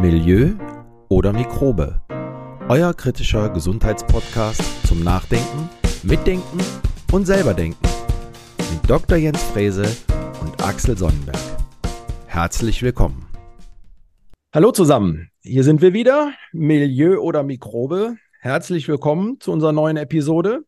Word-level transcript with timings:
Milieu 0.00 0.54
oder 1.10 1.30
Mikrobe. 1.34 2.00
Euer 2.70 2.94
kritischer 2.94 3.50
Gesundheitspodcast 3.50 4.86
zum 4.86 5.04
Nachdenken, 5.04 5.68
Mitdenken 6.02 6.58
und 7.12 7.26
selberdenken. 7.26 7.86
Mit 8.72 8.88
Dr. 8.88 9.18
Jens 9.18 9.42
Frese 9.42 9.84
und 10.40 10.64
Axel 10.64 10.96
Sonnenberg. 10.96 11.36
Herzlich 12.24 12.82
willkommen. 12.82 13.26
Hallo 14.54 14.72
zusammen, 14.72 15.28
hier 15.42 15.64
sind 15.64 15.82
wir 15.82 15.92
wieder, 15.92 16.32
Milieu 16.52 17.18
oder 17.18 17.42
Mikrobe. 17.42 18.16
Herzlich 18.40 18.88
willkommen 18.88 19.38
zu 19.38 19.52
unserer 19.52 19.72
neuen 19.72 19.98
Episode. 19.98 20.60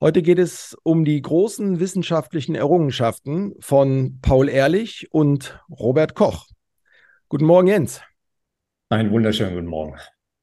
Heute 0.00 0.22
geht 0.22 0.38
es 0.38 0.76
um 0.84 1.04
die 1.04 1.20
großen 1.20 1.80
wissenschaftlichen 1.80 2.54
Errungenschaften 2.54 3.56
von 3.58 4.20
Paul 4.22 4.48
Ehrlich 4.48 5.08
und 5.10 5.60
Robert 5.68 6.14
Koch. 6.14 6.46
Guten 7.28 7.46
Morgen, 7.46 7.66
Jens. 7.66 8.00
Einen 8.92 9.10
wunderschönen 9.10 9.54
guten 9.54 9.68
Morgen. 9.68 9.96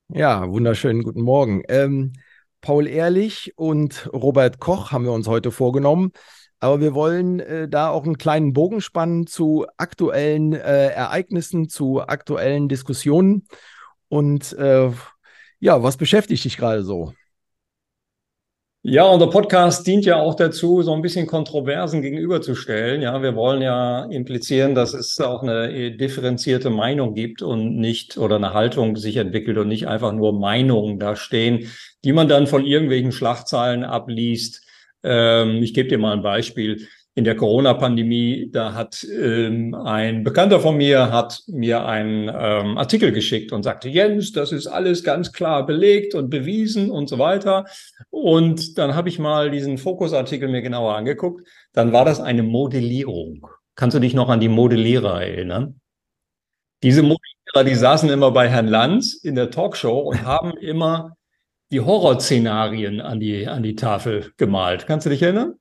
Ja, 0.07 0.49
wunderschönen 0.49 1.03
guten 1.03 1.21
Morgen. 1.21 1.61
Ähm, 1.69 2.13
Paul 2.61 2.87
Ehrlich 2.87 3.53
und 3.57 4.09
Robert 4.11 4.59
Koch 4.59 4.91
haben 4.91 5.03
wir 5.03 5.11
uns 5.11 5.27
heute 5.27 5.51
vorgenommen. 5.51 6.13
Aber 6.59 6.81
wir 6.81 6.95
wollen 6.95 7.41
äh, 7.41 7.69
da 7.69 7.89
auch 7.89 8.05
einen 8.05 8.17
kleinen 8.17 8.53
Bogen 8.53 8.81
spannen 8.81 9.27
zu 9.27 9.67
aktuellen 9.77 10.53
äh, 10.53 10.87
Ereignissen, 10.87 11.69
zu 11.69 12.01
aktuellen 12.01 12.69
Diskussionen. 12.69 13.47
Und 14.07 14.53
äh, 14.53 14.89
ja, 15.59 15.83
was 15.83 15.97
beschäftigt 15.97 16.43
dich 16.43 16.57
gerade 16.57 16.81
so? 16.81 17.13
Ja, 18.81 19.03
unser 19.03 19.27
Podcast 19.27 19.85
dient 19.85 20.05
ja 20.05 20.15
auch 20.21 20.35
dazu, 20.35 20.81
so 20.83 20.93
ein 20.93 21.01
bisschen 21.01 21.27
Kontroversen 21.27 22.01
gegenüberzustellen. 22.01 23.01
Ja, 23.01 23.21
wir 23.21 23.35
wollen 23.35 23.61
ja 23.61 24.05
implizieren, 24.05 24.73
dass 24.73 24.93
es 24.93 25.19
auch 25.19 25.43
eine 25.43 25.91
differenzierte 25.97 26.69
Meinung 26.69 27.13
gibt 27.13 27.41
und 27.41 27.75
nicht 27.75 28.17
oder 28.17 28.37
eine 28.37 28.53
Haltung 28.53 28.95
sich 28.95 29.17
entwickelt 29.17 29.57
und 29.57 29.67
nicht 29.67 29.89
einfach 29.89 30.13
nur 30.13 30.31
Meinungen 30.31 30.97
da 30.97 31.17
stehen, 31.17 31.69
die 32.05 32.13
man 32.13 32.29
dann 32.29 32.47
von 32.47 32.65
irgendwelchen 32.65 33.11
Schlagzeilen 33.11 33.83
abliest. 33.83 34.65
Ähm, 35.03 35.61
ich 35.61 35.73
gebe 35.73 35.89
dir 35.89 35.97
mal 35.97 36.13
ein 36.13 36.23
Beispiel 36.23 36.87
in 37.19 37.25
der 37.25 37.35
Corona-Pandemie, 37.35 38.49
da 38.49 38.73
hat 38.73 39.05
ähm, 39.13 39.75
ein 39.75 40.23
Bekannter 40.23 40.61
von 40.61 40.77
mir 40.77 41.11
hat 41.11 41.43
mir 41.47 41.85
einen 41.85 42.29
ähm, 42.29 42.77
Artikel 42.77 43.11
geschickt 43.11 43.51
und 43.51 43.63
sagte, 43.63 43.89
Jens, 43.89 44.31
das 44.31 44.53
ist 44.53 44.67
alles 44.67 45.03
ganz 45.03 45.33
klar 45.33 45.65
belegt 45.65 46.15
und 46.15 46.29
bewiesen 46.29 46.89
und 46.89 47.09
so 47.09 47.19
weiter. 47.19 47.65
Und 48.09 48.77
dann 48.77 48.95
habe 48.95 49.09
ich 49.09 49.19
mal 49.19 49.51
diesen 49.51 49.77
Fokusartikel 49.77 50.47
mir 50.47 50.61
genauer 50.61 50.95
angeguckt. 50.95 51.45
Dann 51.73 51.91
war 51.91 52.05
das 52.05 52.21
eine 52.21 52.41
Modellierung. 52.41 53.45
Kannst 53.75 53.97
du 53.97 53.99
dich 53.99 54.13
noch 54.13 54.29
an 54.29 54.39
die 54.39 54.47
Modellierer 54.47 55.21
erinnern? 55.21 55.81
Diese 56.83 57.01
Modellierer, 57.01 57.65
die 57.65 57.75
saßen 57.75 58.09
immer 58.09 58.31
bei 58.31 58.47
Herrn 58.47 58.69
Lanz 58.69 59.13
in 59.13 59.35
der 59.35 59.51
Talkshow 59.51 59.99
und 59.99 60.23
haben 60.25 60.55
immer 60.55 61.17
die 61.69 61.81
Horrorszenarien 61.81 63.01
an 63.01 63.19
die, 63.19 63.45
an 63.45 63.61
die 63.61 63.75
Tafel 63.75 64.31
gemalt. 64.37 64.87
Kannst 64.87 65.05
du 65.05 65.09
dich 65.09 65.21
erinnern? 65.21 65.58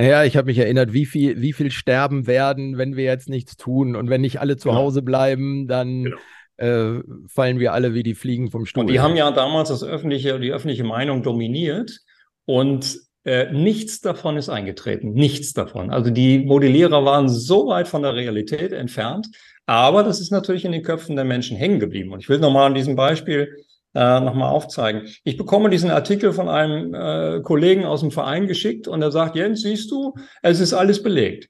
Ja, 0.00 0.24
ich 0.24 0.36
habe 0.36 0.46
mich 0.46 0.58
erinnert, 0.58 0.92
wie 0.92 1.06
viel, 1.06 1.40
wie 1.40 1.52
viel 1.52 1.70
sterben 1.70 2.26
werden, 2.26 2.78
wenn 2.78 2.96
wir 2.96 3.04
jetzt 3.04 3.28
nichts 3.28 3.56
tun. 3.56 3.96
Und 3.96 4.08
wenn 4.08 4.20
nicht 4.20 4.40
alle 4.40 4.56
zu 4.56 4.68
genau. 4.68 4.80
Hause 4.80 5.02
bleiben, 5.02 5.68
dann 5.68 6.04
genau. 6.04 6.16
äh, 6.56 7.02
fallen 7.28 7.58
wir 7.58 7.72
alle 7.72 7.94
wie 7.94 8.02
die 8.02 8.14
Fliegen 8.14 8.50
vom 8.50 8.66
Stuhl. 8.66 8.82
Und 8.82 8.90
die 8.90 9.00
haben 9.00 9.16
ja 9.16 9.30
damals 9.30 9.68
das 9.68 9.84
öffentliche, 9.84 10.40
die 10.40 10.52
öffentliche 10.52 10.84
Meinung 10.84 11.22
dominiert 11.22 12.00
und 12.46 12.98
äh, 13.24 13.52
nichts 13.52 14.00
davon 14.00 14.36
ist 14.36 14.48
eingetreten. 14.48 15.12
Nichts 15.12 15.52
davon. 15.52 15.90
Also 15.90 16.10
die 16.10 16.38
Modellierer 16.38 17.04
waren 17.04 17.28
so 17.28 17.66
weit 17.66 17.86
von 17.86 18.02
der 18.02 18.14
Realität 18.14 18.72
entfernt. 18.72 19.28
Aber 19.66 20.02
das 20.02 20.20
ist 20.20 20.32
natürlich 20.32 20.64
in 20.64 20.72
den 20.72 20.82
Köpfen 20.82 21.16
der 21.16 21.24
Menschen 21.24 21.56
hängen 21.56 21.78
geblieben. 21.78 22.12
Und 22.12 22.20
ich 22.20 22.28
will 22.28 22.38
nochmal 22.38 22.66
an 22.66 22.74
diesem 22.74 22.96
Beispiel 22.96 23.56
äh, 23.94 24.20
nochmal 24.20 24.50
aufzeigen. 24.50 25.08
Ich 25.24 25.36
bekomme 25.36 25.70
diesen 25.70 25.90
Artikel 25.90 26.32
von 26.32 26.48
einem 26.48 26.94
äh, 26.94 27.40
Kollegen 27.42 27.84
aus 27.84 28.00
dem 28.00 28.10
Verein 28.10 28.46
geschickt 28.46 28.88
und 28.88 29.02
er 29.02 29.10
sagt, 29.10 29.36
Jens, 29.36 29.62
siehst 29.62 29.90
du, 29.90 30.14
es 30.42 30.60
ist 30.60 30.72
alles 30.72 31.02
belegt. 31.02 31.48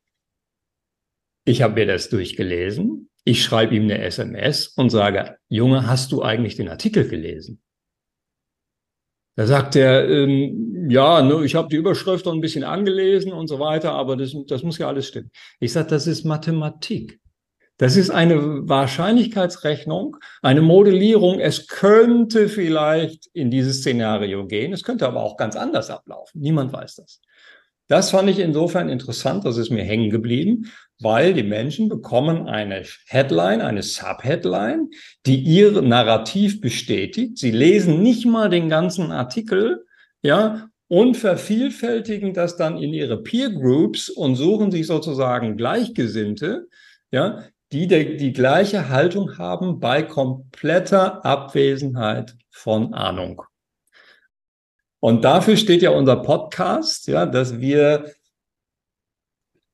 Ich 1.44 1.62
habe 1.62 1.74
mir 1.74 1.86
das 1.86 2.08
durchgelesen. 2.08 3.10
Ich 3.24 3.42
schreibe 3.42 3.74
ihm 3.74 3.84
eine 3.84 4.00
SMS 4.00 4.68
und 4.68 4.90
sage, 4.90 5.36
Junge, 5.48 5.86
hast 5.86 6.12
du 6.12 6.22
eigentlich 6.22 6.56
den 6.56 6.68
Artikel 6.68 7.08
gelesen? 7.08 7.62
Da 9.36 9.46
sagt 9.46 9.76
er, 9.76 10.08
ähm, 10.08 10.88
ja, 10.90 11.22
ne, 11.22 11.44
ich 11.44 11.54
habe 11.54 11.68
die 11.68 11.76
Überschrift 11.76 12.26
noch 12.26 12.32
ein 12.32 12.40
bisschen 12.40 12.64
angelesen 12.64 13.32
und 13.32 13.46
so 13.46 13.58
weiter, 13.58 13.92
aber 13.92 14.16
das, 14.16 14.34
das 14.46 14.62
muss 14.62 14.78
ja 14.78 14.88
alles 14.88 15.08
stimmen. 15.08 15.30
Ich 15.60 15.72
sage, 15.72 15.88
das 15.88 16.06
ist 16.06 16.24
Mathematik. 16.24 17.19
Das 17.80 17.96
ist 17.96 18.10
eine 18.10 18.68
Wahrscheinlichkeitsrechnung, 18.68 20.18
eine 20.42 20.60
Modellierung. 20.60 21.40
Es 21.40 21.66
könnte 21.66 22.50
vielleicht 22.50 23.28
in 23.32 23.50
dieses 23.50 23.78
Szenario 23.78 24.46
gehen. 24.46 24.74
Es 24.74 24.82
könnte 24.82 25.06
aber 25.06 25.22
auch 25.22 25.38
ganz 25.38 25.56
anders 25.56 25.88
ablaufen. 25.88 26.42
Niemand 26.42 26.74
weiß 26.74 26.96
das. 26.96 27.22
Das 27.88 28.10
fand 28.10 28.28
ich 28.28 28.38
insofern 28.38 28.90
interessant, 28.90 29.46
das 29.46 29.56
ist 29.56 29.70
mir 29.70 29.82
hängen 29.82 30.10
geblieben, 30.10 30.70
weil 31.00 31.32
die 31.32 31.42
Menschen 31.42 31.88
bekommen 31.88 32.48
eine 32.48 32.84
Headline, 33.06 33.62
eine 33.62 33.82
Subheadline, 33.82 34.90
die 35.24 35.40
ihr 35.40 35.80
Narrativ 35.80 36.60
bestätigt. 36.60 37.38
Sie 37.38 37.50
lesen 37.50 38.02
nicht 38.02 38.26
mal 38.26 38.50
den 38.50 38.68
ganzen 38.68 39.10
Artikel, 39.10 39.86
ja, 40.20 40.68
und 40.88 41.16
vervielfältigen 41.16 42.34
das 42.34 42.58
dann 42.58 42.76
in 42.76 42.92
ihre 42.92 43.22
Peer 43.22 43.48
Groups 43.48 44.10
und 44.10 44.36
suchen 44.36 44.70
sich 44.70 44.86
sozusagen 44.86 45.56
Gleichgesinnte, 45.56 46.68
ja, 47.10 47.42
die 47.72 47.86
der, 47.86 48.04
die 48.04 48.32
gleiche 48.32 48.88
Haltung 48.88 49.38
haben 49.38 49.78
bei 49.80 50.02
kompletter 50.02 51.24
Abwesenheit 51.24 52.36
von 52.50 52.94
Ahnung. 52.94 53.42
Und 55.00 55.24
dafür 55.24 55.56
steht 55.56 55.82
ja 55.82 55.90
unser 55.90 56.16
Podcast, 56.16 57.06
ja, 57.06 57.24
dass 57.26 57.60
wir 57.60 58.12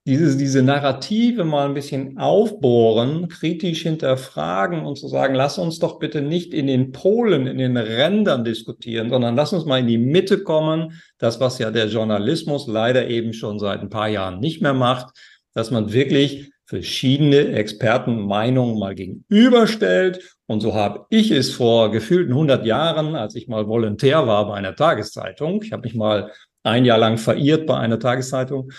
diese, 0.06 0.37
diese 0.37 0.62
Narrative 0.62 1.43
mal 1.45 1.67
ein 1.67 1.75
bisschen 1.75 2.17
aufbohren, 2.17 3.29
kritisch 3.29 3.83
hinterfragen 3.83 4.87
und 4.87 4.97
zu 4.97 5.09
sagen, 5.09 5.35
lass 5.35 5.59
uns 5.59 5.81
doch 5.81 5.99
bitte 5.99 6.23
nicht 6.23 6.55
in 6.55 6.69
den 6.69 6.93
Polen, 6.93 7.49
in 7.49 7.59
den 7.59 7.77
Rändern 7.77 8.45
diskutieren, 8.45 9.11
sondern 9.11 9.35
lass 9.35 9.53
uns 9.53 9.65
mal 9.65 9.81
in 9.81 9.89
die 9.89 9.99
Mitte 9.99 10.45
kommen. 10.45 10.93
Das, 11.19 11.41
was 11.41 11.59
ja 11.59 11.73
der 11.73 11.89
Journalismus 11.89 12.69
leider 12.69 13.09
eben 13.09 13.33
schon 13.33 13.59
seit 13.59 13.81
ein 13.81 13.91
paar 13.91 14.09
Jahren 14.09 14.39
nicht 14.39 14.62
mehr 14.62 14.75
macht, 14.75 15.09
dass 15.55 15.73
man 15.73 15.93
wirklich 15.93 16.53
verschiedene 16.66 17.53
Expertenmeinungen 17.53 18.78
mal 18.78 18.94
gegenüberstellt. 18.94 20.37
Und 20.47 20.60
so 20.60 20.75
habe 20.75 21.06
ich 21.10 21.31
es 21.31 21.53
vor 21.53 21.91
gefühlten 21.91 22.32
100 22.32 22.66
Jahren, 22.66 23.15
als 23.15 23.34
ich 23.34 23.49
mal 23.49 23.69
Volontär 23.69 24.27
war 24.27 24.47
bei 24.49 24.54
einer 24.54 24.76
Tageszeitung, 24.76 25.62
ich 25.62 25.72
habe 25.72 25.82
mich 25.82 25.94
mal 25.94 26.32
ein 26.62 26.84
Jahr 26.84 26.99
lang 26.99 27.19
verirrt 27.19 27.66
bei 27.66 27.78
einer 27.78 27.99
Tageszeitung, 27.99 28.72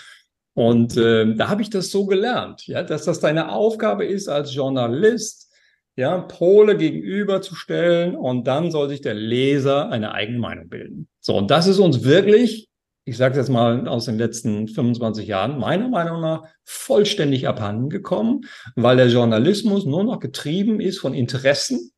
und 0.58 0.96
äh, 0.96 1.36
da 1.36 1.50
habe 1.50 1.62
ich 1.62 1.70
das 1.70 1.92
so 1.92 2.04
gelernt, 2.06 2.66
ja, 2.66 2.82
dass 2.82 3.04
das 3.04 3.20
deine 3.20 3.52
Aufgabe 3.52 4.04
ist 4.04 4.28
als 4.28 4.52
Journalist, 4.52 5.52
ja, 5.94 6.18
Pole 6.18 6.76
gegenüberzustellen 6.76 8.16
und 8.16 8.48
dann 8.48 8.72
soll 8.72 8.88
sich 8.88 9.00
der 9.00 9.14
Leser 9.14 9.88
eine 9.90 10.14
eigene 10.14 10.40
Meinung 10.40 10.68
bilden. 10.68 11.06
So, 11.20 11.36
und 11.36 11.52
das 11.52 11.68
ist 11.68 11.78
uns 11.78 12.02
wirklich 12.02 12.68
ich 13.08 13.16
sage 13.16 13.38
jetzt 13.38 13.48
mal 13.48 13.88
aus 13.88 14.04
den 14.04 14.18
letzten 14.18 14.68
25 14.68 15.26
Jahren, 15.26 15.58
meiner 15.58 15.88
Meinung 15.88 16.20
nach 16.20 16.44
vollständig 16.64 17.48
abhanden 17.48 17.88
gekommen, 17.88 18.42
weil 18.76 18.98
der 18.98 19.08
Journalismus 19.08 19.86
nur 19.86 20.04
noch 20.04 20.20
getrieben 20.20 20.78
ist 20.78 20.98
von 20.98 21.14
Interessen, 21.14 21.90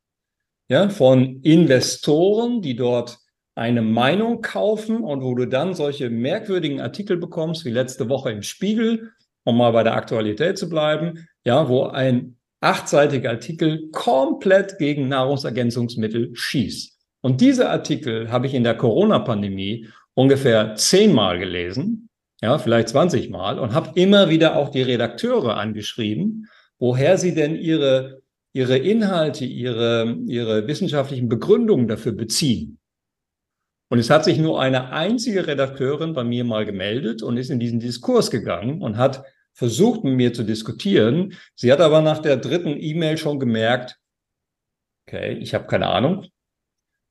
ja, 0.69 0.87
von 0.87 1.41
Investoren, 1.41 2.61
die 2.61 2.77
dort 2.77 3.19
eine 3.55 3.81
Meinung 3.81 4.41
kaufen 4.41 5.03
und 5.03 5.21
wo 5.21 5.35
du 5.35 5.45
dann 5.45 5.73
solche 5.73 6.09
merkwürdigen 6.09 6.79
Artikel 6.79 7.17
bekommst, 7.17 7.65
wie 7.65 7.71
letzte 7.71 8.07
Woche 8.07 8.31
im 8.31 8.41
Spiegel, 8.41 9.11
um 9.43 9.57
mal 9.57 9.71
bei 9.71 9.83
der 9.83 9.95
Aktualität 9.95 10.57
zu 10.57 10.69
bleiben, 10.69 11.27
ja, 11.43 11.67
wo 11.67 11.83
ein 11.83 12.37
achtseitiger 12.61 13.31
Artikel 13.31 13.89
komplett 13.91 14.77
gegen 14.77 15.09
Nahrungsergänzungsmittel 15.09 16.29
schießt. 16.33 16.97
Und 17.21 17.41
diese 17.41 17.69
Artikel 17.69 18.31
habe 18.31 18.47
ich 18.47 18.53
in 18.53 18.63
der 18.63 18.77
Corona-Pandemie 18.77 19.87
ungefähr 20.13 20.75
zehnmal 20.75 21.39
gelesen, 21.39 22.09
ja, 22.41 22.57
vielleicht 22.57 22.89
20 22.89 23.29
Mal 23.29 23.59
und 23.59 23.73
habe 23.73 23.91
immer 23.99 24.29
wieder 24.29 24.55
auch 24.55 24.69
die 24.69 24.81
Redakteure 24.81 25.57
angeschrieben, 25.57 26.49
woher 26.79 27.17
sie 27.17 27.35
denn 27.35 27.55
ihre, 27.55 28.21
ihre 28.53 28.77
Inhalte, 28.77 29.45
ihre, 29.45 30.17
ihre 30.25 30.67
wissenschaftlichen 30.67 31.29
Begründungen 31.29 31.87
dafür 31.87 32.13
beziehen. 32.13 32.79
Und 33.89 33.99
es 33.99 34.09
hat 34.09 34.23
sich 34.23 34.37
nur 34.37 34.61
eine 34.61 34.91
einzige 34.91 35.47
Redakteurin 35.47 36.13
bei 36.13 36.23
mir 36.23 36.43
mal 36.45 36.65
gemeldet 36.65 37.21
und 37.21 37.37
ist 37.37 37.49
in 37.49 37.59
diesen 37.59 37.79
Diskurs 37.79 38.31
gegangen 38.31 38.81
und 38.81 38.97
hat 38.97 39.23
versucht, 39.53 40.03
mit 40.03 40.15
mir 40.15 40.33
zu 40.33 40.43
diskutieren. 40.43 41.37
Sie 41.55 41.71
hat 41.71 41.81
aber 41.81 42.01
nach 42.01 42.19
der 42.19 42.37
dritten 42.37 42.75
E-Mail 42.79 43.17
schon 43.17 43.39
gemerkt, 43.39 43.99
okay, 45.05 45.33
ich 45.33 45.53
habe 45.53 45.67
keine 45.67 45.87
Ahnung. 45.87 46.25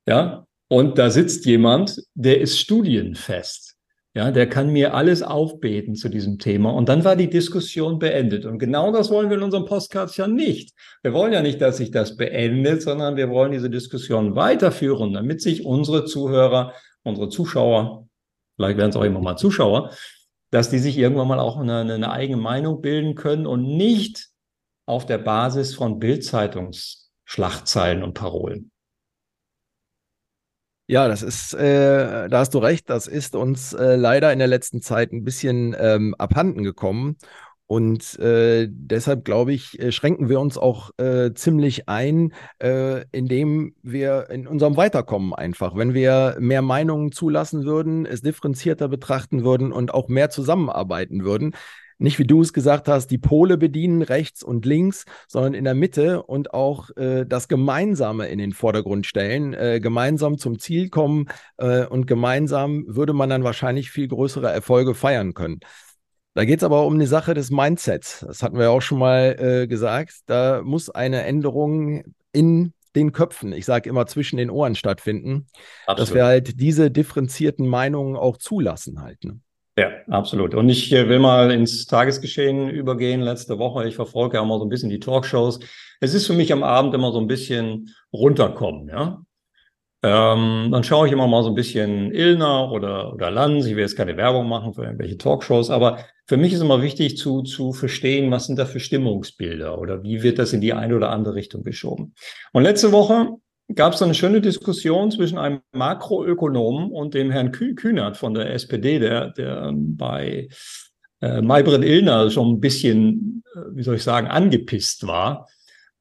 Ja, 0.08 0.46
und 0.72 0.99
da 0.99 1.11
sitzt 1.11 1.46
jemand, 1.46 2.00
der 2.14 2.40
ist 2.40 2.61
studienfest. 2.61 3.75
Ja, 4.14 4.31
der 4.31 4.49
kann 4.49 4.70
mir 4.70 4.94
alles 4.94 5.20
aufbeten 5.20 5.96
zu 5.96 6.08
diesem 6.08 6.38
Thema. 6.38 6.70
Und 6.70 6.88
dann 6.88 7.05
war 7.05 7.17
die 7.17 7.28
Diskussion 7.28 7.99
beendet. 7.99 8.44
Und 8.44 8.61
genau 8.61 8.93
das 8.93 9.11
wollen 9.11 9.31
wir 9.31 9.37
in 9.37 9.43
unserem 9.43 9.64
Postcards 9.64 10.17
ja 10.17 10.28
nicht. 10.28 10.72
Wir 11.02 11.12
wollen 11.12 11.32
ja 11.32 11.43
nicht, 11.43 11.61
dass 11.61 11.78
sich 11.78 11.90
das 11.90 12.17
beendet, 12.17 12.82
sondern 12.82 13.17
wir 13.17 13.31
wollen 13.31 13.50
diese 13.50 13.69
Diskussion 13.69 14.37
weiterführen, 14.37 15.12
damit 15.12 15.43
sich 15.43 15.64
unsere 15.64 16.05
Zuhörer, 16.05 16.72
unsere 17.02 17.31
Zuschauer, 17.31 18.06
vielleicht 18.55 18.78
werden 18.78 18.90
es 18.90 18.96
auch 18.96 19.02
immer 19.02 19.20
mal 19.20 19.37
Zuschauer, 19.37 19.90
dass 20.52 20.70
die 20.70 20.78
sich 20.78 20.96
irgendwann 20.96 21.28
mal 21.28 21.40
auch 21.40 21.58
eine, 21.58 21.81
eine 21.81 22.12
eigene 22.12 22.40
Meinung 22.40 22.81
bilden 22.81 23.17
können 23.17 23.46
und 23.46 23.64
nicht 23.64 24.28
auf 24.87 25.05
der 25.05 25.19
Basis 25.19 25.75
von 25.75 25.99
Bildzeitungsschlachtzeilen 25.99 28.05
und 28.05 28.14
Parolen. 28.14 28.69
Ja, 30.90 31.06
das 31.06 31.22
ist, 31.22 31.54
äh, 31.54 32.28
da 32.28 32.40
hast 32.40 32.52
du 32.52 32.58
recht, 32.58 32.90
das 32.90 33.06
ist 33.06 33.37
uns 33.37 33.72
äh, 33.75 33.94
leider 33.94 34.32
in 34.32 34.40
der 34.40 34.48
letzten 34.48 34.82
Zeit 34.82 35.12
ein 35.12 35.22
bisschen 35.22 35.76
ähm, 35.78 36.16
abhanden 36.19 36.64
gekommen. 36.64 37.16
Und 37.66 38.19
äh, 38.19 38.66
deshalb 38.69 39.25
glaube 39.25 39.52
ich, 39.52 39.78
äh, 39.78 39.92
schränken 39.92 40.28
wir 40.28 40.40
uns 40.40 40.58
auch 40.58 40.90
äh, 40.98 41.32
ziemlich 41.32 41.88
ein, 41.88 42.32
äh, 42.60 43.04
indem 43.12 43.76
wir 43.84 44.31
in 44.31 44.48
unserem 44.48 44.76
Weiterkommen 44.76 45.32
einfach, 45.32 45.76
wenn 45.76 45.94
wir 45.94 46.34
mehr 46.40 46.60
Meinungen 46.60 47.12
zulassen 47.12 47.64
würden, 47.64 48.04
es 48.04 48.22
differenzierter 48.22 48.88
betrachten 48.88 49.44
würden 49.44 49.70
und 49.70 49.94
auch 49.94 50.08
mehr 50.08 50.28
zusammenarbeiten 50.31 51.22
würden, 51.22 51.54
nicht 52.00 52.19
wie 52.19 52.26
du 52.26 52.41
es 52.41 52.52
gesagt 52.52 52.88
hast, 52.88 53.08
die 53.08 53.19
Pole 53.19 53.58
bedienen, 53.58 54.02
rechts 54.02 54.43
und 54.43 54.64
links, 54.64 55.05
sondern 55.29 55.55
in 55.55 55.64
der 55.64 55.75
Mitte 55.75 56.23
und 56.23 56.55
auch 56.55 56.91
äh, 56.97 57.25
das 57.26 57.49
Gemeinsame 57.49 58.29
in 58.29 58.38
den 58.38 58.52
Vordergrund 58.52 59.06
stellen, 59.06 59.55
äh, 59.55 59.81
gemeinsam 59.81 60.38
zum 60.38 60.58
Ziel 60.58 60.88
kommen 60.88 61.29
äh, 61.58 61.85
und 61.85 62.06
gemeinsam 62.06 62.85
würde 62.88 63.12
man 63.12 63.29
dann 63.29 63.44
wahrscheinlich 63.44 63.91
viel 63.91 64.08
größere 64.08 64.50
Erfolge 64.50 64.94
feiern 64.94 65.35
können. 65.35 65.61
Da 66.35 66.44
geht 66.44 66.61
es 66.61 66.64
aber 66.64 66.87
um 66.87 66.99
die 66.99 67.06
Sache 67.06 67.35
des 67.35 67.50
Mindsets. 67.50 68.25
Das 68.26 68.43
hatten 68.43 68.58
wir 68.58 68.70
auch 68.70 68.82
schon 68.82 68.99
mal 68.99 69.37
äh, 69.38 69.67
gesagt. 69.67 70.20
Da 70.26 70.62
muss 70.62 70.88
eine 70.88 71.23
Änderung 71.25 72.05
in 72.32 72.73
den 72.96 73.12
Köpfen, 73.12 73.53
ich 73.53 73.67
sage 73.67 73.88
immer 73.88 74.06
zwischen 74.06 74.37
den 74.37 74.50
Ohren 74.50 74.75
stattfinden, 74.75 75.46
Absolut. 75.87 75.99
dass 75.99 76.14
wir 76.14 76.25
halt 76.25 76.61
diese 76.61 76.91
differenzierten 76.91 77.67
Meinungen 77.69 78.17
auch 78.17 78.37
zulassen 78.37 79.00
halt. 79.00 79.23
Ne? 79.25 79.41
Ja, 79.81 79.93
absolut. 80.09 80.55
Und 80.55 80.69
ich 80.69 80.91
will 80.91 81.21
mal 81.21 81.50
ins 81.50 81.87
Tagesgeschehen 81.87 82.69
übergehen. 82.69 83.23
Letzte 83.23 83.59
Woche, 83.59 83.88
ich 83.88 83.94
verfolge 83.94 84.37
ja 84.37 84.43
immer 84.43 84.59
so 84.59 84.67
ein 84.67 84.69
bisschen 84.69 84.91
die 84.91 85.00
Talkshows. 85.00 85.59
Es 86.00 86.12
ist 86.12 86.27
für 86.27 86.35
mich 86.35 86.53
am 86.53 86.62
Abend 86.62 86.94
immer 86.94 87.12
so 87.12 87.19
ein 87.19 87.27
bisschen 87.27 87.88
runterkommen, 88.12 88.88
ja. 88.88 89.23
Ähm, 90.03 90.69
dann 90.71 90.85
schaue 90.85 91.06
ich 91.06 91.15
immer 91.15 91.27
mal 91.27 91.43
so 91.43 91.49
ein 91.49 91.55
bisschen 91.55 92.12
Illner 92.12 92.71
oder, 92.71 93.15
oder 93.15 93.31
Lanz. 93.31 93.65
Ich 93.65 93.75
will 93.75 93.81
jetzt 93.81 93.97
keine 93.97 94.19
Werbung 94.19 94.50
machen 94.50 94.75
für 94.75 94.85
irgendwelche 94.85 95.17
Talkshows, 95.17 95.71
aber 95.71 96.05
für 96.27 96.37
mich 96.37 96.53
ist 96.53 96.61
immer 96.61 96.82
wichtig 96.82 97.17
zu, 97.17 97.41
zu 97.41 97.73
verstehen, 97.73 98.31
was 98.31 98.49
sind 98.49 98.59
da 98.59 98.67
für 98.67 98.81
Stimmungsbilder 98.81 99.79
oder 99.79 100.03
wie 100.03 100.23
wird 100.23 100.38
das 100.38 100.53
in 100.53 100.61
die 100.61 100.75
eine 100.75 100.94
oder 100.94 101.09
andere 101.09 101.37
Richtung 101.37 101.62
geschoben. 101.62 102.15
Und 102.53 102.65
letzte 102.65 102.93
Woche 102.93 103.31
gab 103.75 103.94
es 103.94 104.02
eine 104.02 104.14
schöne 104.14 104.40
Diskussion 104.40 105.11
zwischen 105.11 105.38
einem 105.38 105.61
Makroökonomen 105.72 106.90
und 106.90 107.14
dem 107.14 107.31
Herrn 107.31 107.52
Kühnert 107.52 108.17
von 108.17 108.34
der 108.34 108.52
SPD, 108.52 108.99
der, 108.99 109.31
der 109.31 109.72
bei 109.75 110.49
äh, 111.20 111.40
Maybrit 111.43 111.84
Illner 111.84 112.31
schon 112.31 112.55
ein 112.55 112.61
bisschen, 112.61 113.43
äh, 113.55 113.61
wie 113.72 113.82
soll 113.82 113.96
ich 113.96 114.02
sagen, 114.02 114.26
angepisst 114.26 115.06
war, 115.06 115.49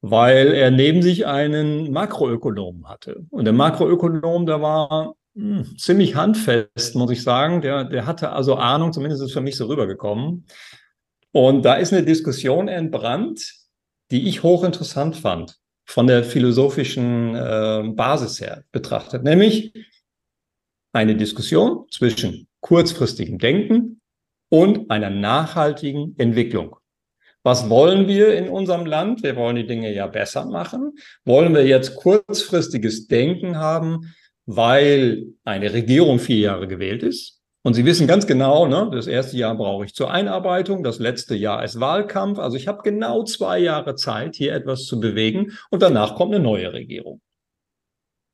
weil 0.02 0.54
er 0.54 0.72
neben 0.72 1.02
sich 1.02 1.28
einen 1.28 1.92
Makroökonomen 1.92 2.88
hatte. 2.88 3.26
Und 3.30 3.46
der 3.46 3.54
Makroökonom, 3.54 4.46
der 4.46 4.62
war 4.62 5.16
mh, 5.34 5.58
hm, 5.58 5.78
ziemlich 5.78 6.16
handfest, 6.16 6.96
muss 6.96 7.12
ich 7.12 7.24
sagen. 7.24 7.62
Der, 7.62 7.84
der 7.84 8.06
hatte 8.06 8.32
also 8.32 8.56
Ahnung, 8.56 8.94
zumindest 8.94 9.24
ist 9.24 9.34
für 9.34 9.42
mich 9.42 9.58
so 9.58 9.66
rübergekommen. 9.66 10.46
Und 11.32 11.64
da 11.64 11.76
ist 11.76 11.94
eine 11.94 12.04
Diskussion 12.04 12.68
entbrannt, 12.68 13.54
die 14.10 14.28
ich 14.28 14.42
hochinteressant 14.42 15.16
fand 15.16 15.60
von 15.90 16.06
der 16.06 16.24
philosophischen 16.24 17.34
äh, 17.34 17.82
Basis 17.96 18.40
her 18.40 18.64
betrachtet, 18.72 19.24
nämlich 19.24 19.74
eine 20.94 21.16
Diskussion 21.16 21.88
zwischen 21.90 22.48
kurzfristigem 22.60 23.40
Denken 23.40 24.00
und 24.50 24.92
einer 24.92 25.10
nachhaltigen 25.10 26.14
Entwicklung. 26.20 26.76
Was 27.42 27.72
wollen 27.72 28.08
wir 28.08 28.38
in 28.38 28.50
unserem 28.50 28.86
Land? 28.86 29.24
Wir 29.24 29.36
wollen 29.36 29.56
die 29.56 29.66
Dinge 29.66 29.92
ja 29.92 30.06
besser 30.06 30.46
machen. 30.46 30.94
Wollen 31.26 31.56
wir 31.56 31.66
jetzt 31.66 31.96
kurzfristiges 31.96 33.08
Denken 33.08 33.58
haben, 33.58 34.14
weil 34.46 35.26
eine 35.44 35.74
Regierung 35.74 36.20
vier 36.20 36.38
Jahre 36.38 36.68
gewählt 36.68 37.02
ist? 37.02 37.39
Und 37.62 37.74
Sie 37.74 37.86
wissen 37.86 38.08
ganz 38.08 38.26
genau, 38.26 38.68
ne, 38.68 38.90
das 38.92 39.08
erste 39.08 39.36
Jahr 39.38 39.56
brauche 39.56 39.84
ich 39.84 39.94
zur 39.94 40.12
Einarbeitung, 40.12 40.82
das 40.82 41.00
letzte 41.00 41.36
Jahr 41.36 41.64
ist 41.64 41.80
Wahlkampf. 41.80 42.40
Also 42.40 42.56
ich 42.56 42.68
habe 42.68 42.82
genau 42.84 43.24
zwei 43.24 43.60
Jahre 43.60 43.96
Zeit, 43.96 44.36
hier 44.36 44.54
etwas 44.54 44.86
zu 44.86 45.00
bewegen 45.00 45.58
und 45.70 45.82
danach 45.82 46.16
kommt 46.16 46.34
eine 46.34 46.44
neue 46.44 46.72
Regierung. 46.72 47.22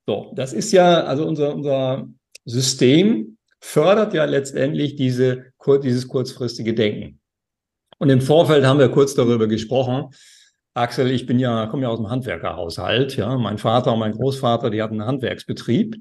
So, 0.07 0.31
das 0.35 0.53
ist 0.53 0.71
ja, 0.71 1.03
also 1.05 1.25
unser, 1.25 1.55
unser 1.55 2.07
System 2.45 3.37
fördert 3.59 4.13
ja 4.13 4.25
letztendlich 4.25 4.95
diese, 4.95 5.45
dieses 5.83 6.07
kurzfristige 6.07 6.75
Denken. 6.75 7.19
Und 7.97 8.09
im 8.09 8.21
Vorfeld 8.21 8.63
haben 8.65 8.79
wir 8.79 8.89
kurz 8.89 9.15
darüber 9.15 9.47
gesprochen. 9.47 10.13
Axel, 10.75 11.09
ich 11.09 11.25
bin 11.25 11.39
ja, 11.39 11.65
komme 11.67 11.83
ja 11.83 11.89
aus 11.89 11.97
dem 11.97 12.09
Handwerkerhaushalt, 12.09 13.15
ja. 13.15 13.37
Mein 13.37 13.57
Vater 13.57 13.93
und 13.93 13.99
mein 13.99 14.11
Großvater, 14.11 14.69
die 14.69 14.83
hatten 14.83 14.99
einen 14.99 15.07
Handwerksbetrieb. 15.07 15.95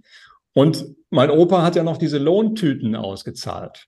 Und 0.55 0.87
mein 1.11 1.31
Opa 1.31 1.63
hat 1.63 1.77
ja 1.77 1.83
noch 1.83 1.97
diese 1.97 2.19
Lohntüten 2.19 2.97
ausgezahlt. 2.97 3.87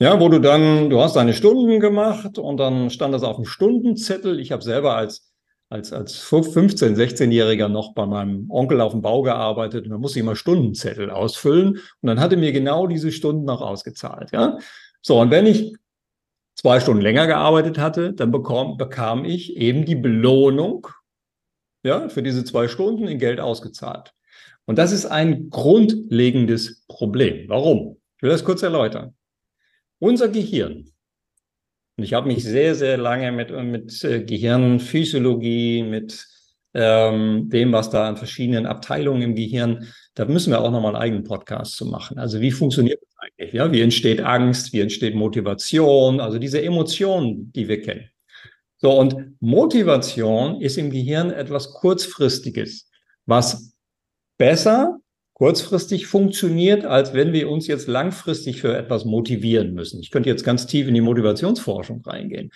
Ja, 0.00 0.18
wo 0.18 0.28
du 0.28 0.40
dann, 0.40 0.90
du 0.90 1.00
hast 1.00 1.14
deine 1.14 1.32
Stunden 1.32 1.78
gemacht 1.78 2.36
und 2.38 2.56
dann 2.56 2.90
stand 2.90 3.14
das 3.14 3.22
auf 3.22 3.36
dem 3.36 3.44
Stundenzettel. 3.44 4.40
Ich 4.40 4.50
habe 4.50 4.62
selber 4.62 4.96
als, 4.96 5.32
als, 5.68 5.92
als 5.92 6.20
15-, 6.24 6.96
16-Jähriger 6.96 7.68
noch 7.68 7.94
bei 7.94 8.04
meinem 8.04 8.50
Onkel 8.50 8.80
auf 8.80 8.92
dem 8.92 9.02
Bau 9.02 9.22
gearbeitet 9.22 9.84
und 9.84 9.90
da 9.90 9.98
musste 9.98 10.18
ich 10.18 10.24
immer 10.24 10.34
Stundenzettel 10.34 11.10
ausfüllen 11.10 11.78
und 12.00 12.06
dann 12.06 12.18
hatte 12.18 12.36
mir 12.36 12.50
genau 12.50 12.88
diese 12.88 13.12
Stunden 13.12 13.44
noch 13.44 13.62
ausgezahlt. 13.62 14.32
Ja, 14.32 14.58
so 15.02 15.20
und 15.20 15.30
wenn 15.30 15.46
ich 15.46 15.76
zwei 16.56 16.80
Stunden 16.80 17.02
länger 17.02 17.28
gearbeitet 17.28 17.78
hatte, 17.78 18.12
dann 18.12 18.32
bekam, 18.32 18.76
bekam 18.76 19.24
ich 19.24 19.56
eben 19.56 19.84
die 19.84 19.96
Belohnung 19.96 20.88
ja, 21.84 22.08
für 22.08 22.24
diese 22.24 22.44
zwei 22.44 22.66
Stunden 22.66 23.06
in 23.06 23.18
Geld 23.18 23.38
ausgezahlt. 23.40 24.14
Und 24.66 24.78
das 24.78 24.92
ist 24.92 25.06
ein 25.06 25.50
grundlegendes 25.50 26.84
Problem. 26.86 27.48
Warum? 27.48 27.98
Ich 28.16 28.22
will 28.22 28.30
das 28.30 28.44
kurz 28.44 28.62
erläutern. 28.62 29.14
Unser 29.98 30.28
Gehirn, 30.28 30.92
und 31.96 32.04
ich 32.04 32.14
habe 32.14 32.28
mich 32.28 32.42
sehr, 32.42 32.74
sehr 32.74 32.96
lange 32.96 33.32
mit, 33.32 33.50
mit 33.50 34.02
äh, 34.04 34.24
Gehirnphysiologie, 34.24 35.82
mit 35.82 36.26
ähm, 36.74 37.50
dem, 37.50 37.72
was 37.72 37.90
da 37.90 38.08
an 38.08 38.16
verschiedenen 38.16 38.66
Abteilungen 38.66 39.22
im 39.22 39.34
Gehirn, 39.34 39.88
da 40.14 40.24
müssen 40.24 40.50
wir 40.50 40.60
auch 40.60 40.70
nochmal 40.70 40.94
einen 40.94 41.02
eigenen 41.02 41.24
Podcast 41.24 41.76
zu 41.76 41.86
machen. 41.86 42.18
Also 42.18 42.40
wie 42.40 42.50
funktioniert 42.50 43.00
das 43.02 43.10
eigentlich? 43.18 43.52
Ja, 43.52 43.70
wie 43.72 43.82
entsteht 43.82 44.20
Angst? 44.20 44.72
Wie 44.72 44.80
entsteht 44.80 45.14
Motivation? 45.14 46.20
Also 46.20 46.38
diese 46.38 46.62
Emotionen, 46.62 47.52
die 47.52 47.68
wir 47.68 47.80
kennen. 47.82 48.08
So, 48.78 48.98
und 48.98 49.40
Motivation 49.40 50.60
ist 50.60 50.78
im 50.78 50.90
Gehirn 50.90 51.30
etwas 51.30 51.72
Kurzfristiges, 51.72 52.90
was 53.26 53.71
besser 54.42 54.98
kurzfristig 55.34 56.08
funktioniert, 56.08 56.84
als 56.84 57.14
wenn 57.14 57.32
wir 57.32 57.48
uns 57.48 57.68
jetzt 57.68 57.86
langfristig 57.86 58.60
für 58.60 58.76
etwas 58.76 59.04
motivieren 59.04 59.72
müssen. 59.72 60.00
Ich 60.00 60.10
könnte 60.10 60.28
jetzt 60.28 60.42
ganz 60.42 60.66
tief 60.66 60.88
in 60.88 60.94
die 60.94 61.00
Motivationsforschung 61.00 62.02
reingehen. 62.04 62.50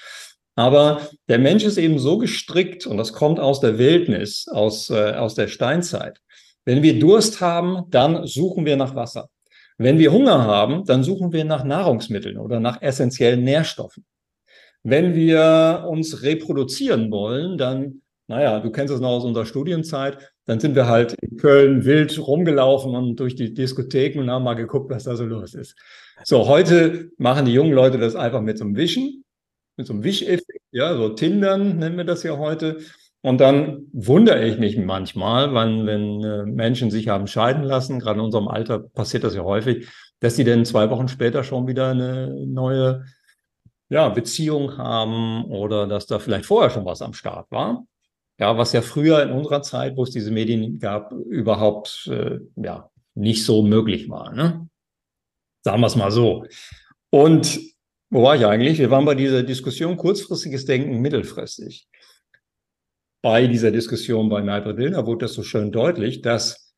Aber 0.57 1.01
der 1.29 1.39
Mensch 1.39 1.63
ist 1.63 1.79
eben 1.79 2.01
so 2.01 2.19
gestrickt, 2.19 2.89
und 2.89 2.97
das 2.97 3.13
kommt 3.13 3.39
aus 3.39 3.61
der 3.61 3.79
Wildnis, 3.79 4.49
aus, 4.49 4.91
äh, 4.91 5.13
aus 5.13 5.37
der 5.37 5.47
Steinzeit. 5.47 6.21
Wenn 6.65 6.83
wir 6.83 6.99
Durst 6.99 7.41
haben, 7.41 7.85
dann 7.91 8.27
suchen 8.27 8.67
wir 8.67 8.77
nach 8.77 8.97
Wasser. 8.97 9.29
Wenn 9.79 10.01
wir 10.01 10.11
Hunger 10.11 10.43
haben, 10.43 10.85
dann 10.87 11.05
suchen 11.05 11.33
wir 11.33 11.45
nach 11.45 11.63
Nahrungsmitteln 11.63 12.37
oder 12.37 12.59
nach 12.59 12.83
essentiellen 12.83 13.45
Nährstoffen. 13.45 14.05
Wenn 14.83 15.15
wir 15.15 15.87
uns 15.89 16.23
reproduzieren 16.23 17.13
wollen, 17.13 17.57
dann, 17.59 18.03
naja, 18.27 18.59
du 18.59 18.73
kennst 18.73 18.93
es 18.93 19.01
noch 19.01 19.11
aus 19.11 19.25
unserer 19.25 19.47
Studienzeit, 19.47 20.33
dann 20.47 20.61
sind 20.61 20.75
wir 20.75 20.87
halt 20.87 21.15
in 21.15 21.37
Köln 21.37 21.85
wild 21.85 22.19
rumgelaufen 22.19 22.95
und 22.95 23.17
durch 23.17 23.35
die 23.35 23.53
Diskotheken 23.53 24.21
und 24.21 24.31
haben 24.31 24.45
mal 24.45 24.55
geguckt, 24.55 24.91
was 24.91 25.05
da 25.05 25.17
so 25.17 25.25
los 25.25 25.55
ist. 25.55 25.77
So, 26.25 26.47
heute 26.47 27.11
machen 27.19 27.47
die 27.47 27.53
jungen 27.53 27.73
Leute 27.73 27.99
das 27.99 28.17
einfach 28.17 28.41
mit 28.41 28.57
so 28.59 28.65
einem 28.65 28.77
Wischen, 28.77 29.25
mit 29.77 29.87
so 29.87 29.93
einem 29.93 30.05
Wischeffekt, 30.05 30.63
ja, 30.71 30.97
so 30.97 31.11
Tindern 31.11 31.79
nennen 31.79 31.97
wir 31.97 32.05
das 32.05 32.23
ja 32.23 32.39
heute. 32.39 32.79
Und 33.23 33.41
dann 33.41 33.87
wundere 33.93 34.45
ich 34.47 34.59
mich 34.59 34.79
manchmal, 34.79 35.53
wenn, 35.53 35.85
wenn 35.85 36.23
äh, 36.23 36.45
Menschen 36.45 36.93
sich 36.93 37.09
haben 37.09 37.27
scheiden 37.27 37.65
lassen, 37.65 37.99
gerade 37.99 38.21
in 38.21 38.25
unserem 38.25 38.47
Alter 38.47 38.79
passiert 38.79 39.25
das 39.25 39.35
ja 39.35 39.43
häufig, 39.43 39.89
dass 40.21 40.37
sie 40.37 40.45
dann 40.45 40.65
zwei 40.65 40.91
Wochen 40.91 41.09
später 41.09 41.43
schon 41.43 41.67
wieder 41.67 41.91
eine 41.91 42.47
neue 42.47 43.05
ja, 43.89 44.09
Beziehung 44.09 44.79
haben 44.79 45.45
oder 45.47 45.87
dass 45.89 46.07
da 46.07 46.21
vielleicht 46.21 46.47
vorher 46.47 46.71
schon 46.71 46.85
was 46.85 47.03
am 47.03 47.15
Start 47.15 47.51
war. 47.51 47.85
Ja, 48.39 48.59
was 48.59 48.73
ja 48.73 48.83
früher 48.83 49.23
in 49.23 49.31
unserer 49.31 49.63
Zeit, 49.63 49.97
wo 49.97 50.03
es 50.03 50.11
diese 50.11 50.31
Medien 50.31 50.79
gab, 50.79 51.13
überhaupt 51.13 52.09
äh, 52.13 52.41
ja 52.57 52.91
nicht 53.15 53.45
so 53.45 53.63
möglich 53.63 54.11
war. 54.11 54.33
Ne? 54.33 54.69
Sagen 55.65 55.81
wir 55.81 55.87
es 55.87 55.97
mal 55.97 56.11
so. 56.11 56.45
Und 57.11 57.59
wo 58.11 58.23
war 58.23 58.37
ich 58.37 58.45
eigentlich? 58.45 58.79
Wir 58.79 58.91
waren 58.91 59.05
bei 59.05 59.15
dieser 59.15 59.43
Diskussion 59.43 59.97
kurzfristiges 59.97 60.65
Denken, 60.65 61.01
mittelfristig. 61.01 61.89
Bei 63.23 63.47
dieser 63.47 63.71
Diskussion 63.71 64.29
bei 64.29 64.43
Maybrit 64.43 64.77
Willner 64.77 65.07
wurde 65.07 65.25
das 65.25 65.33
so 65.33 65.43
schön 65.43 65.73
deutlich, 65.73 66.21
dass 66.21 66.75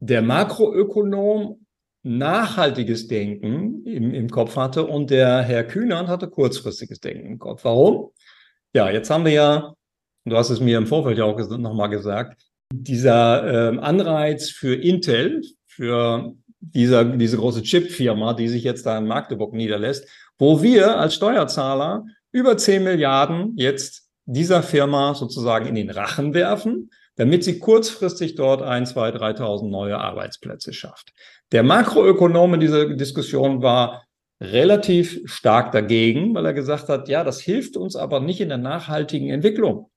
der 0.00 0.22
Makroökonom 0.22 1.64
nachhaltiges 2.02 3.06
Denken 3.06 3.86
im, 3.86 4.12
im 4.12 4.28
Kopf 4.28 4.56
hatte 4.56 4.84
und 4.84 5.10
der 5.10 5.42
Herr 5.42 5.62
Kühnern 5.64 6.08
hatte 6.08 6.28
kurzfristiges 6.28 6.98
Denken 6.98 7.26
im 7.26 7.38
Kopf. 7.38 7.64
Warum? 7.64 8.10
Ja, 8.74 8.90
jetzt 8.90 9.10
haben 9.10 9.24
wir 9.24 9.32
ja, 9.32 9.74
du 10.24 10.36
hast 10.36 10.50
es 10.50 10.60
mir 10.60 10.78
im 10.78 10.86
Vorfeld 10.86 11.18
ja 11.18 11.24
auch 11.24 11.38
nochmal 11.58 11.90
gesagt, 11.90 12.42
dieser 12.72 13.72
äh, 13.72 13.78
Anreiz 13.78 14.50
für 14.50 14.74
Intel, 14.74 15.42
für 15.66 16.34
dieser, 16.60 17.04
diese 17.04 17.36
große 17.36 17.62
Chip-Firma, 17.62 18.34
die 18.34 18.48
sich 18.48 18.64
jetzt 18.64 18.86
da 18.86 18.96
in 18.98 19.06
Magdeburg 19.06 19.52
niederlässt, 19.52 20.08
wo 20.38 20.62
wir 20.62 20.98
als 20.98 21.14
Steuerzahler 21.14 22.04
über 22.30 22.56
10 22.56 22.84
Milliarden 22.84 23.54
jetzt 23.56 24.08
dieser 24.24 24.62
Firma 24.62 25.14
sozusagen 25.14 25.66
in 25.66 25.74
den 25.74 25.90
Rachen 25.90 26.34
werfen, 26.34 26.90
damit 27.16 27.44
sie 27.44 27.58
kurzfristig 27.58 28.36
dort 28.36 28.62
ein, 28.62 28.86
zwei, 28.86 29.10
3.000 29.10 29.68
neue 29.68 29.98
Arbeitsplätze 29.98 30.72
schafft. 30.72 31.12
Der 31.50 31.62
Makroökonom 31.62 32.54
in 32.54 32.60
dieser 32.60 32.94
Diskussion 32.94 33.62
war 33.62 34.04
relativ 34.40 35.20
stark 35.26 35.72
dagegen, 35.72 36.34
weil 36.34 36.46
er 36.46 36.54
gesagt 36.54 36.88
hat, 36.88 37.08
ja, 37.08 37.22
das 37.22 37.40
hilft 37.40 37.76
uns 37.76 37.96
aber 37.96 38.20
nicht 38.20 38.40
in 38.40 38.48
der 38.48 38.58
nachhaltigen 38.58 39.28
Entwicklung, 39.28 39.90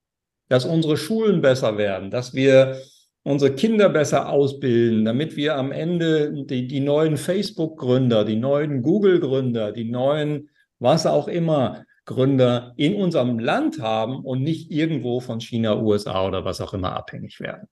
dass 0.48 0.66
unsere 0.66 0.98
Schulen 0.98 1.42
besser 1.42 1.78
werden, 1.78 2.12
dass 2.12 2.34
wir 2.34 2.78
unsere 3.24 3.56
Kinder 3.56 3.90
besser 3.90 4.30
ausbilden, 4.30 5.04
damit 5.06 5.36
wir 5.36 5.56
am 5.56 5.72
Ende 5.72 6.46
die, 6.46 6.68
die 6.68 6.80
neuen 6.80 7.18
Facebook-Gründer, 7.18 8.24
die 8.24 8.36
neuen 8.36 8.84
Google-Gründer, 8.84 9.72
die 9.72 9.90
neuen, 9.90 10.50
was 10.80 11.08
auch 11.08 11.28
immer, 11.28 11.84
Gründer 12.06 12.74
in 12.78 12.96
unserem 12.96 13.40
Land 13.40 13.80
haben 13.82 14.24
und 14.24 14.44
nicht 14.44 14.72
irgendwo 14.72 15.20
von 15.20 15.42
China, 15.42 15.82
USA 15.82 16.28
oder 16.28 16.46
was 16.46 16.62
auch 16.62 16.76
immer 16.76 16.96
abhängig 16.96 17.40
werden. 17.40 17.68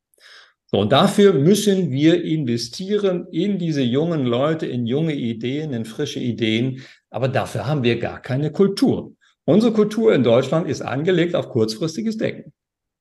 So, 0.65 0.79
und 0.79 0.91
dafür 0.91 1.33
müssen 1.33 1.91
wir 1.91 2.23
investieren 2.23 3.27
in 3.31 3.59
diese 3.59 3.83
jungen 3.83 4.25
Leute, 4.25 4.65
in 4.65 4.87
junge 4.87 5.13
Ideen, 5.13 5.71
in 5.71 5.85
frische 5.85 6.19
Ideen. 6.19 6.81
Aber 7.11 7.27
dafür 7.27 7.67
haben 7.67 7.83
wir 7.83 7.99
gar 7.99 8.19
keine 8.19 8.51
Kultur. 8.51 9.13
Unsere 9.45 9.71
Kultur 9.71 10.15
in 10.15 10.23
Deutschland 10.23 10.67
ist 10.67 10.81
angelegt 10.81 11.35
auf 11.35 11.49
kurzfristiges 11.49 12.17
Denken. 12.17 12.53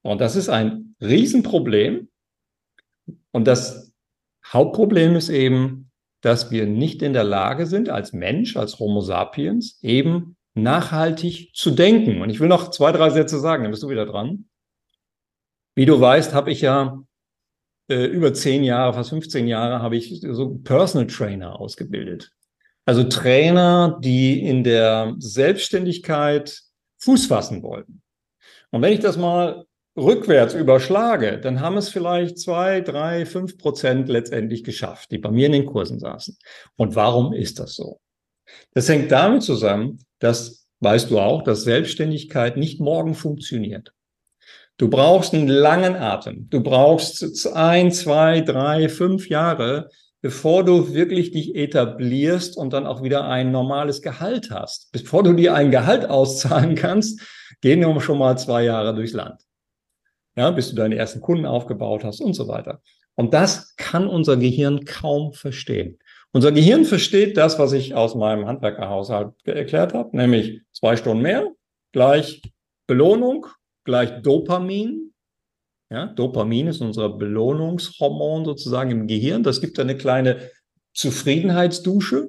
Und 0.03 0.21
das 0.21 0.37
ist 0.37 0.49
ein 0.49 0.97
Riesenproblem. 1.01 2.09
Und 3.31 3.47
das 3.47 3.93
Hauptproblem 4.45 5.17
ist 5.17 5.29
eben, 5.29 5.91
dass 6.21 6.51
wir 6.51 6.67
nicht 6.67 7.03
in 7.03 7.13
der 7.13 7.25
Lage 7.25 7.67
sind, 7.67 7.89
als 7.89 8.13
Mensch, 8.13 8.57
als 8.57 8.79
Homo 8.79 9.01
sapiens, 9.01 9.79
eben 9.83 10.37
nachhaltig 10.55 11.53
zu 11.55 11.71
denken. 11.71 12.21
Und 12.21 12.31
ich 12.31 12.41
will 12.41 12.49
noch 12.49 12.71
zwei, 12.71 12.93
drei 12.93 13.11
Sätze 13.11 13.41
sagen, 13.41 13.63
dann 13.63 13.73
bist 13.73 13.83
du 13.83 13.89
wieder 13.89 14.07
dran. 14.07 14.49
Wie 15.75 15.87
du 15.87 16.01
weißt, 16.01 16.35
habe 16.35 16.51
ich 16.53 16.61
ja 16.61 17.03
äh, 17.89 18.05
über 18.05 18.35
zehn 18.35 18.63
Jahre, 18.63 18.93
fast 18.93 19.11
15 19.11 19.47
Jahre, 19.47 19.81
habe 19.81 19.97
ich 19.97 20.21
so 20.21 20.57
Personal 20.59 21.07
Trainer 21.07 21.59
ausgebildet. 21.59 22.33
Also 22.85 23.05
Trainer, 23.05 23.99
die 24.03 24.41
in 24.43 24.65
der 24.65 25.15
Selbstständigkeit 25.19 26.63
Fuß 26.99 27.27
fassen 27.27 27.63
wollten. 27.63 28.03
Und 28.71 28.83
wenn 28.83 28.93
ich 28.93 29.01
das 29.01 29.17
mal 29.17 29.67
rückwärts 29.97 30.55
überschlage, 30.55 31.39
dann 31.39 31.61
haben 31.61 31.77
es 31.77 31.89
vielleicht 31.89 32.39
zwei, 32.39 32.81
drei, 32.81 33.27
fünf 33.27 33.59
Prozent 33.59 34.09
letztendlich 34.09 34.65
geschafft, 34.65 35.11
die 35.11 35.19
bei 35.19 35.31
mir 35.31 35.47
in 35.47 35.53
den 35.53 35.67
Kursen 35.67 35.99
saßen. 35.99 36.37
Und 36.77 36.95
warum 36.95 37.33
ist 37.33 37.59
das 37.59 37.75
so? 37.75 38.01
Das 38.75 38.89
hängt 38.89 39.13
damit 39.13 39.43
zusammen, 39.43 39.99
dass, 40.19 40.67
weißt 40.81 41.11
du 41.11 41.19
auch, 41.19 41.43
dass 41.43 41.63
Selbstständigkeit 41.63 42.57
nicht 42.57 42.81
morgen 42.81 43.15
funktioniert. 43.15 43.93
Du 44.79 44.89
brauchst 44.89 45.35
einen 45.35 45.49
langen 45.49 45.95
Atem. 45.95 46.49
Du 46.49 46.63
brauchst 46.63 47.47
ein, 47.55 47.93
zwei, 47.93 48.41
drei, 48.41 48.89
fünf 48.89 49.29
Jahre, 49.29 49.91
bevor 50.23 50.65
du 50.65 50.95
wirklich 50.95 51.33
dich 51.33 51.55
etablierst 51.55 52.57
und 52.57 52.73
dann 52.73 52.87
auch 52.87 53.03
wieder 53.03 53.29
ein 53.29 53.53
normales 53.53 54.03
Gehalt 54.03 54.51
hast. 54.51 54.91
Bevor 54.93 55.23
du 55.23 55.35
dir 55.35 55.55
ein 55.55 55.71
Gehalt 55.71 56.09
auszahlen 56.09 56.75
kannst, 56.75 57.21
gehen 57.61 57.81
wir 57.81 58.01
schon 58.01 58.19
mal 58.19 58.37
zwei 58.39 58.65
Jahre 58.65 58.95
durchs 58.95 59.13
Land. 59.13 59.43
Ja, 60.37 60.51
bis 60.51 60.71
du 60.71 60.77
deine 60.77 60.97
ersten 60.97 61.21
Kunden 61.21 61.47
aufgebaut 61.47 62.05
hast 62.05 62.21
und 62.21 62.35
so 62.35 62.49
weiter. 62.49 62.81
Und 63.15 63.35
das 63.35 63.77
kann 63.77 64.07
unser 64.07 64.37
Gehirn 64.37 64.85
kaum 64.85 65.33
verstehen. 65.33 65.99
Unser 66.33 66.53
Gehirn 66.53 66.87
versteht 66.87 67.37
das, 67.37 67.59
was 67.59 67.73
ich 67.73 67.95
aus 67.95 68.15
meinem 68.15 68.47
Handwerkerhaushalt 68.47 69.35
erklärt 69.45 69.93
habe, 69.93 70.17
nämlich 70.17 70.63
zwei 70.73 70.97
Stunden 70.97 71.23
mehr 71.23 71.47
gleich 71.93 72.41
Belohnung 72.87 73.47
gleich 73.85 74.23
Dopamin. 74.23 75.13
Ja, 75.91 76.07
Dopamin 76.07 76.69
ist 76.69 76.81
unser 76.81 77.11
Belohnungshormon 77.11 78.45
sozusagen 78.45 78.91
im 78.91 79.07
Gehirn. 79.07 79.43
Das 79.43 79.61
gibt 79.61 79.79
eine 79.79 79.97
kleine 79.97 80.51
Zufriedenheitsdusche. 80.95 82.29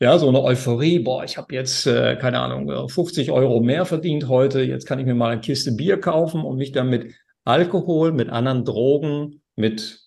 Ja, 0.00 0.18
so 0.18 0.28
eine 0.28 0.42
Euphorie. 0.42 0.98
Boah, 0.98 1.24
ich 1.24 1.38
habe 1.38 1.54
jetzt, 1.54 1.86
äh, 1.86 2.16
keine 2.16 2.40
Ahnung, 2.40 2.88
50 2.88 3.30
Euro 3.30 3.60
mehr 3.60 3.86
verdient 3.86 4.28
heute. 4.28 4.60
Jetzt 4.60 4.86
kann 4.86 4.98
ich 4.98 5.06
mir 5.06 5.14
mal 5.14 5.32
eine 5.32 5.40
Kiste 5.40 5.72
Bier 5.72 5.98
kaufen 6.00 6.42
und 6.42 6.58
mich 6.58 6.72
dann 6.72 6.90
mit 6.90 7.14
Alkohol, 7.44 8.12
mit 8.12 8.28
anderen 8.28 8.64
Drogen, 8.64 9.42
mit, 9.54 10.00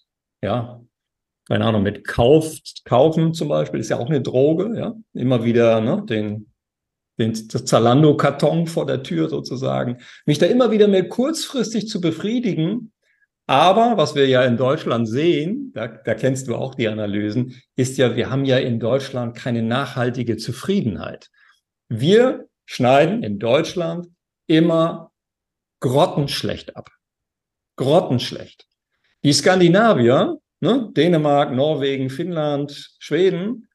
ja, 0.44 0.82
keine 1.48 1.66
Ahnung, 1.66 1.82
mit 1.82 2.06
Kauf, 2.06 2.56
Kaufen 2.86 3.34
zum 3.34 3.48
Beispiel, 3.48 3.80
ist 3.80 3.90
ja 3.90 3.98
auch 3.98 4.10
eine 4.10 4.22
Droge, 4.22 4.78
ja. 4.78 4.96
Immer 5.14 5.44
wieder 5.44 5.82
ne, 5.82 6.04
den 6.08 6.50
den 7.20 7.36
Zalando-Karton 7.36 8.66
vor 8.66 8.86
der 8.86 9.04
Tür 9.04 9.30
sozusagen, 9.30 9.98
mich 10.26 10.40
da 10.40 10.46
immer 10.46 10.72
wieder 10.72 10.88
mehr 10.88 11.08
kurzfristig 11.08 11.88
zu 11.88 12.02
befriedigen. 12.02 12.94
Aber 13.50 13.98
was 13.98 14.14
wir 14.14 14.28
ja 14.28 14.44
in 14.44 14.58
Deutschland 14.58 15.10
sehen, 15.10 15.72
da, 15.74 15.88
da 15.88 16.14
kennst 16.14 16.48
du 16.48 16.56
auch 16.56 16.76
die 16.76 16.88
Analysen, 16.88 17.60
ist 17.76 17.98
ja, 17.98 18.16
wir 18.16 18.30
haben 18.30 18.46
ja 18.46 18.60
in 18.60 18.80
Deutschland 18.80 19.36
keine 19.36 19.64
nachhaltige 19.64 20.38
Zufriedenheit. 20.38 21.32
Wir 21.88 22.48
schneiden 22.68 23.24
in 23.24 23.40
Deutschland 23.40 24.06
immer 24.46 25.12
grottenschlecht 25.80 26.76
ab. 26.76 26.92
Grottenschlecht. 27.76 28.68
Die 29.24 29.34
Skandinavier, 29.34 30.38
ne, 30.60 30.92
Dänemark, 30.96 31.52
Norwegen, 31.52 32.12
Finnland, 32.12 32.92
Schweden, 33.00 33.68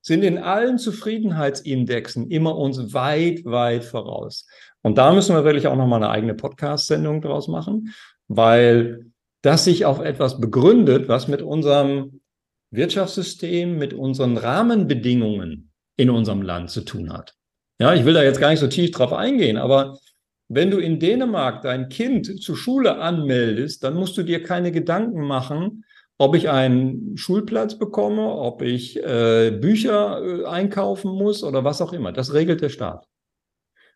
sind 0.00 0.22
in 0.22 0.38
allen 0.38 0.78
Zufriedenheitsindexen 0.78 2.30
immer 2.30 2.56
uns 2.56 2.94
weit, 2.94 3.44
weit 3.44 3.84
voraus. 3.84 4.46
Und 4.80 4.96
da 4.96 5.12
müssen 5.12 5.36
wir 5.36 5.44
wirklich 5.44 5.66
auch 5.66 5.76
nochmal 5.76 6.02
eine 6.02 6.12
eigene 6.12 6.32
Podcast-Sendung 6.32 7.20
draus 7.20 7.46
machen, 7.46 7.94
weil 8.26 9.12
das 9.48 9.64
sich 9.64 9.86
auf 9.86 10.00
etwas 10.00 10.38
begründet, 10.38 11.08
was 11.08 11.26
mit 11.26 11.40
unserem 11.40 12.20
Wirtschaftssystem, 12.70 13.78
mit 13.78 13.94
unseren 13.94 14.36
Rahmenbedingungen 14.36 15.72
in 15.96 16.10
unserem 16.10 16.42
Land 16.42 16.68
zu 16.68 16.82
tun 16.82 17.10
hat. 17.10 17.34
Ja, 17.80 17.94
ich 17.94 18.04
will 18.04 18.12
da 18.12 18.22
jetzt 18.22 18.40
gar 18.40 18.50
nicht 18.50 18.60
so 18.60 18.66
tief 18.66 18.90
drauf 18.90 19.14
eingehen, 19.14 19.56
aber 19.56 19.98
wenn 20.48 20.70
du 20.70 20.76
in 20.76 21.00
Dänemark 21.00 21.62
dein 21.62 21.88
Kind 21.88 22.42
zur 22.42 22.58
Schule 22.58 22.98
anmeldest, 22.98 23.82
dann 23.84 23.94
musst 23.94 24.18
du 24.18 24.22
dir 24.22 24.42
keine 24.42 24.70
Gedanken 24.70 25.22
machen, 25.22 25.86
ob 26.18 26.34
ich 26.34 26.50
einen 26.50 27.16
Schulplatz 27.16 27.78
bekomme, 27.78 28.28
ob 28.28 28.60
ich 28.60 29.02
äh, 29.02 29.50
Bücher 29.50 30.22
äh, 30.22 30.44
einkaufen 30.44 31.10
muss 31.10 31.42
oder 31.42 31.64
was 31.64 31.80
auch 31.80 31.94
immer. 31.94 32.12
Das 32.12 32.34
regelt 32.34 32.60
der 32.60 32.68
Staat. 32.68 33.06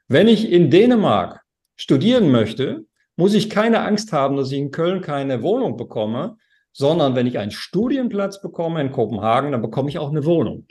Wenn 0.08 0.28
ich 0.28 0.50
in 0.50 0.70
Dänemark 0.70 1.42
studieren 1.76 2.30
möchte, 2.30 2.86
muss 3.16 3.34
ich 3.34 3.50
keine 3.50 3.80
Angst 3.80 4.12
haben, 4.12 4.36
dass 4.36 4.52
ich 4.52 4.58
in 4.58 4.70
Köln 4.70 5.00
keine 5.00 5.42
Wohnung 5.42 5.76
bekomme, 5.76 6.36
sondern 6.72 7.14
wenn 7.14 7.26
ich 7.26 7.38
einen 7.38 7.50
Studienplatz 7.50 8.40
bekomme 8.40 8.80
in 8.80 8.92
Kopenhagen, 8.92 9.52
dann 9.52 9.62
bekomme 9.62 9.90
ich 9.90 9.98
auch 9.98 10.10
eine 10.10 10.24
Wohnung. 10.24 10.66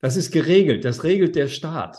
Das 0.00 0.16
ist 0.16 0.30
geregelt, 0.30 0.84
das 0.84 1.04
regelt 1.04 1.34
der 1.34 1.48
Staat. 1.48 1.98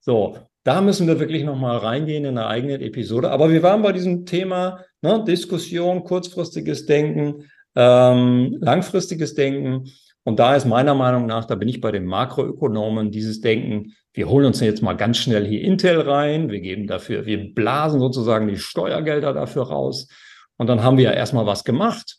So, 0.00 0.36
da 0.64 0.80
müssen 0.80 1.06
wir 1.06 1.20
wirklich 1.20 1.44
nochmal 1.44 1.78
reingehen 1.78 2.24
in 2.24 2.36
eine 2.36 2.46
eigene 2.46 2.80
Episode. 2.80 3.30
Aber 3.30 3.50
wir 3.50 3.62
waren 3.62 3.82
bei 3.82 3.92
diesem 3.92 4.26
Thema 4.26 4.84
ne, 5.00 5.24
Diskussion, 5.24 6.04
kurzfristiges 6.04 6.86
Denken, 6.86 7.44
ähm, 7.76 8.58
langfristiges 8.60 9.34
Denken. 9.34 9.90
Und 10.24 10.38
da 10.38 10.56
ist 10.56 10.66
meiner 10.66 10.94
Meinung 10.94 11.26
nach, 11.26 11.44
da 11.44 11.54
bin 11.54 11.68
ich 11.68 11.80
bei 11.80 11.92
den 11.92 12.04
Makroökonomen, 12.04 13.10
dieses 13.10 13.40
Denken, 13.40 13.94
wir 14.12 14.28
holen 14.28 14.46
uns 14.46 14.60
jetzt 14.60 14.82
mal 14.82 14.94
ganz 14.94 15.18
schnell 15.18 15.46
hier 15.46 15.62
Intel 15.62 16.00
rein, 16.00 16.50
wir 16.50 16.60
geben 16.60 16.86
dafür, 16.86 17.26
wir 17.26 17.54
blasen 17.54 18.00
sozusagen 18.00 18.48
die 18.48 18.58
Steuergelder 18.58 19.32
dafür 19.32 19.64
raus. 19.64 20.08
Und 20.56 20.66
dann 20.66 20.82
haben 20.82 20.96
wir 20.96 21.04
ja 21.04 21.12
erstmal 21.12 21.46
was 21.46 21.64
gemacht. 21.64 22.18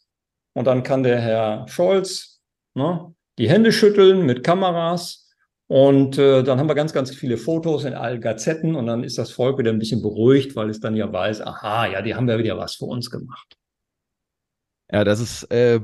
Und 0.53 0.67
dann 0.67 0.83
kann 0.83 1.03
der 1.03 1.19
Herr 1.19 1.65
Scholz 1.67 2.41
ne, 2.73 3.13
die 3.37 3.49
Hände 3.49 3.71
schütteln 3.71 4.25
mit 4.25 4.43
Kameras 4.43 5.29
und 5.67 6.17
äh, 6.17 6.43
dann 6.43 6.59
haben 6.59 6.67
wir 6.67 6.75
ganz, 6.75 6.91
ganz 6.91 7.15
viele 7.15 7.37
Fotos 7.37 7.85
in 7.85 7.93
allen 7.93 8.19
Gazetten 8.19 8.75
und 8.75 8.87
dann 8.87 9.05
ist 9.05 9.17
das 9.17 9.31
Volk 9.31 9.57
wieder 9.57 9.71
ein 9.71 9.79
bisschen 9.79 10.01
beruhigt, 10.01 10.55
weil 10.57 10.69
es 10.69 10.81
dann 10.81 10.97
ja 10.97 11.11
weiß, 11.11 11.41
aha, 11.41 11.87
ja, 11.87 12.01
die 12.01 12.13
haben 12.13 12.27
ja 12.27 12.37
wieder 12.37 12.57
was 12.57 12.75
für 12.75 12.85
uns 12.85 13.09
gemacht. 13.09 13.55
Ja, 14.91 15.05
das 15.05 15.21
ist, 15.21 15.43
äh, 15.49 15.79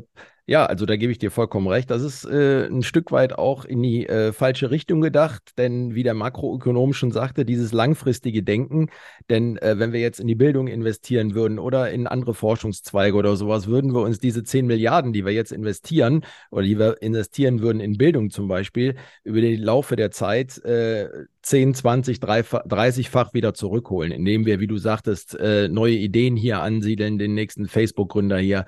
Ja, 0.49 0.65
also 0.65 0.85
da 0.85 0.95
gebe 0.95 1.11
ich 1.11 1.17
dir 1.17 1.29
vollkommen 1.29 1.67
recht. 1.67 1.91
Das 1.91 2.01
ist 2.01 2.23
äh, 2.23 2.67
ein 2.67 2.81
Stück 2.81 3.11
weit 3.11 3.33
auch 3.37 3.65
in 3.65 3.83
die 3.83 4.07
äh, 4.07 4.31
falsche 4.31 4.71
Richtung 4.71 5.01
gedacht, 5.01 5.43
denn 5.57 5.93
wie 5.93 6.03
der 6.03 6.13
Makroökonom 6.13 6.93
schon 6.93 7.11
sagte, 7.11 7.43
dieses 7.43 7.73
langfristige 7.73 8.43
Denken, 8.43 8.87
denn 9.29 9.57
äh, 9.57 9.77
wenn 9.77 9.91
wir 9.91 9.99
jetzt 9.99 10.21
in 10.21 10.27
die 10.27 10.35
Bildung 10.35 10.67
investieren 10.69 11.35
würden 11.35 11.59
oder 11.59 11.91
in 11.91 12.07
andere 12.07 12.33
Forschungszweige 12.33 13.17
oder 13.17 13.35
sowas, 13.35 13.67
würden 13.67 13.93
wir 13.93 13.99
uns 13.99 14.19
diese 14.19 14.41
10 14.41 14.67
Milliarden, 14.67 15.11
die 15.11 15.25
wir 15.25 15.33
jetzt 15.33 15.51
investieren 15.51 16.23
oder 16.49 16.63
die 16.63 16.79
wir 16.79 17.01
investieren 17.01 17.59
würden 17.59 17.81
in 17.81 17.97
Bildung 17.97 18.29
zum 18.29 18.47
Beispiel, 18.47 18.95
über 19.25 19.41
den 19.41 19.61
Laufe 19.61 19.97
der 19.97 20.11
Zeit 20.11 20.63
äh, 20.63 21.09
10, 21.41 21.73
20, 21.73 22.19
30-fach 22.19 23.33
wieder 23.33 23.53
zurückholen, 23.53 24.13
indem 24.13 24.45
wir, 24.45 24.61
wie 24.61 24.67
du 24.67 24.77
sagtest, 24.77 25.37
äh, 25.37 25.67
neue 25.67 25.95
Ideen 25.95 26.37
hier 26.37 26.61
ansiedeln, 26.61 27.17
den 27.17 27.33
nächsten 27.33 27.67
Facebook-Gründer 27.67 28.37
hier 28.37 28.65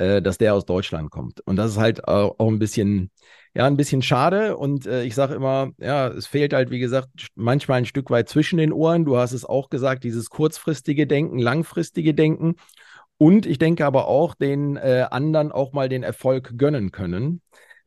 äh, 0.00 0.22
dass 0.22 0.38
der 0.38 0.54
aus 0.54 0.64
Deutschland 0.64 1.10
kommt. 1.10 1.40
Und 1.42 1.56
das 1.56 1.72
ist 1.72 1.76
halt 1.76 2.08
auch, 2.08 2.34
ein 2.38 2.58
bisschen, 2.58 3.10
ja, 3.54 3.66
ein 3.66 3.76
bisschen 3.76 4.00
schade. 4.00 4.56
Und 4.56 4.86
äh, 4.86 5.04
ich 5.04 5.14
sage 5.14 5.34
immer, 5.34 5.72
ja, 5.78 6.08
es 6.08 6.26
fehlt 6.26 6.54
halt, 6.54 6.70
wie 6.70 6.78
gesagt, 6.78 7.08
manchmal 7.34 7.78
ein 7.78 7.86
Stück 7.86 8.08
weit 8.10 8.28
zwischen 8.28 8.56
den 8.56 8.72
Ohren. 8.72 9.04
Du 9.04 9.18
hast 9.18 9.32
es 9.32 9.44
auch 9.44 9.68
gesagt, 9.68 10.02
dieses 10.04 10.30
kurzfristige 10.30 11.06
Denken, 11.06 11.38
langfristige 11.38 12.14
Denken. 12.14 12.54
Und 13.18 13.44
ich 13.44 13.58
denke 13.58 13.84
aber 13.84 14.08
auch, 14.08 14.34
den 14.34 14.76
äh, 14.76 15.06
anderen 15.10 15.52
auch 15.52 15.74
mal 15.74 15.90
den 15.90 16.02
Erfolg 16.02 16.56
gönnen 16.56 16.92
können. 16.92 17.42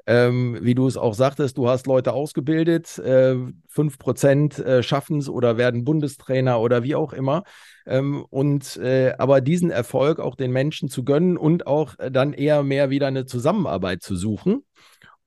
Ähm, 0.06 0.58
wie 0.62 0.76
du 0.76 0.86
es 0.86 0.98
auch 0.98 1.14
sagtest, 1.14 1.58
du 1.58 1.70
hast 1.70 1.88
Leute 1.88 2.12
ausgebildet, 2.12 2.98
äh, 3.00 3.36
5% 3.70 4.60
äh, 4.60 4.84
schaffen 4.84 5.20
es 5.20 5.30
oder 5.30 5.58
werden 5.58 5.86
Bundestrainer 5.86 6.60
oder 6.60 6.84
wie 6.84 6.96
auch 6.96 7.14
immer. 7.14 7.44
Ähm, 7.86 8.26
und 8.30 8.76
äh, 8.78 9.14
aber 9.18 9.40
diesen 9.40 9.72
Erfolg 9.72 10.20
auch 10.20 10.36
den 10.36 10.52
Menschen 10.52 10.90
zu 10.90 11.06
gönnen 11.06 11.38
und 11.38 11.68
auch 11.68 11.98
äh, 12.00 12.12
dann 12.12 12.34
eher 12.34 12.64
mehr 12.64 12.90
wieder 12.90 13.08
eine 13.08 13.26
Zusammenarbeit 13.26 14.02
zu 14.02 14.16
suchen. 14.16 14.64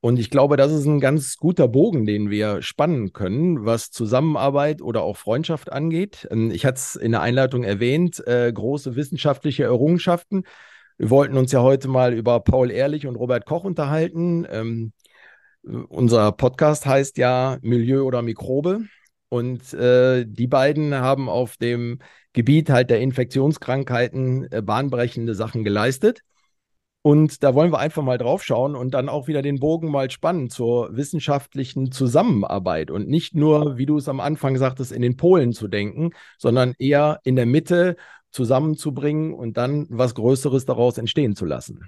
Und 0.01 0.19
ich 0.19 0.31
glaube, 0.31 0.57
das 0.57 0.71
ist 0.73 0.85
ein 0.85 1.01
ganz 1.01 1.37
guter 1.37 1.69
Bogen, 1.69 2.07
den 2.07 2.31
wir 2.31 2.63
spannen 2.63 3.13
können, 3.13 3.65
was 3.65 3.91
Zusammenarbeit 3.91 4.83
oder 4.83 5.03
auch 5.03 5.17
Freundschaft 5.17 5.73
angeht. 5.73 6.29
Ähm, 6.31 6.51
ich 6.51 6.67
hatte 6.67 6.77
es 6.77 6.97
in 6.97 7.13
der 7.13 7.23
Einleitung 7.23 7.65
erwähnt, 7.65 8.25
äh, 8.27 8.53
große 8.53 8.95
wissenschaftliche 8.95 9.65
Errungenschaften. 9.65 10.45
Wir 10.99 11.11
wollten 11.11 11.37
uns 11.37 11.53
ja 11.53 11.61
heute 11.61 11.89
mal 11.89 12.15
über 12.15 12.41
Paul 12.41 12.71
Ehrlich 12.71 13.07
und 13.07 13.17
Robert 13.17 13.45
Koch 13.45 13.65
unterhalten. 13.65 14.47
Ähm, 14.51 14.93
unser 15.63 16.33
Podcast 16.33 16.87
heißt 16.87 17.19
ja 17.19 17.59
Milieu 17.61 18.03
oder 18.05 18.23
Mikrobe. 18.23 18.81
Und 19.29 19.75
äh, 19.75 20.25
die 20.27 20.47
beiden 20.47 20.95
haben 20.95 21.29
auf 21.29 21.57
dem 21.59 21.99
Gebiet 22.33 22.71
halt 22.71 22.89
der 22.89 23.01
Infektionskrankheiten 23.01 24.51
äh, 24.51 24.63
bahnbrechende 24.63 25.35
Sachen 25.35 25.65
geleistet. 25.65 26.23
Und 27.03 27.45
da 27.45 27.55
wollen 27.55 27.73
wir 27.73 27.79
einfach 27.79 28.03
mal 28.03 28.19
drauf 28.19 28.43
schauen 28.43 28.75
und 28.75 28.93
dann 28.93 29.09
auch 29.09 29.29
wieder 29.29 29.43
den 29.43 29.61
Bogen 29.61 29.91
mal 29.91 30.11
spannen 30.11 30.51
zur 30.51 30.97
wissenschaftlichen 30.97 31.93
Zusammenarbeit 31.93 32.91
und 32.91 33.07
nicht 33.07 33.35
nur, 33.35 33.79
wie 33.79 33.87
du 33.87 33.99
es 33.99 34.09
am 34.09 34.19
Anfang 34.19 34.57
sagtest, 34.57 34.91
in 34.91 35.03
den 35.03 35.17
Polen 35.17 35.53
zu 35.53 35.69
denken, 35.69 36.11
sondern 36.37 36.75
eher 36.81 37.21
in 37.23 37.37
der 37.37 37.47
Mitte 37.47 37.97
zusammenzubringen 38.31 39.35
und 39.35 39.57
dann 39.57 39.87
was 39.89 40.15
Größeres 40.15 40.65
daraus 40.65 40.99
entstehen 40.99 41.37
zu 41.37 41.45
lassen. 41.45 41.81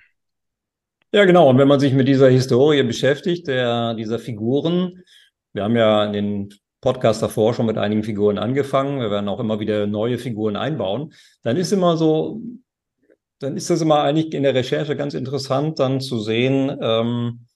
Ja, 1.12 1.25
genau. 1.25 1.49
Und 1.49 1.59
wenn 1.59 1.68
man 1.68 1.80
sich 1.80 1.95
mit 1.95 2.07
dieser 2.07 2.28
Historie 2.28 2.83
beschäftigt, 2.83 3.49
der, 3.49 3.95
dieser 3.95 4.18
Figuren, 4.18 5.02
wir 5.54 5.64
haben 5.64 5.76
ja 5.76 6.04
in 6.04 6.12
den 6.12 6.54
Podcast 6.80 7.23
davor 7.23 7.54
schon 7.54 7.66
mit 7.66 7.78
einigen 7.78 8.04
Figuren 8.04 8.38
angefangen, 8.38 9.00
wir 9.00 9.11
werden 9.11 9.28
auch 9.28 9.40
immer 9.40 9.59
wieder 9.59 9.87
neue 9.87 10.18
Figuren 10.18 10.57
einbauen, 10.57 11.12
dann 11.42 11.57
ist 11.57 11.73
immer 11.73 11.97
so, 11.97 12.40
dann 13.40 13.57
ist 13.57 13.71
das 13.71 13.80
immer 13.80 14.02
eigentlich 14.02 14.33
in 14.35 14.42
der 14.42 14.54
Recherche 14.54 14.97
ganz 14.97 15.14
interessant, 15.14 15.78
dann 15.78 16.00
zu 16.00 16.21
sehen, 16.21 16.76
ähm, 16.80 17.48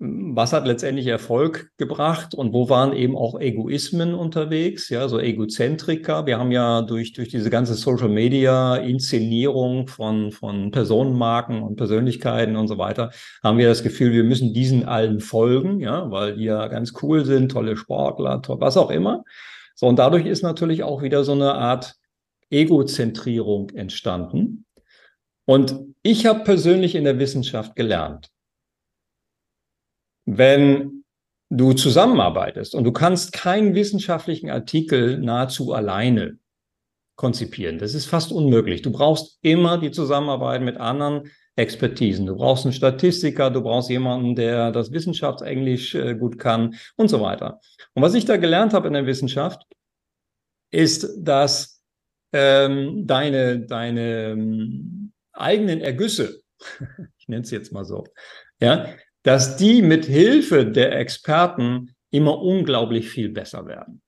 was 0.00 0.52
hat 0.52 0.64
letztendlich 0.64 1.08
Erfolg 1.08 1.72
gebracht 1.76 2.32
und 2.32 2.52
wo 2.52 2.68
waren 2.68 2.92
eben 2.92 3.16
auch 3.16 3.40
Egoismen 3.40 4.14
unterwegs, 4.14 4.88
ja, 4.90 5.08
so 5.08 5.18
Egozentriker. 5.18 6.24
Wir 6.24 6.38
haben 6.38 6.52
ja 6.52 6.82
durch, 6.82 7.14
durch 7.14 7.28
diese 7.28 7.50
ganze 7.50 7.74
Social 7.74 8.08
Media 8.08 8.76
Inszenierung 8.76 9.88
von, 9.88 10.30
von 10.30 10.70
Personenmarken 10.70 11.62
und 11.62 11.74
Persönlichkeiten 11.74 12.54
und 12.54 12.68
so 12.68 12.78
weiter, 12.78 13.10
haben 13.42 13.58
wir 13.58 13.68
das 13.68 13.82
Gefühl, 13.82 14.12
wir 14.12 14.22
müssen 14.22 14.54
diesen 14.54 14.84
allen 14.84 15.18
folgen, 15.18 15.80
ja, 15.80 16.08
weil 16.12 16.36
die 16.36 16.44
ja 16.44 16.68
ganz 16.68 16.92
cool 17.02 17.24
sind, 17.24 17.50
tolle 17.50 17.76
Sportler, 17.76 18.40
toll, 18.40 18.60
was 18.60 18.76
auch 18.76 18.90
immer. 18.90 19.24
So, 19.74 19.88
und 19.88 19.98
dadurch 19.98 20.26
ist 20.26 20.42
natürlich 20.42 20.84
auch 20.84 21.02
wieder 21.02 21.24
so 21.24 21.32
eine 21.32 21.54
Art 21.54 21.96
Egozentrierung 22.50 23.70
entstanden. 23.70 24.64
Und 25.44 25.76
ich 26.02 26.26
habe 26.26 26.44
persönlich 26.44 26.94
in 26.94 27.04
der 27.04 27.18
Wissenschaft 27.18 27.74
gelernt, 27.74 28.30
wenn 30.30 31.04
du 31.50 31.72
zusammenarbeitest 31.72 32.74
und 32.74 32.84
du 32.84 32.92
kannst 32.92 33.32
keinen 33.32 33.74
wissenschaftlichen 33.74 34.50
Artikel 34.50 35.18
nahezu 35.18 35.72
alleine 35.72 36.38
konzipieren. 37.16 37.78
Das 37.78 37.94
ist 37.94 38.04
fast 38.04 38.30
unmöglich. 38.30 38.82
Du 38.82 38.92
brauchst 38.92 39.38
immer 39.40 39.78
die 39.78 39.90
Zusammenarbeit 39.90 40.60
mit 40.60 40.76
anderen 40.76 41.30
Expertisen. 41.56 42.26
Du 42.26 42.36
brauchst 42.36 42.66
einen 42.66 42.74
Statistiker, 42.74 43.50
du 43.50 43.62
brauchst 43.62 43.88
jemanden, 43.88 44.36
der 44.36 44.70
das 44.70 44.92
Wissenschaftsenglisch 44.92 45.94
äh, 45.94 46.14
gut 46.14 46.38
kann 46.38 46.76
und 46.96 47.08
so 47.08 47.22
weiter. 47.22 47.60
Und 47.94 48.02
was 48.02 48.14
ich 48.14 48.26
da 48.26 48.36
gelernt 48.36 48.74
habe 48.74 48.86
in 48.86 48.92
der 48.92 49.06
Wissenschaft, 49.06 49.62
ist, 50.70 51.08
dass 51.18 51.82
ähm, 52.34 53.06
deine, 53.06 53.60
deine 53.60 54.32
ähm, 54.32 55.12
eigenen 55.32 55.80
Ergüsse, 55.80 56.42
ich 57.18 57.28
nenne 57.28 57.42
es 57.42 57.50
jetzt 57.50 57.72
mal 57.72 57.86
so, 57.86 58.04
ja, 58.60 58.86
dass 59.22 59.56
die 59.56 59.82
mit 59.82 60.04
Hilfe 60.06 60.66
der 60.66 60.98
Experten 60.98 61.94
immer 62.10 62.40
unglaublich 62.40 63.08
viel 63.08 63.28
besser 63.28 63.66
werden. 63.66 64.00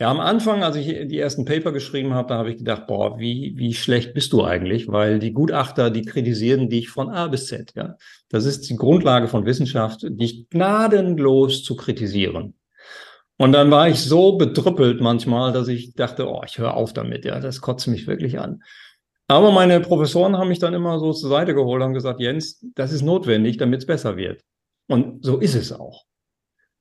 Ja, 0.00 0.12
am 0.12 0.20
Anfang, 0.20 0.62
als 0.62 0.76
ich 0.76 0.86
die 1.08 1.18
ersten 1.18 1.44
Paper 1.44 1.72
geschrieben 1.72 2.14
habe, 2.14 2.28
da 2.28 2.36
habe 2.36 2.50
ich 2.50 2.58
gedacht, 2.58 2.86
boah, 2.86 3.18
wie, 3.18 3.54
wie 3.56 3.74
schlecht 3.74 4.14
bist 4.14 4.32
du 4.32 4.44
eigentlich? 4.44 4.86
Weil 4.86 5.18
die 5.18 5.32
Gutachter, 5.32 5.90
die 5.90 6.02
kritisieren 6.02 6.68
dich 6.68 6.88
von 6.88 7.10
A 7.10 7.26
bis 7.26 7.46
Z. 7.46 7.72
Ja, 7.74 7.96
das 8.28 8.44
ist 8.44 8.70
die 8.70 8.76
Grundlage 8.76 9.26
von 9.26 9.44
Wissenschaft, 9.44 10.02
dich 10.08 10.48
gnadenlos 10.50 11.64
zu 11.64 11.74
kritisieren. 11.74 12.54
Und 13.38 13.52
dann 13.52 13.72
war 13.72 13.88
ich 13.88 14.00
so 14.00 14.36
bedrüppelt 14.36 15.00
manchmal, 15.00 15.52
dass 15.52 15.66
ich 15.66 15.94
dachte, 15.94 16.28
oh, 16.28 16.42
ich 16.46 16.58
höre 16.58 16.74
auf 16.74 16.92
damit. 16.92 17.24
Ja, 17.24 17.40
das 17.40 17.60
kotzt 17.60 17.88
mich 17.88 18.06
wirklich 18.06 18.38
an. 18.38 18.62
Aber 19.28 19.52
meine 19.52 19.80
Professoren 19.80 20.38
haben 20.38 20.48
mich 20.48 20.58
dann 20.58 20.72
immer 20.72 20.98
so 20.98 21.12
zur 21.12 21.28
Seite 21.28 21.54
geholt 21.54 21.82
und 21.82 21.92
gesagt, 21.92 22.20
Jens, 22.20 22.64
das 22.74 22.92
ist 22.92 23.02
notwendig, 23.02 23.58
damit 23.58 23.80
es 23.80 23.86
besser 23.86 24.16
wird. 24.16 24.42
Und 24.88 25.24
so 25.24 25.36
ist 25.38 25.54
es 25.54 25.70
auch. 25.70 26.04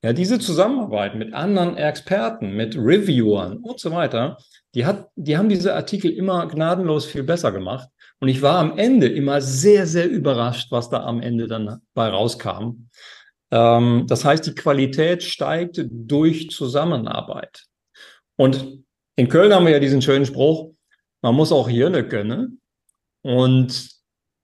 Ja, 0.02 0.14
diese 0.14 0.40
Zusammenarbeit 0.40 1.16
mit 1.16 1.34
anderen 1.34 1.76
Experten, 1.76 2.52
mit 2.52 2.78
Reviewern 2.78 3.58
und 3.58 3.80
so 3.80 3.92
weiter, 3.92 4.38
die, 4.76 4.86
hat, 4.86 5.10
die 5.16 5.38
haben 5.38 5.50
diese 5.50 5.76
Artikel 5.76 6.12
immer 6.12 6.48
gnadenlos 6.48 7.06
viel 7.06 7.24
besser 7.24 7.52
gemacht. 7.52 7.90
Und 8.20 8.30
ich 8.30 8.42
war 8.42 8.60
am 8.60 8.78
Ende 8.78 9.08
immer 9.08 9.42
sehr, 9.42 9.86
sehr 9.86 10.10
überrascht, 10.10 10.72
was 10.72 10.90
da 10.90 11.04
am 11.04 11.22
Ende 11.22 11.48
dann 11.48 11.82
bei 11.94 12.08
rauskam. 12.08 12.88
Ähm, 13.52 14.06
das 14.08 14.24
heißt, 14.24 14.46
die 14.46 14.56
Qualität 14.56 15.24
steigt 15.24 15.84
durch 15.90 16.50
Zusammenarbeit. 16.50 17.66
Und 18.38 18.84
in 19.16 19.28
Köln 19.30 19.54
haben 19.54 19.66
wir 19.66 19.74
ja 19.74 19.80
diesen 19.80 20.02
schönen 20.02 20.26
Spruch, 20.26 20.72
man 21.21 21.36
muss 21.36 21.51
auch 21.51 21.69
Hirne 21.69 22.08
können. 22.08 22.62
Und 23.21 23.89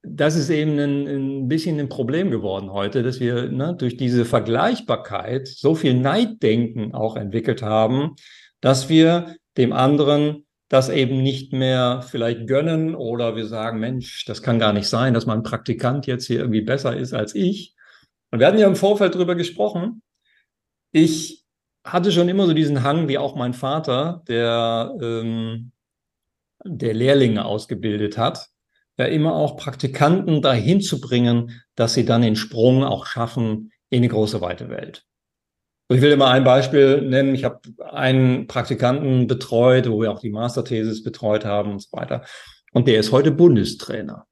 das 0.02 0.36
ist 0.36 0.50
eben 0.50 0.78
ein, 0.78 1.08
ein 1.08 1.48
bisschen 1.48 1.80
ein 1.80 1.90
Problem 1.90 2.30
geworden 2.30 2.72
heute, 2.72 3.04
dass 3.04 3.20
wir 3.20 3.50
ne, 3.50 3.76
durch 3.78 3.96
diese 3.96 4.26
Vergleichbarkeit 4.26 5.48
so 5.48 5.76
viel 5.76 5.94
Neiddenken 5.94 6.94
auch 6.94 7.16
entwickelt 7.16 7.62
haben, 7.62 8.16
dass 8.60 8.90
wir 8.90 9.38
dem 9.58 9.72
anderen 9.72 10.46
das 10.68 10.90
eben 10.90 11.22
nicht 11.22 11.54
mehr 11.54 12.02
vielleicht 12.02 12.48
gönnen 12.48 12.96
oder 12.96 13.36
wir 13.36 13.46
sagen, 13.46 13.80
Mensch, 13.80 14.26
das 14.26 14.42
kann 14.42 14.60
gar 14.60 14.74
nicht 14.74 14.88
sein, 14.88 15.14
dass 15.14 15.26
mein 15.26 15.44
Praktikant 15.44 16.08
jetzt 16.08 16.26
hier 16.26 16.40
irgendwie 16.40 16.62
besser 16.62 16.98
ist 16.98 17.14
als 17.14 17.36
ich. 17.36 17.76
Und 18.32 18.40
wir 18.40 18.48
hatten 18.48 18.58
ja 18.58 18.68
im 18.68 18.76
Vorfeld 18.76 19.14
darüber 19.14 19.36
gesprochen. 19.36 20.02
Ich 20.92 21.46
hatte 21.86 22.12
schon 22.12 22.28
immer 22.28 22.48
so 22.48 22.54
diesen 22.54 22.84
Hang, 22.84 23.08
wie 23.08 23.20
auch 23.20 23.36
mein 23.36 23.54
Vater, 23.54 24.24
der 24.28 24.96
ähm, 25.00 25.72
der 26.66 26.94
Lehrlinge 26.94 27.46
ausgebildet 27.46 28.18
hat, 28.18 28.50
ja 28.98 29.06
immer 29.06 29.34
auch 29.34 29.58
Praktikanten 29.58 30.42
dahin 30.42 30.82
zu 30.82 31.02
bringen, 31.02 31.64
dass 31.76 31.94
sie 31.94 32.06
dann 32.06 32.22
den 32.22 32.36
Sprung 32.36 32.84
auch 32.84 33.06
schaffen 33.06 33.72
in 33.90 34.00
eine 34.00 34.10
große 34.10 34.42
weite 34.42 34.70
Welt. 34.70 35.06
Ich 35.90 36.02
will 36.02 36.12
immer 36.12 36.30
ein 36.30 36.44
Beispiel 36.44 37.02
nennen. 37.02 37.36
Ich 37.36 37.44
habe 37.44 37.60
einen 37.92 38.48
Praktikanten 38.48 39.28
betreut, 39.28 39.90
wo 39.90 40.02
wir 40.02 40.12
auch 40.12 40.20
die 40.20 40.32
Masterthesis 40.32 41.04
betreut 41.04 41.46
haben 41.46 41.74
und 41.74 41.82
so 41.82 41.90
weiter. 41.92 42.24
Und 42.72 42.88
der 42.88 43.00
ist 43.00 43.12
heute 43.12 43.32
Bundestrainer. 43.32 44.26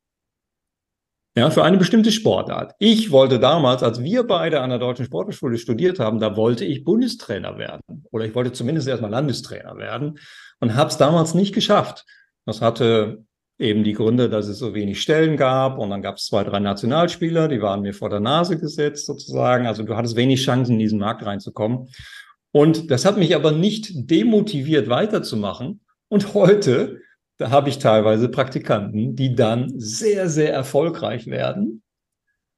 Ja, 1.38 1.50
für 1.50 1.64
eine 1.64 1.78
bestimmte 1.78 2.12
Sportart. 2.12 2.74
Ich 2.78 3.12
wollte 3.12 3.40
damals, 3.40 3.84
als 3.84 4.04
wir 4.04 4.24
beide 4.24 4.60
an 4.60 4.70
der 4.70 4.80
Deutschen 4.80 5.06
Sportschule 5.06 5.58
studiert 5.58 5.98
haben, 5.98 6.20
da 6.20 6.36
wollte 6.36 6.66
ich 6.66 6.84
Bundestrainer 6.84 7.58
werden. 7.58 8.06
Oder 8.12 8.26
ich 8.26 8.36
wollte 8.36 8.52
zumindest 8.52 8.88
erstmal 8.90 9.12
Landestrainer 9.12 9.78
werden 9.78 10.20
und 10.60 10.76
habe 10.76 10.90
es 10.90 10.98
damals 10.98 11.34
nicht 11.34 11.54
geschafft. 11.54 12.06
Das 12.46 12.62
hatte 12.62 13.24
eben 13.60 13.84
die 13.84 13.94
Gründe, 13.94 14.28
dass 14.28 14.48
es 14.48 14.58
so 14.58 14.74
wenig 14.74 15.02
Stellen 15.02 15.38
gab 15.38 15.78
und 15.78 15.92
dann 15.92 16.02
gab 16.02 16.16
es 16.16 16.26
zwei, 16.26 16.44
drei 16.44 16.60
Nationalspieler, 16.60 17.48
die 17.48 17.62
waren 17.62 17.82
mir 17.82 17.94
vor 17.94 18.10
der 18.10 18.20
Nase 18.20 18.58
gesetzt 18.58 19.06
sozusagen. 19.06 19.68
Also 19.68 19.84
du 19.84 19.96
hattest 19.96 20.16
wenig 20.16 20.44
Chancen, 20.44 20.74
in 20.74 20.80
diesen 20.80 21.00
Markt 21.00 21.26
reinzukommen. 21.26 21.88
Und 22.52 22.92
das 22.92 23.06
hat 23.06 23.18
mich 23.18 23.36
aber 23.36 23.52
nicht 23.52 23.92
demotiviert, 24.10 24.90
weiterzumachen. 24.90 25.82
Und 26.10 26.34
heute, 26.34 27.00
da 27.38 27.52
habe 27.52 27.70
ich 27.70 27.80
teilweise 27.80 28.30
Praktikanten, 28.30 29.16
die 29.16 29.36
dann 29.36 29.72
sehr, 29.80 30.28
sehr 30.28 30.52
erfolgreich 30.52 31.28
werden. 31.28 31.84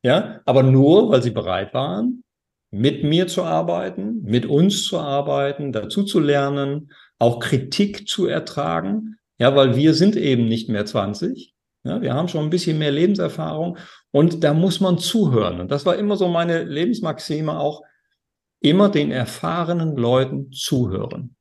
Ja, 0.03 0.41
aber 0.45 0.63
nur, 0.63 1.09
weil 1.09 1.21
sie 1.21 1.31
bereit 1.31 1.73
waren, 1.73 2.23
mit 2.71 3.03
mir 3.03 3.27
zu 3.27 3.43
arbeiten, 3.43 4.21
mit 4.23 4.45
uns 4.45 4.83
zu 4.83 4.99
arbeiten, 4.99 5.71
dazu 5.71 6.03
zu 6.03 6.19
lernen, 6.19 6.91
auch 7.19 7.39
Kritik 7.39 8.07
zu 8.07 8.25
ertragen. 8.25 9.17
Ja, 9.39 9.55
weil 9.55 9.75
wir 9.75 9.93
sind 9.93 10.15
eben 10.15 10.45
nicht 10.45 10.69
mehr 10.69 10.85
20. 10.85 11.53
Ja, 11.83 12.01
wir 12.01 12.13
haben 12.13 12.29
schon 12.29 12.45
ein 12.45 12.49
bisschen 12.49 12.77
mehr 12.77 12.91
Lebenserfahrung 12.91 13.77
und 14.11 14.43
da 14.43 14.53
muss 14.53 14.79
man 14.79 14.99
zuhören. 14.99 15.59
Und 15.59 15.71
das 15.71 15.85
war 15.85 15.97
immer 15.97 16.15
so 16.15 16.27
meine 16.29 16.63
Lebensmaxime 16.63 17.59
auch, 17.59 17.83
immer 18.61 18.89
den 18.89 19.11
erfahrenen 19.11 19.97
Leuten 19.97 20.51
zuhören. 20.51 21.35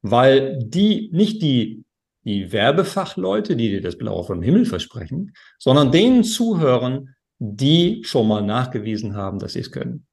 Weil 0.00 0.58
die, 0.58 1.10
nicht 1.12 1.42
die, 1.42 1.84
die 2.24 2.52
Werbefachleute, 2.52 3.56
die 3.56 3.68
dir 3.68 3.82
das 3.82 3.98
Blaue 3.98 4.24
vom 4.24 4.42
Himmel 4.42 4.64
versprechen, 4.64 5.34
sondern 5.58 5.92
denen 5.92 6.24
zuhören, 6.24 7.14
die 7.38 8.02
schon 8.04 8.28
mal 8.28 8.42
nachgewiesen 8.42 9.14
haben, 9.14 9.38
dass 9.38 9.52
sie 9.52 9.60
es 9.60 9.70
können. 9.70 10.06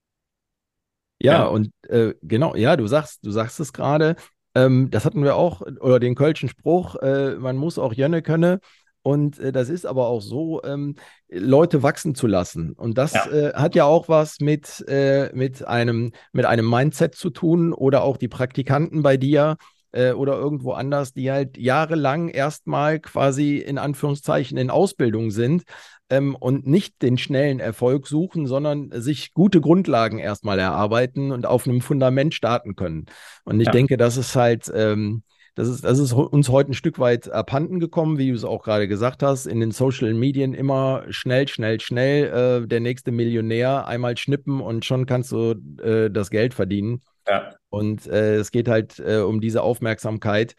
Ja, 1.21 1.34
ja. 1.34 1.45
und 1.45 1.71
äh, 1.88 2.15
genau, 2.21 2.55
ja, 2.55 2.75
du 2.75 2.88
sagst, 2.88 3.25
du 3.25 3.31
sagst 3.31 3.60
es 3.60 3.71
gerade. 3.71 4.15
Ähm, 4.56 4.90
das 4.92 5.06
hatten 5.06 5.24
wir 5.24 5.36
auch, 5.36 5.62
oder 5.62 6.00
den 6.00 6.16
Kölschen 6.16 6.50
Spruch, 6.50 6.96
äh, 6.96 7.36
man 7.36 7.58
muss 7.58 7.78
auch 7.78 7.94
Jönne 7.94 8.22
können. 8.22 8.60
Und 9.04 9.40
äh, 9.40 9.52
das 9.52 9.70
ist 9.70 9.86
aber 9.86 10.08
auch 10.08 10.22
so, 10.22 10.62
ähm, 10.64 10.96
Leute 11.30 11.82
wachsen 11.84 12.14
zu 12.14 12.28
lassen. 12.28 12.74
Und 12.74 12.98
das 12.98 13.14
ja. 13.14 13.26
Äh, 13.32 13.54
hat 13.54 13.76
ja 13.76 13.86
auch 13.86 14.10
was 14.10 14.40
mit, 14.40 14.86
äh, 14.88 15.32
mit, 15.34 15.66
einem, 15.68 16.12
mit 16.34 16.46
einem 16.46 16.70
Mindset 16.70 17.16
zu 17.16 17.30
tun 17.30 17.74
oder 17.74 18.04
auch 18.04 18.18
die 18.18 18.28
Praktikanten 18.28 19.02
bei 19.02 19.18
dir 19.18 19.58
äh, 19.92 20.12
oder 20.12 20.34
irgendwo 20.34 20.74
anders, 20.74 21.14
die 21.14 21.32
halt 21.32 21.58
jahrelang 21.58 22.30
erstmal 22.30 23.00
quasi 23.00 23.58
in 23.58 23.78
Anführungszeichen 23.78 24.58
in 24.58 24.70
Ausbildung 24.70 25.32
sind 25.32 25.64
ähm, 26.12 26.36
und 26.36 26.67
nicht 26.67 27.02
den 27.02 27.17
schnellen 27.17 27.60
Erfolg 27.60 28.08
suchen, 28.08 28.45
sondern 28.45 28.91
sich 28.91 29.34
gute 29.34 29.62
Grundlagen 29.62 30.19
erstmal 30.19 30.60
erarbeiten 30.60 31.32
und 31.32 31.45
auf 31.47 31.65
einem 31.65 31.82
Fundament 31.82 32.34
starten 32.34 32.76
können. 32.76 33.06
Und 33.45 33.60
ich 33.60 33.67
ja. 33.67 33.71
denke, 33.71 33.97
das 33.97 34.17
ist 34.17 34.36
halt. 34.36 34.71
Ähm, 34.74 35.24
das 35.54 35.67
ist, 35.67 35.84
das 35.84 36.00
ist 36.00 36.13
uns 36.13 36.47
heute 36.47 36.71
ein 36.71 36.76
Stück 36.76 36.97
weit 36.97 37.30
abhanden 37.30 37.82
gekommen, 37.82 38.17
wie 38.17 38.30
du 38.30 38.36
es 38.36 38.45
auch 38.45 38.63
gerade 38.63 38.88
gesagt 38.88 39.21
hast. 39.21 39.47
In 39.47 39.60
den 39.60 39.71
Social 39.71 40.13
Medien 40.13 40.54
immer 40.54 41.04
schnell, 41.10 41.50
schnell, 41.50 41.82
schnell 41.82 42.62
äh, 42.63 42.67
der 42.67 42.80
nächste 42.80 43.12
Millionär 43.12 43.86
einmal 43.86 44.15
schnippen 44.15 44.62
und 44.62 44.86
schon 44.86 45.06
kannst 45.06 45.34
du 45.34 45.56
äh, 45.84 46.10
das 46.10 46.30
Geld 46.30 46.54
verdienen. 46.54 47.02
Ja. 47.28 47.54
Und 47.69 48.08
äh, 48.08 48.36
es 48.36 48.52
geht 48.52 48.69
halt 48.69 49.00
äh, 49.00 49.17
um 49.17 49.41
diese 49.41 49.62
Aufmerksamkeit. 49.62 50.56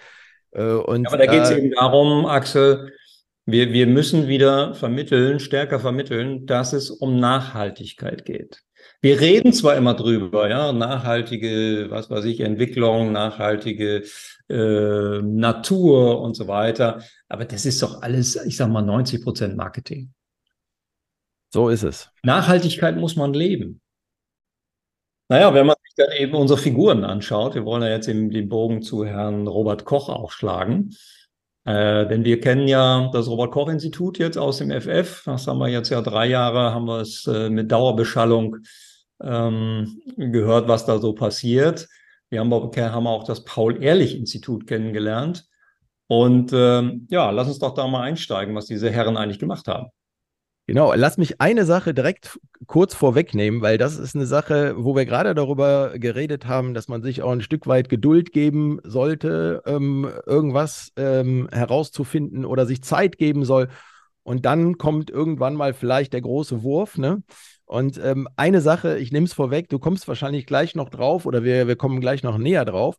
Äh, 0.50 0.62
und, 0.62 1.06
Aber 1.06 1.16
da 1.16 1.26
geht 1.26 1.42
es 1.42 1.50
äh, 1.50 1.58
eben 1.58 1.70
darum, 1.70 2.26
Axel, 2.26 2.92
wir, 3.44 3.72
wir 3.72 3.86
müssen 3.86 4.28
wieder 4.28 4.74
vermitteln, 4.74 5.40
stärker 5.40 5.80
vermitteln, 5.80 6.46
dass 6.46 6.72
es 6.72 6.90
um 6.90 7.18
Nachhaltigkeit 7.18 8.24
geht. 8.24 8.62
Wir 9.00 9.20
reden 9.20 9.52
zwar 9.52 9.76
immer 9.76 9.94
drüber, 9.94 10.48
ja, 10.48 10.72
nachhaltige, 10.72 11.86
was 11.90 12.08
weiß 12.08 12.24
ich, 12.24 12.40
Entwicklung, 12.40 13.12
nachhaltige 13.12 14.04
äh, 14.48 15.22
Natur 15.22 16.20
und 16.20 16.34
so 16.34 16.46
weiter, 16.46 17.02
aber 17.28 17.44
das 17.44 17.66
ist 17.66 17.82
doch 17.82 18.02
alles, 18.02 18.36
ich 18.46 18.56
sag 18.56 18.68
mal, 18.68 18.82
90 18.82 19.22
Prozent 19.22 19.56
Marketing. 19.56 20.12
So 21.52 21.68
ist 21.68 21.82
es. 21.82 22.10
Nachhaltigkeit 22.22 22.96
muss 22.96 23.16
man 23.16 23.34
leben. 23.34 23.80
Naja, 25.28 25.52
wenn 25.54 25.66
man 25.66 25.76
sich 25.84 25.94
dann 25.96 26.12
eben 26.16 26.34
unsere 26.34 26.58
Figuren 26.58 27.04
anschaut, 27.04 27.54
wir 27.54 27.64
wollen 27.64 27.82
ja 27.82 27.90
jetzt 27.90 28.08
eben 28.08 28.30
den 28.30 28.48
Bogen 28.48 28.82
zu 28.82 29.04
Herrn 29.04 29.46
Robert 29.46 29.84
Koch 29.84 30.08
auch 30.08 30.30
schlagen. 30.30 30.94
Äh, 31.64 32.06
denn 32.08 32.24
wir 32.24 32.40
kennen 32.40 32.66
ja 32.66 33.08
das 33.12 33.28
Robert-Koch-Institut 33.28 34.18
jetzt 34.18 34.36
aus 34.36 34.58
dem 34.58 34.70
FF. 34.70 35.22
Das 35.24 35.46
haben 35.46 35.58
wir 35.58 35.68
jetzt 35.68 35.90
ja 35.90 36.00
drei 36.00 36.26
Jahre, 36.26 36.74
haben 36.74 36.86
wir 36.86 37.00
es 37.00 37.26
äh, 37.26 37.50
mit 37.50 37.70
Dauerbeschallung 37.70 38.56
ähm, 39.22 40.00
gehört, 40.16 40.68
was 40.68 40.84
da 40.86 40.98
so 40.98 41.12
passiert. 41.12 41.88
Wir 42.30 42.40
haben, 42.40 42.52
haben 42.52 43.06
auch 43.06 43.24
das 43.24 43.44
Paul-Ehrlich-Institut 43.44 44.66
kennengelernt. 44.66 45.46
Und 46.08 46.52
ähm, 46.52 47.06
ja, 47.10 47.30
lass 47.30 47.48
uns 47.48 47.58
doch 47.58 47.74
da 47.74 47.86
mal 47.86 48.02
einsteigen, 48.02 48.54
was 48.54 48.66
diese 48.66 48.90
Herren 48.90 49.16
eigentlich 49.16 49.38
gemacht 49.38 49.68
haben. 49.68 49.88
Genau, 50.68 50.92
lass 50.94 51.18
mich 51.18 51.40
eine 51.40 51.64
Sache 51.64 51.92
direkt 51.92 52.38
kurz 52.66 52.94
vorwegnehmen, 52.94 53.60
weil 53.62 53.78
das 53.78 53.98
ist 53.98 54.14
eine 54.14 54.26
Sache, 54.26 54.74
wo 54.78 54.94
wir 54.94 55.04
gerade 55.04 55.34
darüber 55.34 55.98
geredet 55.98 56.46
haben, 56.46 56.72
dass 56.72 56.86
man 56.86 57.02
sich 57.02 57.20
auch 57.20 57.32
ein 57.32 57.42
Stück 57.42 57.66
weit 57.66 57.88
Geduld 57.88 58.32
geben 58.32 58.78
sollte, 58.84 59.62
ähm, 59.66 60.08
irgendwas 60.24 60.92
ähm, 60.96 61.48
herauszufinden 61.52 62.44
oder 62.44 62.64
sich 62.64 62.82
Zeit 62.82 63.18
geben 63.18 63.44
soll. 63.44 63.68
Und 64.22 64.46
dann 64.46 64.78
kommt 64.78 65.10
irgendwann 65.10 65.56
mal 65.56 65.74
vielleicht 65.74 66.12
der 66.12 66.20
große 66.20 66.62
Wurf, 66.62 66.96
ne? 66.96 67.22
Und 67.64 67.98
ähm, 67.98 68.28
eine 68.36 68.60
Sache, 68.60 68.98
ich 68.98 69.10
nehme 69.10 69.26
es 69.26 69.32
vorweg, 69.32 69.68
du 69.68 69.80
kommst 69.80 70.06
wahrscheinlich 70.06 70.46
gleich 70.46 70.76
noch 70.76 70.90
drauf 70.90 71.26
oder 71.26 71.42
wir, 71.42 71.66
wir 71.66 71.76
kommen 71.76 72.00
gleich 72.00 72.22
noch 72.22 72.38
näher 72.38 72.64
drauf. 72.64 72.96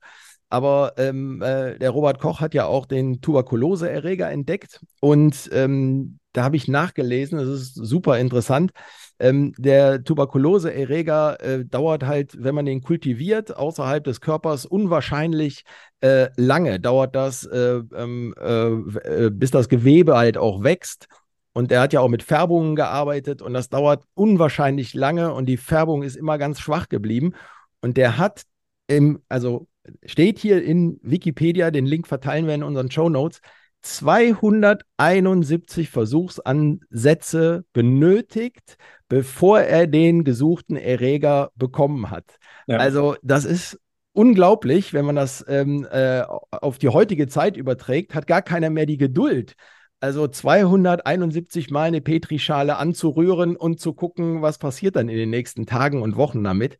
Aber 0.50 0.94
ähm, 0.98 1.42
äh, 1.42 1.80
der 1.80 1.92
Robert 1.92 2.20
Koch 2.20 2.42
hat 2.42 2.54
ja 2.54 2.66
auch 2.66 2.86
den 2.86 3.22
Tuberkuloseerreger 3.22 4.30
entdeckt 4.30 4.82
und 5.00 5.50
ähm, 5.54 6.20
da 6.34 6.44
habe 6.44 6.56
ich 6.56 6.68
nachgelesen, 6.68 7.38
das 7.38 7.48
ist 7.48 7.76
super 7.76 8.20
interessant. 8.20 8.72
Ähm, 9.20 9.54
der 9.58 10.04
Tuberkuloseerreger 10.04 11.40
äh, 11.42 11.66
dauert 11.66 12.04
halt, 12.04 12.36
wenn 12.44 12.56
man 12.56 12.66
den 12.66 12.82
kultiviert, 12.82 13.56
außerhalb 13.56 14.04
des 14.04 14.20
Körpers 14.20 14.66
unwahrscheinlich 14.66 15.64
äh, 16.02 16.30
lange. 16.36 16.80
Dauert 16.80 17.16
das, 17.16 17.46
äh, 17.46 17.82
ähm, 17.96 18.34
äh, 18.42 19.30
bis 19.30 19.52
das 19.52 19.70
Gewebe 19.70 20.18
halt 20.18 20.38
auch 20.38 20.64
wächst. 20.64 21.08
Und 21.54 21.72
er 21.72 21.82
hat 21.82 21.94
ja 21.94 22.02
auch 22.02 22.10
mit 22.10 22.24
Färbungen 22.24 22.76
gearbeitet 22.76 23.44
und 23.44 23.54
das 23.54 23.70
dauert 23.70 24.04
unwahrscheinlich 24.16 24.96
lange 24.96 25.34
und 25.34 25.46
die 25.46 25.58
Färbung 25.58 26.02
ist 26.02 26.16
immer 26.16 26.40
ganz 26.40 26.60
schwach 26.60 26.90
geblieben. 26.90 27.34
Und 27.80 27.96
der 27.96 28.18
hat 28.18 28.44
im, 28.88 29.22
also 29.30 29.68
steht 30.04 30.40
hier 30.40 30.64
in 30.64 31.00
Wikipedia, 31.04 31.70
den 31.70 31.86
Link 31.86 32.08
verteilen 32.08 32.48
wir 32.48 32.56
in 32.56 32.64
unseren 32.64 32.90
Show 32.90 33.08
Notes, 33.10 33.40
271 33.84 35.90
Versuchsansätze 35.90 37.66
benötigt, 37.74 38.78
bevor 39.10 39.60
er 39.60 39.88
den 39.88 40.24
gesuchten 40.24 40.76
Erreger 40.76 41.52
bekommen 41.56 42.10
hat. 42.10 42.40
Ja. 42.66 42.78
Also 42.78 43.16
das 43.22 43.46
ist 43.46 43.80
unglaublich, 44.14 44.94
wenn 44.94 45.06
man 45.06 45.16
das 45.16 45.46
ähm, 45.48 45.86
äh, 45.92 46.24
auf 46.52 46.80
die 46.80 46.90
heutige 46.90 47.28
Zeit 47.28 47.58
überträgt, 47.58 48.16
hat 48.16 48.26
gar 48.26 48.42
keiner 48.42 48.70
mehr 48.70 48.86
die 48.86 48.98
Geduld. 48.98 49.54
Also 50.00 50.28
271 50.28 51.70
Mal 51.70 51.84
eine 51.84 52.02
Petrischale 52.02 52.78
anzurühren 52.78 53.56
und 53.56 53.80
zu 53.80 53.94
gucken, 53.94 54.42
was 54.42 54.58
passiert 54.58 54.96
dann 54.96 55.10
in 55.10 55.18
den 55.18 55.30
nächsten 55.30 55.66
Tagen 55.66 56.02
und 56.02 56.16
Wochen 56.16 56.44
damit. 56.44 56.78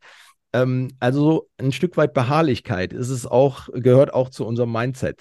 Ähm, 0.52 0.88
also 1.00 1.48
ein 1.58 1.72
Stück 1.72 1.96
weit 1.96 2.14
Beharrlichkeit 2.14 2.92
ist 2.92 3.10
es 3.10 3.26
auch, 3.26 3.68
gehört 3.72 4.14
auch 4.14 4.30
zu 4.30 4.46
unserem 4.46 4.72
Mindset. 4.72 5.20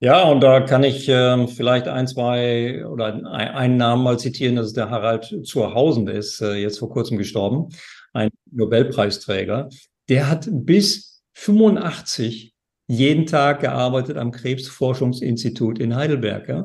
Ja, 0.00 0.22
und 0.30 0.40
da 0.40 0.60
kann 0.60 0.84
ich 0.84 1.08
äh, 1.08 1.46
vielleicht 1.48 1.88
ein, 1.88 2.06
zwei 2.06 2.86
oder 2.86 3.14
einen 3.26 3.76
Namen 3.76 4.04
mal 4.04 4.18
zitieren, 4.18 4.54
das 4.54 4.68
ist 4.68 4.76
der 4.76 4.90
Harald 4.90 5.40
Zurhausen, 5.44 6.06
der 6.06 6.14
ist 6.14 6.40
äh, 6.40 6.54
jetzt 6.54 6.78
vor 6.78 6.88
kurzem 6.88 7.18
gestorben, 7.18 7.70
ein 8.12 8.30
Nobelpreisträger. 8.52 9.68
Der 10.08 10.30
hat 10.30 10.48
bis 10.50 11.22
85 11.34 12.54
jeden 12.86 13.26
Tag 13.26 13.60
gearbeitet 13.60 14.16
am 14.18 14.30
Krebsforschungsinstitut 14.30 15.80
in 15.80 15.96
Heidelberg. 15.96 16.48
Ja? 16.48 16.64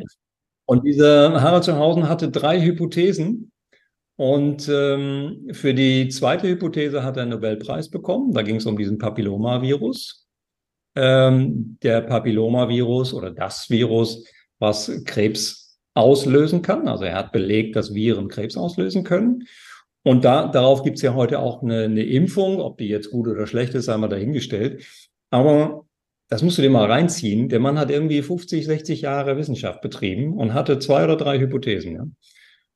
Und 0.65 0.85
dieser 0.85 1.41
Harald 1.41 1.63
Zurhausen 1.63 2.07
hatte 2.07 2.29
drei 2.29 2.61
Hypothesen. 2.61 3.51
Und 4.15 4.69
ähm, 4.71 5.49
für 5.53 5.73
die 5.73 6.07
zweite 6.09 6.47
Hypothese 6.47 7.03
hat 7.03 7.17
er 7.17 7.23
einen 7.23 7.31
Nobelpreis 7.31 7.89
bekommen. 7.89 8.31
Da 8.31 8.43
ging 8.43 8.57
es 8.57 8.65
um 8.67 8.77
diesen 8.77 8.99
Papillomavirus 8.99 10.22
ähm, 10.95 11.77
der 11.83 12.01
Papillomavirus 12.01 13.13
oder 13.13 13.31
das 13.31 13.69
Virus, 13.69 14.25
was 14.59 14.91
Krebs 15.05 15.79
auslösen 15.93 16.61
kann. 16.61 16.87
Also 16.87 17.05
er 17.05 17.15
hat 17.15 17.31
belegt, 17.31 17.75
dass 17.75 17.93
Viren 17.93 18.27
Krebs 18.27 18.57
auslösen 18.57 19.03
können. 19.03 19.43
Und 20.03 20.25
da, 20.25 20.47
darauf 20.47 20.83
gibt 20.83 20.97
es 20.97 21.01
ja 21.01 21.13
heute 21.13 21.39
auch 21.39 21.61
eine, 21.61 21.83
eine 21.83 22.03
Impfung. 22.03 22.59
Ob 22.59 22.77
die 22.77 22.87
jetzt 22.87 23.11
gut 23.11 23.27
oder 23.27 23.47
schlecht 23.47 23.73
ist, 23.73 23.85
sei 23.85 23.97
mal 23.97 24.09
dahingestellt. 24.09 24.85
Aber 25.29 25.85
das 26.29 26.41
musst 26.41 26.57
du 26.57 26.61
dir 26.61 26.69
mal 26.69 26.91
reinziehen. 26.91 27.49
Der 27.49 27.59
Mann 27.59 27.79
hat 27.79 27.89
irgendwie 27.89 28.21
50, 28.21 28.65
60 28.65 29.01
Jahre 29.01 29.37
Wissenschaft 29.37 29.81
betrieben 29.81 30.33
und 30.33 30.53
hatte 30.53 30.79
zwei 30.79 31.03
oder 31.03 31.15
drei 31.15 31.39
Hypothesen. 31.39 31.95
Ja? 31.95 32.05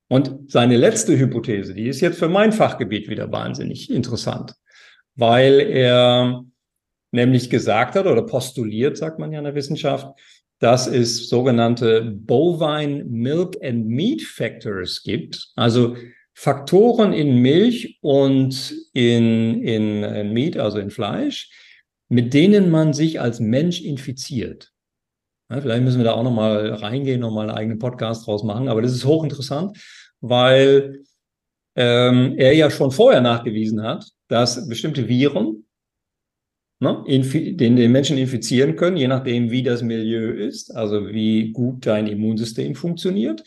Und 0.10 0.52
seine 0.52 0.78
letzte 0.78 1.18
Hypothese, 1.18 1.74
die 1.74 1.88
ist 1.88 2.02
jetzt 2.02 2.20
für 2.20 2.30
mein 2.30 2.54
Fachgebiet 2.54 3.10
wieder 3.10 3.32
wahnsinnig 3.32 3.92
interessant, 3.92 4.54
weil 5.16 5.60
er 5.60 6.44
nämlich 7.18 7.50
gesagt 7.50 7.96
hat 7.96 8.06
oder 8.06 8.22
postuliert, 8.22 8.96
sagt 8.96 9.20
man 9.20 9.34
ja 9.34 9.40
in 9.40 9.46
der 9.46 9.56
Wissenschaft, 9.56 10.08
dass 10.60 10.88
es 10.88 11.28
sogenannte 11.30 12.02
Bovine 12.02 13.04
Milk 13.06 13.58
and 13.62 13.88
Meat 13.88 14.22
Factors 14.22 15.04
gibt, 15.04 15.50
also 15.56 15.96
Faktoren 16.34 17.14
in 17.14 17.42
Milch 17.42 17.98
und 18.02 18.74
in, 18.94 19.62
in, 19.64 20.04
in 20.04 20.34
Meat, 20.34 20.58
also 20.58 20.80
in 20.80 20.92
Fleisch, 20.92 21.50
mit 22.10 22.34
denen 22.34 22.70
man 22.70 22.94
sich 22.94 23.20
als 23.20 23.40
Mensch 23.40 23.82
infiziert. 23.82 24.72
Ja, 25.50 25.62
vielleicht 25.62 25.84
müssen 25.84 25.98
wir 25.98 26.06
da 26.06 26.14
auch 26.14 26.24
nochmal 26.24 26.74
reingehen, 26.74 27.22
nochmal 27.22 27.50
einen 27.50 27.58
eigenen 27.58 27.80
Podcast 27.80 28.28
draus 28.28 28.44
machen, 28.44 28.68
aber 28.68 28.82
das 28.82 28.94
ist 28.94 29.06
hochinteressant, 29.06 29.78
weil 30.22 31.04
ähm, 31.76 32.36
er 32.38 32.54
ja 32.54 32.70
schon 32.70 32.92
vorher 32.92 33.22
nachgewiesen 33.22 33.82
hat, 33.82 34.06
dass 34.28 34.68
bestimmte 34.68 35.08
Viren 35.08 35.67
ne, 36.80 37.04
den, 37.08 37.76
den 37.76 37.92
Menschen 37.92 38.18
infizieren 38.18 38.76
können, 38.76 38.98
je 38.98 39.08
nachdem, 39.08 39.52
wie 39.52 39.64
das 39.64 39.82
Milieu 39.82 40.32
ist, 40.32 40.76
also 40.76 41.10
wie 41.10 41.52
gut 41.52 41.86
dein 41.86 42.08
Immunsystem 42.08 42.76
funktioniert. 42.76 43.44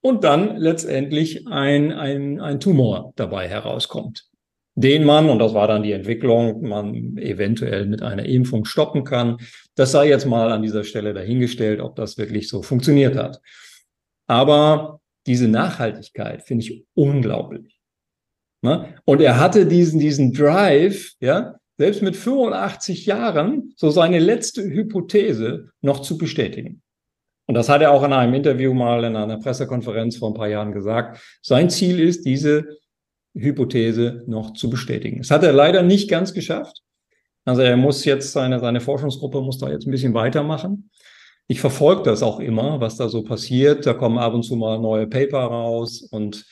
Und 0.00 0.24
dann 0.24 0.56
letztendlich 0.56 1.46
ein, 1.46 1.92
ein, 1.92 2.40
ein 2.40 2.58
Tumor 2.58 3.12
dabei 3.14 3.48
herauskommt, 3.48 4.26
den 4.74 5.04
man, 5.04 5.30
und 5.30 5.38
das 5.38 5.54
war 5.54 5.68
dann 5.68 5.84
die 5.84 5.92
Entwicklung, 5.92 6.66
man 6.66 7.16
eventuell 7.18 7.86
mit 7.86 8.02
einer 8.02 8.24
Impfung 8.24 8.64
stoppen 8.64 9.04
kann. 9.04 9.36
Das 9.76 9.92
sei 9.92 10.08
jetzt 10.08 10.26
mal 10.26 10.50
an 10.50 10.62
dieser 10.62 10.82
Stelle 10.82 11.14
dahingestellt, 11.14 11.80
ob 11.80 11.94
das 11.94 12.18
wirklich 12.18 12.48
so 12.48 12.62
funktioniert 12.62 13.16
hat. 13.16 13.40
Aber 14.26 15.00
diese 15.26 15.46
Nachhaltigkeit 15.46 16.42
finde 16.42 16.64
ich 16.64 16.84
unglaublich. 16.94 17.78
Ne? 18.62 18.94
Und 19.04 19.20
er 19.20 19.38
hatte 19.38 19.66
diesen, 19.66 20.00
diesen 20.00 20.32
Drive, 20.32 21.12
ja, 21.20 21.56
selbst 21.78 22.02
mit 22.02 22.16
85 22.16 23.06
Jahren, 23.06 23.72
so 23.76 23.90
seine 23.90 24.18
letzte 24.18 24.62
Hypothese 24.62 25.70
noch 25.80 26.00
zu 26.00 26.18
bestätigen. 26.18 26.82
Und 27.46 27.54
das 27.54 27.68
hat 27.68 27.82
er 27.82 27.92
auch 27.92 28.04
in 28.04 28.12
einem 28.12 28.34
Interview 28.34 28.72
mal 28.72 29.04
in 29.04 29.16
einer 29.16 29.38
Pressekonferenz 29.38 30.16
vor 30.16 30.30
ein 30.30 30.34
paar 30.34 30.48
Jahren 30.48 30.72
gesagt. 30.72 31.20
Sein 31.42 31.70
Ziel 31.70 31.98
ist, 31.98 32.24
diese 32.24 32.66
Hypothese 33.34 34.22
noch 34.26 34.52
zu 34.52 34.70
bestätigen. 34.70 35.18
Das 35.18 35.30
hat 35.30 35.42
er 35.42 35.52
leider 35.52 35.82
nicht 35.82 36.08
ganz 36.08 36.34
geschafft. 36.34 36.82
Also 37.44 37.62
er 37.62 37.76
muss 37.76 38.04
jetzt 38.04 38.32
seine, 38.32 38.60
seine 38.60 38.80
Forschungsgruppe 38.80 39.40
muss 39.40 39.58
da 39.58 39.70
jetzt 39.70 39.86
ein 39.86 39.90
bisschen 39.90 40.14
weitermachen. 40.14 40.90
Ich 41.48 41.60
verfolge 41.60 42.04
das 42.04 42.22
auch 42.22 42.38
immer, 42.38 42.80
was 42.80 42.96
da 42.96 43.08
so 43.08 43.22
passiert. 43.22 43.84
Da 43.84 43.94
kommen 43.94 44.18
ab 44.18 44.34
und 44.34 44.44
zu 44.44 44.56
mal 44.56 44.78
neue 44.78 45.06
Paper 45.06 45.40
raus 45.40 46.02
und 46.02 46.46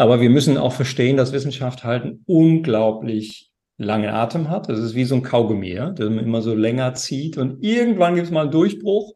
aber 0.00 0.20
wir 0.20 0.30
müssen 0.30 0.56
auch 0.58 0.72
verstehen, 0.72 1.16
dass 1.16 1.32
Wissenschaft 1.32 1.82
halt 1.82 2.04
einen 2.04 2.22
unglaublich 2.26 3.47
langen 3.78 4.10
Atem 4.10 4.50
hat. 4.50 4.68
Das 4.68 4.80
ist 4.80 4.94
wie 4.94 5.04
so 5.04 5.14
ein 5.14 5.22
Kaugummi, 5.22 5.72
ja, 5.72 5.90
der 5.90 6.08
immer 6.08 6.42
so 6.42 6.54
länger 6.54 6.92
zieht 6.94 7.38
und 7.38 7.64
irgendwann 7.64 8.16
gibt 8.16 8.26
es 8.26 8.32
mal 8.32 8.42
einen 8.42 8.50
Durchbruch, 8.50 9.14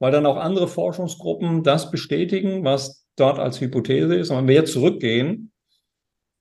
weil 0.00 0.12
dann 0.12 0.26
auch 0.26 0.36
andere 0.36 0.68
Forschungsgruppen 0.68 1.62
das 1.62 1.90
bestätigen, 1.90 2.64
was 2.64 3.06
dort 3.16 3.38
als 3.38 3.60
Hypothese 3.60 4.16
ist. 4.16 4.30
Und 4.30 4.38
wenn 4.38 4.48
wir 4.48 4.54
jetzt 4.56 4.72
zurückgehen 4.72 5.52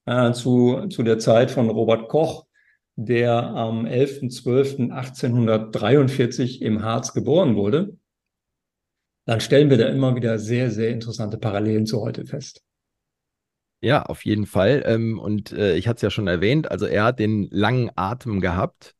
äh, 0.05 0.31
zu, 0.31 0.87
zu 0.89 1.03
der 1.03 1.19
Zeit 1.19 1.51
von 1.51 1.69
Robert 1.69 2.09
Koch, 2.09 2.47
der 2.95 3.33
am 3.33 3.85
11.12.1843 3.85 6.61
im 6.61 6.83
Harz 6.83 7.13
geboren 7.13 7.55
wurde, 7.55 7.95
dann 9.25 9.39
stellen 9.39 9.69
wir 9.69 9.77
da 9.77 9.87
immer 9.87 10.15
wieder 10.15 10.39
sehr, 10.39 10.71
sehr 10.71 10.89
interessante 10.89 11.37
Parallelen 11.37 11.85
zu 11.85 12.01
heute 12.01 12.25
fest. 12.25 12.63
Ja, 13.81 14.03
auf 14.03 14.25
jeden 14.25 14.45
Fall. 14.45 14.83
Ähm, 14.85 15.19
und 15.19 15.51
äh, 15.53 15.75
ich 15.77 15.87
hatte 15.87 15.97
es 15.97 16.01
ja 16.01 16.09
schon 16.09 16.27
erwähnt, 16.27 16.69
also 16.69 16.85
er 16.85 17.05
hat 17.05 17.19
den 17.19 17.47
langen 17.51 17.89
Atem 17.95 18.41
gehabt. 18.41 18.95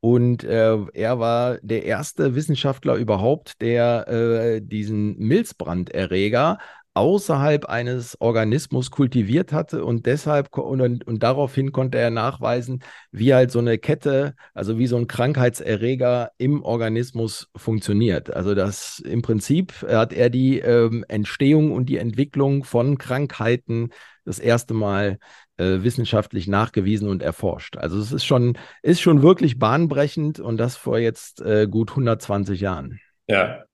Und 0.00 0.44
äh, 0.44 0.76
er 0.94 1.18
war 1.20 1.58
der 1.62 1.84
erste 1.84 2.34
Wissenschaftler 2.34 2.96
überhaupt, 2.96 3.60
der 3.62 4.08
äh, 4.08 4.60
diesen 4.62 5.18
Milzbranderreger 5.18 6.58
außerhalb 6.94 7.66
eines 7.66 8.20
Organismus 8.20 8.90
kultiviert 8.92 9.52
hatte 9.52 9.84
und 9.84 10.06
deshalb 10.06 10.56
und, 10.56 11.06
und 11.06 11.22
daraufhin 11.22 11.72
konnte 11.72 11.98
er 11.98 12.10
nachweisen, 12.10 12.82
wie 13.10 13.34
halt 13.34 13.50
so 13.50 13.58
eine 13.58 13.78
Kette, 13.78 14.34
also 14.54 14.78
wie 14.78 14.86
so 14.86 14.96
ein 14.96 15.08
Krankheitserreger 15.08 16.30
im 16.38 16.62
Organismus 16.62 17.50
funktioniert. 17.56 18.32
Also 18.32 18.54
das 18.54 19.00
im 19.00 19.22
Prinzip 19.22 19.72
hat 19.88 20.12
er 20.12 20.30
die 20.30 20.60
ähm, 20.60 21.04
Entstehung 21.08 21.72
und 21.72 21.86
die 21.86 21.98
Entwicklung 21.98 22.62
von 22.62 22.96
Krankheiten 22.96 23.90
das 24.24 24.38
erste 24.38 24.72
Mal 24.72 25.18
äh, 25.56 25.82
wissenschaftlich 25.82 26.46
nachgewiesen 26.46 27.08
und 27.08 27.22
erforscht. 27.22 27.76
Also 27.76 27.98
es 27.98 28.12
ist 28.12 28.24
schon, 28.24 28.56
ist 28.82 29.00
schon 29.00 29.22
wirklich 29.22 29.58
bahnbrechend 29.58 30.38
und 30.40 30.58
das 30.58 30.76
vor 30.76 30.98
jetzt 30.98 31.40
äh, 31.40 31.66
gut 31.68 31.90
120 31.90 32.60
Jahren. 32.60 33.00
Ja. 33.28 33.64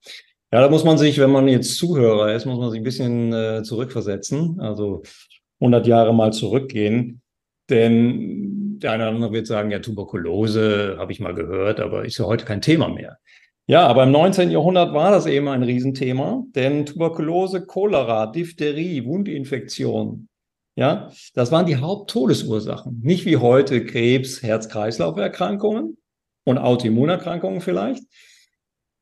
Ja, 0.53 0.59
da 0.59 0.69
muss 0.69 0.83
man 0.83 0.97
sich, 0.97 1.17
wenn 1.17 1.31
man 1.31 1.47
jetzt 1.47 1.77
Zuhörer 1.77 2.33
ist, 2.33 2.45
muss 2.45 2.59
man 2.59 2.71
sich 2.71 2.81
ein 2.81 2.83
bisschen 2.83 3.31
äh, 3.31 3.63
zurückversetzen, 3.63 4.59
also 4.59 5.03
100 5.61 5.87
Jahre 5.87 6.13
mal 6.13 6.33
zurückgehen. 6.33 7.21
Denn 7.69 8.79
der 8.79 8.91
eine 8.91 9.03
oder 9.03 9.15
andere 9.15 9.31
wird 9.31 9.47
sagen, 9.47 9.71
ja, 9.71 9.79
Tuberkulose 9.79 10.97
habe 10.97 11.13
ich 11.13 11.21
mal 11.21 11.33
gehört, 11.33 11.79
aber 11.79 12.03
ist 12.03 12.17
ja 12.17 12.25
heute 12.25 12.43
kein 12.43 12.61
Thema 12.61 12.89
mehr. 12.89 13.17
Ja, 13.67 13.87
aber 13.87 14.03
im 14.03 14.11
19. 14.11 14.51
Jahrhundert 14.51 14.93
war 14.93 15.11
das 15.11 15.25
eben 15.25 15.47
ein 15.47 15.63
Riesenthema, 15.63 16.43
denn 16.53 16.85
Tuberkulose, 16.85 17.65
Cholera, 17.65 18.25
Diphtherie, 18.25 19.05
Wundinfektion, 19.05 20.27
ja, 20.75 21.11
das 21.33 21.51
waren 21.51 21.65
die 21.65 21.77
Haupttodesursachen. 21.77 22.99
Nicht 23.03 23.25
wie 23.25 23.37
heute 23.37 23.85
Krebs, 23.85 24.41
Herz-Kreislauf-Erkrankungen 24.41 25.97
und 26.43 26.57
Autoimmunerkrankungen 26.57 27.61
vielleicht, 27.61 28.03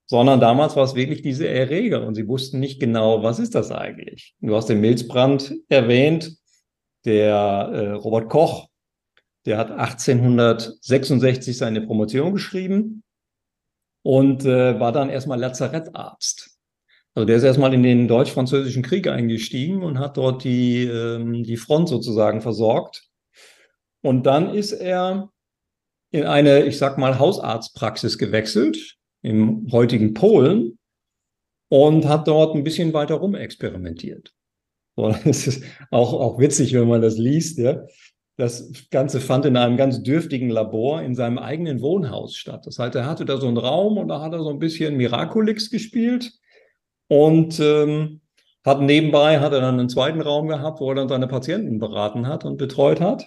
sondern 0.09 0.39
damals 0.39 0.75
war 0.75 0.83
es 0.83 0.95
wirklich 0.95 1.21
diese 1.21 1.47
Erreger 1.47 2.05
und 2.05 2.15
sie 2.15 2.27
wussten 2.27 2.59
nicht 2.59 2.79
genau, 2.79 3.21
was 3.21 3.37
ist 3.37 3.53
das 3.53 3.71
eigentlich. 3.71 4.33
Du 4.41 4.55
hast 4.55 4.65
den 4.65 4.81
Milzbrand 4.81 5.53
erwähnt, 5.69 6.35
der 7.05 7.35
äh, 7.35 7.91
Robert 7.91 8.27
Koch, 8.27 8.69
der 9.45 9.59
hat 9.59 9.69
1866 9.69 11.55
seine 11.55 11.81
Promotion 11.81 12.33
geschrieben 12.33 13.03
und 14.01 14.45
äh, 14.45 14.79
war 14.79 14.91
dann 14.91 15.11
erstmal 15.11 15.39
Lazarettarzt. 15.39 16.57
Also 17.13 17.25
der 17.25 17.37
ist 17.37 17.43
erstmal 17.43 17.75
in 17.75 17.83
den 17.83 18.07
deutsch-französischen 18.07 18.81
Krieg 18.81 19.07
eingestiegen 19.07 19.83
und 19.83 19.99
hat 19.99 20.17
dort 20.17 20.43
die, 20.43 20.85
ähm, 20.85 21.43
die 21.43 21.57
Front 21.57 21.87
sozusagen 21.87 22.41
versorgt. 22.41 23.07
Und 24.01 24.25
dann 24.25 24.55
ist 24.55 24.71
er 24.71 25.29
in 26.09 26.23
eine, 26.23 26.63
ich 26.63 26.79
sag 26.79 26.97
mal, 26.97 27.19
Hausarztpraxis 27.19 28.17
gewechselt, 28.17 28.98
im 29.21 29.71
heutigen 29.71 30.13
Polen 30.13 30.77
und 31.69 32.07
hat 32.07 32.27
dort 32.27 32.55
ein 32.55 32.63
bisschen 32.63 32.93
weiter 32.93 33.15
rum 33.15 33.35
experimentiert. 33.35 34.33
Das 35.23 35.47
ist 35.47 35.63
auch, 35.91 36.11
auch 36.11 36.39
witzig, 36.39 36.73
wenn 36.73 36.89
man 36.89 37.01
das 37.01 37.17
liest. 37.17 37.57
Ja. 37.57 37.85
Das 38.35 38.69
Ganze 38.91 39.21
fand 39.21 39.45
in 39.45 39.55
einem 39.55 39.77
ganz 39.77 40.03
dürftigen 40.03 40.49
Labor 40.49 41.01
in 41.01 41.15
seinem 41.15 41.37
eigenen 41.37 41.81
Wohnhaus 41.81 42.35
statt. 42.35 42.65
Das 42.65 42.79
heißt, 42.79 42.95
er 42.95 43.05
hatte 43.05 43.23
da 43.23 43.37
so 43.37 43.47
einen 43.47 43.57
Raum 43.57 43.97
und 43.97 44.09
da 44.09 44.21
hat 44.21 44.33
er 44.33 44.43
so 44.43 44.49
ein 44.49 44.59
bisschen 44.59 44.97
Miraculix 44.97 45.69
gespielt 45.69 46.33
und 47.07 47.59
ähm, 47.59 48.21
hat 48.65 48.81
nebenbei 48.81 49.39
hat 49.39 49.53
er 49.53 49.61
dann 49.61 49.79
einen 49.79 49.89
zweiten 49.89 50.21
Raum 50.21 50.47
gehabt, 50.47 50.79
wo 50.79 50.89
er 50.89 50.95
dann 50.95 51.09
seine 51.09 51.27
Patienten 51.27 51.79
beraten 51.79 52.27
hat 52.27 52.45
und 52.45 52.57
betreut 52.57 53.01
hat. 53.01 53.25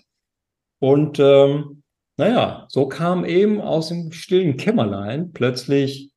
Und 0.78 1.18
ähm, 1.20 1.81
naja, 2.22 2.66
so 2.68 2.86
kam 2.86 3.24
eben 3.24 3.60
aus 3.60 3.88
dem 3.88 4.12
stillen 4.12 4.56
Kämmerlein 4.56 5.32
plötzlich 5.32 6.12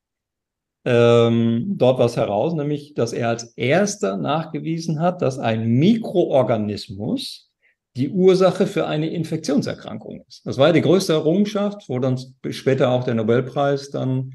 ähm, 0.85 1.73
dort 1.77 1.97
was 1.97 2.15
heraus, 2.15 2.53
nämlich, 2.53 2.93
dass 2.93 3.11
er 3.11 3.29
als 3.29 3.57
erster 3.57 4.15
nachgewiesen 4.15 4.99
hat, 4.99 5.23
dass 5.23 5.39
ein 5.39 5.67
Mikroorganismus 5.67 7.51
die 7.97 8.09
Ursache 8.09 8.67
für 8.67 8.85
eine 8.85 9.09
Infektionserkrankung 9.09 10.23
ist. 10.27 10.45
Das 10.45 10.59
war 10.59 10.67
ja 10.67 10.73
die 10.73 10.81
größte 10.81 11.13
Errungenschaft, 11.13 11.89
wo 11.89 11.97
dann 11.97 12.19
später 12.51 12.91
auch 12.91 13.03
der 13.03 13.15
Nobelpreis 13.15 13.89
dann 13.89 14.33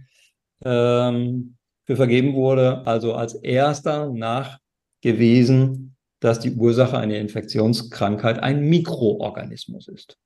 ähm, 0.65 1.57
für 1.87 1.95
vergeben 1.95 2.35
wurde. 2.35 2.85
Also 2.85 3.15
als 3.15 3.35
erster 3.35 4.13
nachgewiesen, 4.13 5.95
dass 6.19 6.41
die 6.41 6.53
Ursache 6.53 6.99
einer 6.99 7.19
Infektionskrankheit 7.19 8.43
ein 8.43 8.69
Mikroorganismus 8.69 9.87
ist. 9.87 10.19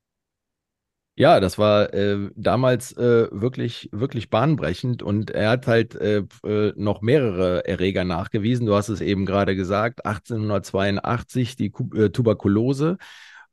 Ja, 1.16 1.38
das 1.38 1.58
war 1.58 1.94
äh, 1.94 2.28
damals 2.34 2.92
äh, 2.96 3.28
wirklich, 3.30 3.88
wirklich 3.92 4.30
bahnbrechend 4.30 5.00
und 5.00 5.30
er 5.30 5.50
hat 5.50 5.68
halt 5.68 5.94
äh, 5.94 6.24
äh 6.44 6.72
noch 6.76 7.02
mehrere 7.02 7.64
Erreger 7.68 8.04
nachgewiesen. 8.04 8.66
Du 8.66 8.74
hast 8.74 8.88
es 8.88 9.00
eben 9.00 9.24
gerade 9.24 9.54
gesagt, 9.54 10.04
1882 10.04 11.54
die 11.54 11.72
äh, 11.94 12.10
Tuberkulose 12.10 12.98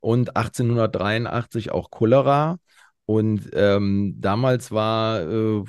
und 0.00 0.36
1883 0.36 1.70
auch 1.72 1.90
Cholera. 1.90 2.58
Und 3.06 3.50
ähm, 3.54 4.16
damals 4.18 4.72
war, 4.72 5.22
äh, 5.22 5.64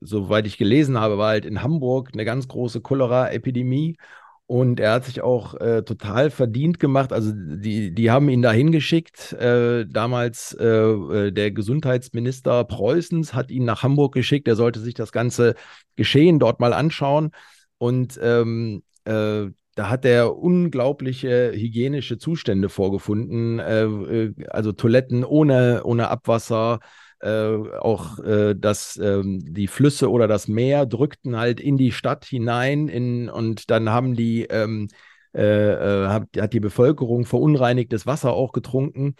soweit 0.00 0.46
ich 0.46 0.58
gelesen 0.58 0.98
habe, 1.00 1.18
war 1.18 1.28
halt 1.28 1.46
in 1.46 1.62
Hamburg 1.62 2.10
eine 2.12 2.24
ganz 2.24 2.48
große 2.48 2.82
Cholera-Epidemie. 2.82 3.96
Und 4.48 4.80
er 4.80 4.92
hat 4.92 5.04
sich 5.04 5.20
auch 5.20 5.60
äh, 5.60 5.82
total 5.82 6.30
verdient 6.30 6.80
gemacht. 6.80 7.12
Also 7.12 7.32
die, 7.34 7.94
die 7.94 8.10
haben 8.10 8.30
ihn 8.30 8.40
dahin 8.40 8.72
geschickt. 8.72 9.34
Äh, 9.34 9.84
damals 9.86 10.56
äh, 10.58 10.64
äh, 10.64 11.32
der 11.32 11.50
Gesundheitsminister 11.50 12.64
Preußens 12.64 13.34
hat 13.34 13.50
ihn 13.50 13.66
nach 13.66 13.82
Hamburg 13.82 14.14
geschickt. 14.14 14.48
Er 14.48 14.56
sollte 14.56 14.80
sich 14.80 14.94
das 14.94 15.12
ganze 15.12 15.54
Geschehen 15.96 16.38
dort 16.38 16.60
mal 16.60 16.72
anschauen. 16.72 17.32
Und 17.76 18.18
ähm, 18.22 18.84
äh, 19.04 19.48
da 19.74 19.90
hat 19.90 20.06
er 20.06 20.34
unglaubliche 20.34 21.52
hygienische 21.52 22.16
Zustände 22.16 22.70
vorgefunden. 22.70 23.58
Äh, 23.58 24.32
also 24.48 24.72
Toiletten 24.72 25.24
ohne, 25.24 25.82
ohne 25.84 26.08
Abwasser, 26.08 26.80
äh, 27.20 27.56
auch 27.80 28.18
äh, 28.20 28.54
dass 28.54 28.96
ähm, 28.96 29.40
die 29.42 29.66
Flüsse 29.66 30.10
oder 30.10 30.28
das 30.28 30.48
Meer 30.48 30.86
drückten 30.86 31.36
halt 31.36 31.60
in 31.60 31.76
die 31.76 31.92
Stadt 31.92 32.24
hinein 32.24 32.88
in, 32.88 33.28
und 33.28 33.70
dann 33.70 33.90
haben 33.90 34.14
die 34.14 34.44
ähm, 34.44 34.88
äh, 35.34 35.42
äh 35.42 36.08
hat, 36.08 36.24
hat, 36.38 36.52
die 36.52 36.60
Bevölkerung 36.60 37.24
verunreinigtes 37.24 38.06
Wasser 38.06 38.32
auch 38.32 38.52
getrunken. 38.52 39.14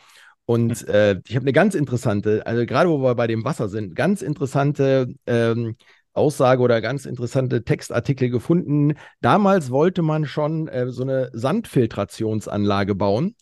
Und 0.46 0.88
äh, 0.88 1.20
ich 1.26 1.37
habe 1.37 1.44
eine 1.44 1.52
ganz 1.52 1.74
interessante, 1.74 2.46
also 2.46 2.64
gerade 2.64 2.88
wo 2.88 3.02
wir 3.02 3.14
bei 3.14 3.26
dem 3.26 3.44
Wasser 3.44 3.68
sind, 3.68 3.94
ganz 3.94 4.22
interessante 4.22 5.12
ähm, 5.26 5.76
Aussage 6.14 6.62
oder 6.62 6.80
ganz 6.80 7.06
interessante 7.06 7.64
Textartikel 7.64 8.30
gefunden. 8.30 8.94
Damals 9.20 9.70
wollte 9.70 10.02
man 10.02 10.26
schon 10.26 10.68
äh, 10.68 10.90
so 10.90 11.02
eine 11.02 11.30
Sandfiltrationsanlage 11.32 12.94
bauen. 12.94 13.37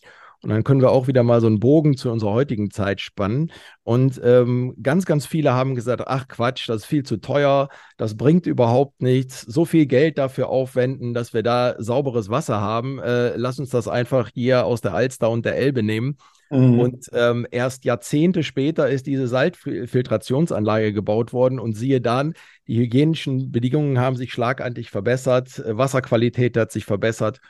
Und 0.47 0.53
dann 0.53 0.63
können 0.63 0.81
wir 0.81 0.93
auch 0.93 1.09
wieder 1.09 1.25
mal 1.25 1.41
so 1.41 1.49
einen 1.49 1.59
Bogen 1.59 1.97
zu 1.97 2.09
unserer 2.09 2.31
heutigen 2.31 2.71
Zeit 2.71 3.01
spannen. 3.01 3.51
Und 3.83 4.21
ähm, 4.23 4.77
ganz, 4.81 5.05
ganz 5.05 5.27
viele 5.27 5.55
haben 5.55 5.75
gesagt, 5.75 6.05
ach 6.07 6.29
Quatsch, 6.29 6.69
das 6.69 6.83
ist 6.83 6.85
viel 6.85 7.03
zu 7.03 7.17
teuer, 7.17 7.69
das 7.97 8.17
bringt 8.17 8.47
überhaupt 8.47 9.03
nichts, 9.03 9.41
so 9.41 9.65
viel 9.65 9.87
Geld 9.87 10.19
dafür 10.19 10.49
aufwenden, 10.49 11.15
dass 11.15 11.35
wir 11.35 11.43
da 11.43 11.75
sauberes 11.79 12.31
Wasser 12.31 12.61
haben. 12.61 13.01
Äh, 13.01 13.35
lass 13.37 13.59
uns 13.59 13.71
das 13.71 13.89
einfach 13.89 14.31
hier 14.35 14.67
aus 14.67 14.81
der 14.81 14.95
Alster 14.95 15.31
und 15.31 15.45
der 15.45 15.57
Elbe 15.57 15.83
nehmen. 15.83 16.17
Mhm. 16.51 16.79
Und 16.79 17.07
ähm, 17.13 17.45
erst 17.51 17.85
Jahrzehnte 17.85 18.45
später 18.45 18.89
ist 18.89 19.09
diese 19.09 19.27
Salzfiltrationsanlage 19.27 20.93
gebaut 20.93 21.33
worden 21.33 21.59
und 21.59 21.73
siehe 21.77 22.01
dann, 22.01 22.35
die 22.69 22.79
hygienischen 22.79 23.51
Bedingungen 23.51 23.99
haben 23.99 24.15
sich 24.15 24.33
schlagartig 24.33 24.91
verbessert, 24.91 25.61
Wasserqualität 25.67 26.57
hat 26.57 26.71
sich 26.71 26.85
verbessert 26.85 27.41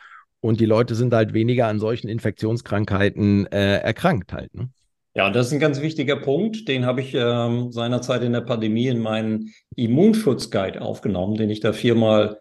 und 0.47 0.61
die 0.61 0.67
Leute 0.67 0.95
sind 0.95 1.13
halt 1.13 1.35
weniger 1.35 1.67
an 1.67 1.79
solchen 1.79 2.09
Infektionskrankheiten 2.09 3.47
äh, 3.47 3.79
erkrankt 3.79 4.33
halt. 4.33 4.55
Ne? 4.55 4.69
Ja, 5.15 5.31
das 5.31 5.49
ist 5.49 5.55
ein 5.55 5.61
ganz 5.61 5.81
wichtiger 5.81 6.17
Punkt. 6.17 6.69
Den 6.69 6.87
habe 6.87 7.01
ich 7.01 7.15
ähm, 7.15 7.73
seinerzeit 7.73 8.23
in 8.23 8.33
der 8.33 8.43
Pandemie 8.43 8.87
in 8.87 9.01
meinen 9.01 9.53
Immunschutzguide 9.75 10.83
aufgenommen, 10.83 11.37
den 11.37 11.51
ich 11.51 11.61
da 11.61 11.73
viermal, 11.73 12.41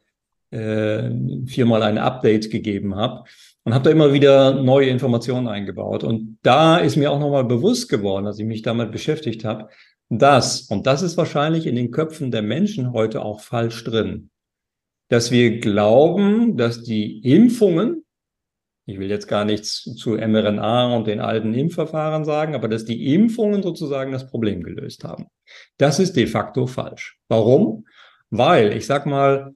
äh, 0.51 1.09
viermal 1.47 1.81
ein 1.83 1.97
Update 1.97 2.51
gegeben 2.51 2.95
habe 2.95 3.23
und 3.63 3.73
habe 3.73 3.85
da 3.85 3.89
immer 3.89 4.13
wieder 4.13 4.61
neue 4.61 4.89
Informationen 4.89 5.47
eingebaut. 5.47 6.03
Und 6.03 6.37
da 6.43 6.77
ist 6.77 6.97
mir 6.97 7.11
auch 7.11 7.19
nochmal 7.19 7.45
bewusst 7.45 7.89
geworden, 7.89 8.27
als 8.27 8.37
ich 8.37 8.45
mich 8.45 8.61
damit 8.61 8.91
beschäftigt 8.91 9.43
habe, 9.43 9.69
dass, 10.09 10.61
und 10.61 10.85
das 10.85 11.01
ist 11.01 11.17
wahrscheinlich 11.17 11.65
in 11.65 11.75
den 11.75 11.89
Köpfen 11.89 12.29
der 12.29 12.43
Menschen 12.43 12.93
heute 12.93 13.23
auch 13.23 13.41
falsch 13.41 13.83
drin, 13.83 14.29
dass 15.09 15.31
wir 15.31 15.59
glauben, 15.59 16.57
dass 16.57 16.83
die 16.83 17.19
Impfungen, 17.19 18.05
ich 18.87 18.99
will 18.99 19.09
jetzt 19.09 19.27
gar 19.27 19.45
nichts 19.45 19.83
zu 19.95 20.11
mRNA 20.11 20.95
und 20.95 21.07
den 21.07 21.19
alten 21.19 21.53
Impfverfahren 21.53 22.25
sagen, 22.25 22.55
aber 22.55 22.67
dass 22.67 22.85
die 22.85 23.13
Impfungen 23.13 23.63
sozusagen 23.63 24.11
das 24.11 24.27
Problem 24.27 24.63
gelöst 24.63 25.03
haben. 25.03 25.27
Das 25.77 25.99
ist 25.99 26.15
de 26.15 26.27
facto 26.27 26.67
falsch. 26.67 27.17
Warum? 27.27 27.85
Weil, 28.29 28.75
ich 28.75 28.85
sag 28.85 29.05
mal, 29.05 29.55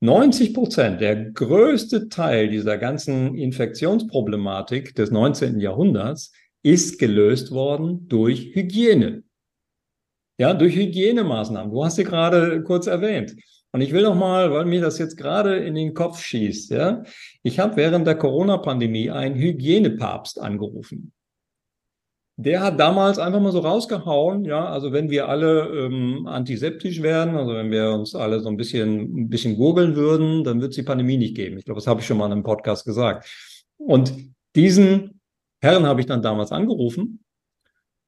90 0.00 0.52
Prozent, 0.52 1.00
der 1.00 1.30
größte 1.30 2.08
Teil 2.08 2.48
dieser 2.48 2.76
ganzen 2.76 3.34
Infektionsproblematik 3.34 4.94
des 4.94 5.10
19. 5.10 5.60
Jahrhunderts 5.60 6.32
ist 6.62 6.98
gelöst 6.98 7.52
worden 7.52 8.06
durch 8.08 8.54
Hygiene. 8.54 9.22
Ja, 10.38 10.52
durch 10.52 10.74
Hygienemaßnahmen. 10.74 11.72
Du 11.72 11.84
hast 11.84 11.96
sie 11.96 12.04
gerade 12.04 12.62
kurz 12.64 12.86
erwähnt. 12.86 13.36
Und 13.74 13.80
ich 13.80 13.90
will 13.90 14.04
noch 14.04 14.14
mal, 14.14 14.52
weil 14.52 14.66
mir 14.66 14.80
das 14.80 14.98
jetzt 14.98 15.16
gerade 15.16 15.56
in 15.56 15.74
den 15.74 15.94
Kopf 15.94 16.22
schießt, 16.22 16.70
ja, 16.70 17.02
ich 17.42 17.58
habe 17.58 17.74
während 17.74 18.06
der 18.06 18.14
Corona-Pandemie 18.14 19.10
einen 19.10 19.34
Hygienepapst 19.34 20.40
angerufen. 20.40 21.12
Der 22.36 22.60
hat 22.60 22.78
damals 22.78 23.18
einfach 23.18 23.40
mal 23.40 23.50
so 23.50 23.58
rausgehauen, 23.58 24.44
ja, 24.44 24.64
also 24.64 24.92
wenn 24.92 25.10
wir 25.10 25.28
alle 25.28 25.66
ähm, 25.86 26.24
antiseptisch 26.28 27.02
werden, 27.02 27.34
also 27.34 27.52
wenn 27.52 27.72
wir 27.72 27.90
uns 27.90 28.14
alle 28.14 28.38
so 28.38 28.48
ein 28.48 28.56
bisschen, 28.56 29.22
ein 29.22 29.28
bisschen 29.28 29.56
gurgeln 29.56 29.96
würden, 29.96 30.44
dann 30.44 30.60
wird 30.60 30.70
es 30.70 30.76
die 30.76 30.84
Pandemie 30.84 31.16
nicht 31.16 31.34
geben. 31.34 31.58
Ich 31.58 31.64
glaube, 31.64 31.80
das 31.80 31.88
habe 31.88 32.00
ich 32.00 32.06
schon 32.06 32.18
mal 32.18 32.26
in 32.26 32.32
einem 32.32 32.44
Podcast 32.44 32.84
gesagt. 32.84 33.28
Und 33.76 34.14
diesen 34.54 35.20
Herrn 35.60 35.84
habe 35.84 35.98
ich 36.00 36.06
dann 36.06 36.22
damals 36.22 36.52
angerufen 36.52 37.24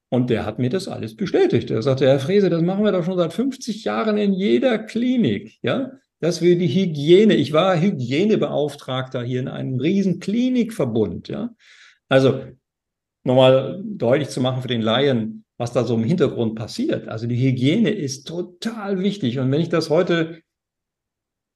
und 0.08 0.30
der 0.30 0.46
hat 0.46 0.58
mir 0.58 0.70
das 0.70 0.88
alles 0.88 1.16
bestätigt. 1.16 1.70
Er 1.70 1.82
sagte, 1.82 2.06
Herr 2.06 2.20
Frese, 2.20 2.50
das 2.50 2.62
machen 2.62 2.84
wir 2.84 2.92
doch 2.92 3.04
schon 3.04 3.18
seit 3.18 3.32
50 3.32 3.84
Jahren 3.84 4.16
in 4.16 4.32
jeder 4.32 4.78
Klinik, 4.78 5.58
ja, 5.62 5.92
dass 6.20 6.40
wir 6.40 6.56
die 6.56 6.68
Hygiene, 6.68 7.34
ich 7.34 7.52
war 7.52 7.78
Hygienebeauftragter 7.78 9.22
hier 9.22 9.40
in 9.40 9.48
einem 9.48 9.78
riesen 9.78 10.20
Klinikverbund, 10.20 11.28
ja. 11.28 11.50
Also, 12.08 12.40
nochmal 13.24 13.82
deutlich 13.84 14.28
zu 14.28 14.40
machen 14.40 14.62
für 14.62 14.68
den 14.68 14.82
Laien, 14.82 15.44
was 15.58 15.72
da 15.72 15.84
so 15.84 15.96
im 15.96 16.04
Hintergrund 16.04 16.54
passiert. 16.54 17.08
Also 17.08 17.26
die 17.26 17.36
Hygiene 17.36 17.90
ist 17.90 18.26
total 18.26 19.02
wichtig. 19.02 19.38
Und 19.38 19.50
wenn 19.50 19.60
ich 19.60 19.68
das 19.68 19.90
heute 19.90 20.40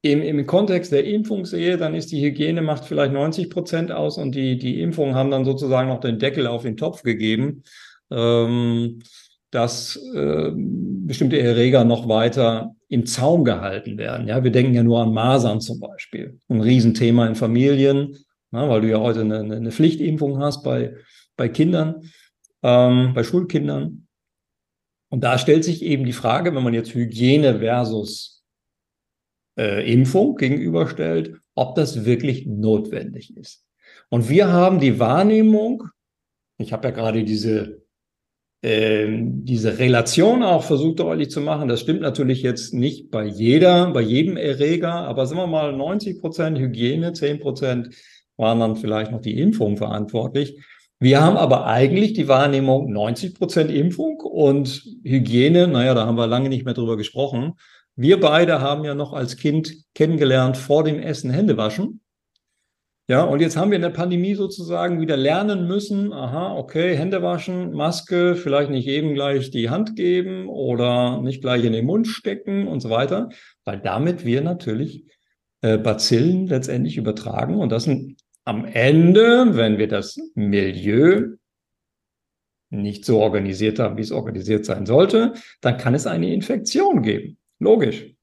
im, 0.02 0.22
im 0.22 0.46
Kontext 0.46 0.90
der 0.92 1.04
Impfung 1.04 1.44
sehe, 1.44 1.76
dann 1.76 1.94
ist 1.94 2.10
die 2.10 2.22
Hygiene 2.22 2.62
macht 2.62 2.86
vielleicht 2.86 3.12
90 3.12 3.50
Prozent 3.50 3.92
aus 3.92 4.18
und 4.18 4.34
die, 4.34 4.58
die 4.58 4.80
Impfungen 4.80 5.14
haben 5.14 5.30
dann 5.30 5.44
sozusagen 5.44 5.88
noch 5.88 6.00
den 6.00 6.18
Deckel 6.18 6.46
auf 6.46 6.62
den 6.62 6.76
Topf 6.76 7.02
gegeben 7.02 7.62
ähm, 8.10 9.00
dass 9.50 9.96
äh, 10.14 10.52
bestimmte 10.54 11.38
Erreger 11.38 11.84
noch 11.84 12.08
weiter 12.08 12.74
im 12.88 13.06
Zaum 13.06 13.44
gehalten 13.44 13.98
werden. 13.98 14.28
Ja, 14.28 14.42
wir 14.44 14.50
denken 14.50 14.74
ja 14.74 14.82
nur 14.82 15.00
an 15.00 15.12
Masern 15.12 15.60
zum 15.60 15.80
Beispiel. 15.80 16.38
Ein 16.48 16.60
Riesenthema 16.60 17.26
in 17.26 17.34
Familien, 17.34 18.16
na, 18.50 18.68
weil 18.68 18.80
du 18.80 18.88
ja 18.88 18.98
heute 18.98 19.20
eine, 19.20 19.40
eine 19.40 19.72
Pflichtimpfung 19.72 20.38
hast 20.38 20.62
bei, 20.62 20.94
bei 21.36 21.48
Kindern, 21.48 22.02
ähm, 22.62 23.12
bei 23.14 23.24
Schulkindern. 23.24 24.06
Und 25.08 25.24
da 25.24 25.38
stellt 25.38 25.64
sich 25.64 25.82
eben 25.82 26.04
die 26.04 26.12
Frage, 26.12 26.54
wenn 26.54 26.62
man 26.62 26.74
jetzt 26.74 26.94
Hygiene 26.94 27.58
versus 27.58 28.44
äh, 29.58 29.92
Impfung 29.92 30.36
gegenüberstellt, 30.36 31.40
ob 31.56 31.74
das 31.74 32.04
wirklich 32.04 32.46
notwendig 32.46 33.36
ist. 33.36 33.64
Und 34.08 34.28
wir 34.28 34.52
haben 34.52 34.78
die 34.78 34.98
Wahrnehmung, 35.00 35.84
ich 36.58 36.72
habe 36.72 36.88
ja 36.88 36.94
gerade 36.94 37.24
diese 37.24 37.82
ähm, 38.62 39.44
diese 39.44 39.78
Relation 39.78 40.42
auch 40.42 40.64
versucht 40.64 41.00
deutlich 41.00 41.30
zu 41.30 41.40
machen. 41.40 41.68
Das 41.68 41.80
stimmt 41.80 42.02
natürlich 42.02 42.42
jetzt 42.42 42.74
nicht 42.74 43.10
bei 43.10 43.24
jeder, 43.24 43.90
bei 43.90 44.02
jedem 44.02 44.36
Erreger, 44.36 44.92
aber 44.92 45.26
sagen 45.26 45.40
wir 45.40 45.46
mal 45.46 45.72
90 45.72 46.20
Prozent 46.20 46.58
Hygiene, 46.58 47.12
10 47.12 47.40
Prozent 47.40 47.94
waren 48.36 48.60
dann 48.60 48.76
vielleicht 48.76 49.12
noch 49.12 49.20
die 49.20 49.38
Impfung 49.38 49.76
verantwortlich. 49.76 50.58
Wir 50.98 51.22
haben 51.22 51.38
aber 51.38 51.66
eigentlich 51.66 52.12
die 52.12 52.28
Wahrnehmung 52.28 52.92
90 52.92 53.34
Prozent 53.34 53.70
Impfung 53.70 54.20
und 54.20 54.84
Hygiene, 55.02 55.66
naja, 55.66 55.94
da 55.94 56.04
haben 56.06 56.18
wir 56.18 56.26
lange 56.26 56.50
nicht 56.50 56.66
mehr 56.66 56.74
drüber 56.74 56.98
gesprochen. 56.98 57.54
Wir 57.96 58.20
beide 58.20 58.60
haben 58.60 58.84
ja 58.84 58.94
noch 58.94 59.14
als 59.14 59.36
Kind 59.36 59.74
kennengelernt, 59.94 60.58
vor 60.58 60.84
dem 60.84 61.00
Essen 61.00 61.30
Hände 61.30 61.56
waschen. 61.56 62.00
Ja, 63.10 63.24
und 63.24 63.40
jetzt 63.40 63.56
haben 63.56 63.72
wir 63.72 63.76
in 63.76 63.82
der 63.82 63.90
Pandemie 63.90 64.36
sozusagen 64.36 65.00
wieder 65.00 65.16
lernen 65.16 65.66
müssen, 65.66 66.12
aha, 66.12 66.54
okay, 66.56 66.96
Hände 66.96 67.24
waschen, 67.24 67.72
Maske, 67.72 68.36
vielleicht 68.36 68.70
nicht 68.70 68.86
eben 68.86 69.14
gleich 69.14 69.50
die 69.50 69.68
Hand 69.68 69.96
geben 69.96 70.48
oder 70.48 71.20
nicht 71.20 71.40
gleich 71.40 71.64
in 71.64 71.72
den 71.72 71.86
Mund 71.86 72.06
stecken 72.06 72.68
und 72.68 72.78
so 72.78 72.88
weiter, 72.88 73.28
weil 73.64 73.80
damit 73.80 74.24
wir 74.24 74.42
natürlich 74.42 75.06
äh, 75.60 75.76
Bazillen 75.76 76.46
letztendlich 76.46 76.98
übertragen 76.98 77.56
und 77.56 77.72
das 77.72 77.82
sind 77.82 78.16
am 78.44 78.64
Ende, 78.64 79.56
wenn 79.56 79.76
wir 79.76 79.88
das 79.88 80.16
Milieu 80.36 81.34
nicht 82.70 83.04
so 83.04 83.18
organisiert 83.18 83.80
haben, 83.80 83.96
wie 83.96 84.02
es 84.02 84.12
organisiert 84.12 84.64
sein 84.64 84.86
sollte, 84.86 85.32
dann 85.62 85.78
kann 85.78 85.94
es 85.94 86.06
eine 86.06 86.32
Infektion 86.32 87.02
geben. 87.02 87.38
Logisch. 87.58 88.14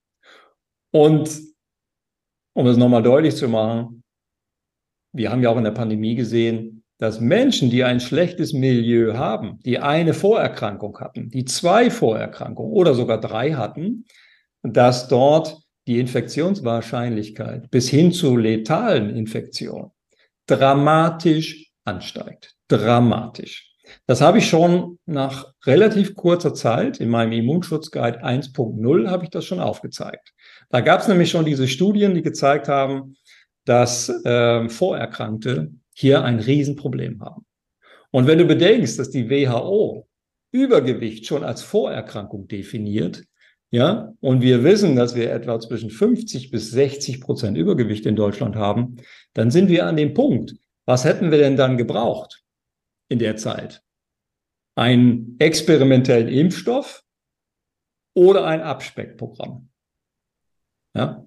Und 0.91 1.41
um 2.53 2.67
es 2.67 2.77
nochmal 2.77 3.03
deutlich 3.03 3.35
zu 3.35 3.49
machen, 3.49 4.05
wir 5.17 5.31
haben 5.31 5.41
ja 5.41 5.49
auch 5.49 5.57
in 5.57 5.63
der 5.63 5.71
Pandemie 5.71 6.15
gesehen, 6.15 6.83
dass 6.99 7.19
Menschen, 7.19 7.69
die 7.69 7.83
ein 7.83 7.99
schlechtes 7.99 8.53
Milieu 8.53 9.15
haben, 9.15 9.59
die 9.65 9.79
eine 9.79 10.13
Vorerkrankung 10.13 10.97
hatten, 10.99 11.29
die 11.29 11.45
zwei 11.45 11.91
Vorerkrankungen 11.91 12.71
oder 12.71 12.93
sogar 12.93 13.19
drei 13.19 13.53
hatten, 13.53 14.05
dass 14.63 15.07
dort 15.07 15.57
die 15.87 15.99
Infektionswahrscheinlichkeit 15.99 17.69
bis 17.69 17.89
hin 17.89 18.11
zu 18.11 18.35
letalen 18.35 19.15
Infektionen 19.15 19.91
dramatisch 20.47 21.71
ansteigt. 21.85 22.55
Dramatisch. 22.67 23.73
Das 24.05 24.19
habe 24.19 24.39
ich 24.39 24.49
schon 24.49 24.99
nach 25.05 25.53
relativ 25.65 26.15
kurzer 26.15 26.53
Zeit 26.53 26.99
in 26.99 27.09
meinem 27.09 27.31
Immunschutzguide 27.31 28.23
1.0 28.23 29.09
habe 29.09 29.23
ich 29.23 29.29
das 29.29 29.45
schon 29.45 29.59
aufgezeigt. 29.59 30.33
Da 30.69 30.81
gab 30.81 31.01
es 31.01 31.07
nämlich 31.07 31.31
schon 31.31 31.45
diese 31.45 31.67
Studien, 31.67 32.13
die 32.13 32.21
gezeigt 32.21 32.67
haben, 32.67 33.15
dass 33.67 34.07
äh, 34.23 34.69
Vorerkrankte 34.69 35.73
hier 35.93 36.23
ein 36.23 36.39
Riesenproblem 36.39 37.21
haben. 37.21 37.45
Und 38.11 38.25
wenn 38.25 38.37
du 38.37 38.45
bedenkst, 38.45 38.97
dass 38.97 39.09
die 39.09 39.29
WHO 39.29 40.07
Übergewicht 40.51 41.25
schon 41.25 41.43
als 41.43 41.61
Vorerkrankung 41.63 42.47
definiert, 42.47 43.25
ja, 43.69 44.13
und 44.21 44.41
wir 44.41 44.63
wissen, 44.63 44.95
dass 44.95 45.15
wir 45.15 45.29
etwa 45.33 45.59
zwischen 45.59 45.89
50 45.89 46.49
bis 46.49 46.71
60 46.71 47.19
Prozent 47.19 47.57
Übergewicht 47.57 48.05
in 48.05 48.15
Deutschland 48.15 48.55
haben, 48.55 48.95
dann 49.33 49.51
sind 49.51 49.67
wir 49.67 49.85
an 49.85 49.97
dem 49.97 50.13
Punkt. 50.13 50.55
Was 50.85 51.03
hätten 51.03 51.31
wir 51.31 51.37
denn 51.37 51.57
dann 51.57 51.75
gebraucht 51.77 52.45
in 53.09 53.19
der 53.19 53.35
Zeit? 53.35 53.83
Einen 54.75 55.35
experimentellen 55.39 56.29
Impfstoff 56.29 57.03
oder 58.13 58.45
ein 58.45 58.61
Abspeckprogramm? 58.61 59.67
Ja, 60.95 61.26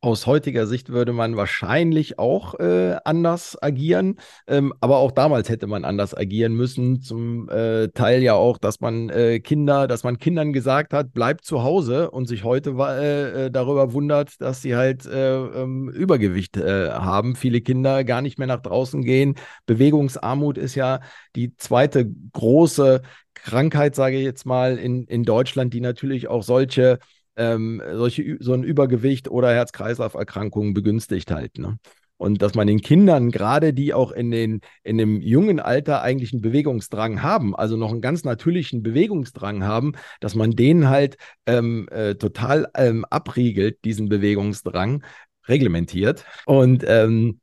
aus 0.00 0.26
heutiger 0.26 0.66
Sicht 0.66 0.90
würde 0.90 1.12
man 1.12 1.36
wahrscheinlich 1.36 2.20
auch 2.20 2.54
äh, 2.60 2.96
anders 3.04 3.60
agieren, 3.60 4.16
ähm, 4.46 4.72
aber 4.80 4.98
auch 4.98 5.10
damals 5.10 5.48
hätte 5.48 5.66
man 5.66 5.84
anders 5.84 6.16
agieren 6.16 6.54
müssen. 6.54 7.00
Zum 7.00 7.48
äh, 7.48 7.88
Teil 7.88 8.22
ja 8.22 8.34
auch, 8.34 8.58
dass 8.58 8.80
man 8.80 9.08
äh, 9.08 9.40
Kinder, 9.40 9.88
dass 9.88 10.04
man 10.04 10.18
Kindern 10.18 10.52
gesagt 10.52 10.92
hat, 10.92 11.12
bleibt 11.12 11.44
zu 11.44 11.64
Hause 11.64 12.12
und 12.12 12.26
sich 12.26 12.44
heute 12.44 12.76
äh, 12.78 13.46
äh, 13.46 13.50
darüber 13.50 13.92
wundert, 13.92 14.40
dass 14.40 14.62
sie 14.62 14.76
halt 14.76 15.04
äh, 15.06 15.36
ähm, 15.36 15.88
Übergewicht 15.88 16.56
haben. 16.58 17.34
Viele 17.36 17.60
Kinder 17.60 18.04
gar 18.04 18.22
nicht 18.22 18.38
mehr 18.38 18.46
nach 18.46 18.60
draußen 18.60 19.02
gehen. 19.02 19.34
Bewegungsarmut 19.66 20.58
ist 20.58 20.74
ja 20.74 21.00
die 21.34 21.54
zweite 21.56 22.08
große 22.32 23.02
Krankheit, 23.34 23.94
sage 23.94 24.16
ich 24.16 24.24
jetzt 24.24 24.46
mal, 24.46 24.78
in, 24.78 25.04
in 25.04 25.24
Deutschland, 25.24 25.74
die 25.74 25.80
natürlich 25.80 26.28
auch 26.28 26.42
solche 26.42 26.98
ähm, 27.38 27.82
solche, 27.94 28.36
so 28.40 28.52
ein 28.52 28.62
Übergewicht 28.62 29.30
oder 29.30 29.52
Herz-Kreislauf-Erkrankungen 29.54 30.74
begünstigt 30.74 31.30
halt. 31.30 31.58
Ne? 31.58 31.78
Und 32.18 32.42
dass 32.42 32.54
man 32.54 32.66
den 32.66 32.80
Kindern, 32.80 33.30
gerade 33.30 33.72
die 33.72 33.94
auch 33.94 34.10
in, 34.10 34.30
den, 34.30 34.60
in 34.82 34.98
dem 34.98 35.20
jungen 35.20 35.60
Alter 35.60 36.02
eigentlich 36.02 36.32
einen 36.32 36.42
Bewegungsdrang 36.42 37.22
haben, 37.22 37.54
also 37.54 37.76
noch 37.76 37.92
einen 37.92 38.00
ganz 38.00 38.24
natürlichen 38.24 38.82
Bewegungsdrang 38.82 39.64
haben, 39.64 39.92
dass 40.20 40.34
man 40.34 40.50
denen 40.50 40.88
halt 40.88 41.16
ähm, 41.46 41.88
äh, 41.90 42.16
total 42.16 42.68
ähm, 42.74 43.04
abriegelt, 43.08 43.84
diesen 43.84 44.08
Bewegungsdrang, 44.08 45.04
reglementiert. 45.46 46.24
Und 46.44 46.84
ähm, 46.86 47.40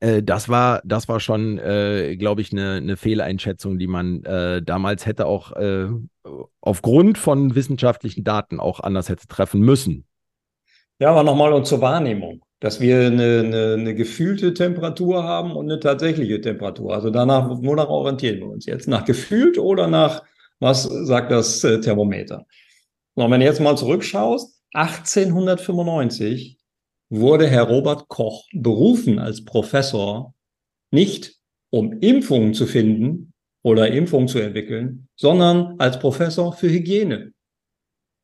äh, 0.00 0.22
das 0.22 0.48
war, 0.48 0.82
das 0.84 1.08
war 1.08 1.20
schon, 1.20 1.58
äh, 1.58 2.16
glaube 2.16 2.40
ich, 2.40 2.52
eine, 2.52 2.74
eine 2.74 2.96
Fehleinschätzung, 2.96 3.78
die 3.78 3.86
man 3.86 4.24
äh, 4.24 4.62
damals 4.62 5.06
hätte 5.06 5.26
auch 5.26 5.52
äh, 5.52 5.88
aufgrund 6.60 7.18
von 7.18 7.54
wissenschaftlichen 7.54 8.24
Daten 8.24 8.60
auch 8.60 8.80
anders 8.80 9.08
hätte 9.08 9.26
treffen 9.26 9.60
müssen. 9.60 10.06
Ja, 10.98 11.10
aber 11.10 11.22
nochmal 11.22 11.52
und 11.52 11.66
zur 11.66 11.80
Wahrnehmung, 11.80 12.42
dass 12.60 12.80
wir 12.80 13.06
eine, 13.06 13.40
eine, 13.40 13.74
eine, 13.78 13.94
gefühlte 13.94 14.52
Temperatur 14.52 15.24
haben 15.24 15.52
und 15.52 15.70
eine 15.70 15.80
tatsächliche 15.80 16.40
Temperatur. 16.40 16.92
Also 16.92 17.10
danach, 17.10 17.48
wonach 17.62 17.88
orientieren 17.88 18.40
wir 18.40 18.48
uns 18.48 18.66
jetzt? 18.66 18.86
Nach 18.86 19.04
gefühlt 19.04 19.56
oder 19.56 19.86
nach, 19.86 20.22
was 20.58 20.82
sagt 20.82 21.30
das 21.30 21.64
äh, 21.64 21.80
Thermometer? 21.80 22.44
Und 23.14 23.30
wenn 23.30 23.40
du 23.40 23.46
jetzt 23.46 23.60
mal 23.60 23.76
zurückschaust, 23.76 24.62
1895 24.74 26.58
wurde 27.08 27.48
Herr 27.48 27.64
Robert 27.64 28.08
Koch 28.08 28.44
berufen 28.52 29.18
als 29.18 29.44
Professor, 29.44 30.34
nicht 30.90 31.36
um 31.70 31.98
Impfungen 32.00 32.52
zu 32.52 32.66
finden 32.66 33.29
oder 33.62 33.88
Impfungen 33.88 34.28
zu 34.28 34.38
entwickeln, 34.38 35.08
sondern 35.16 35.74
als 35.78 35.98
Professor 35.98 36.52
für 36.52 36.68
Hygiene. 36.68 37.32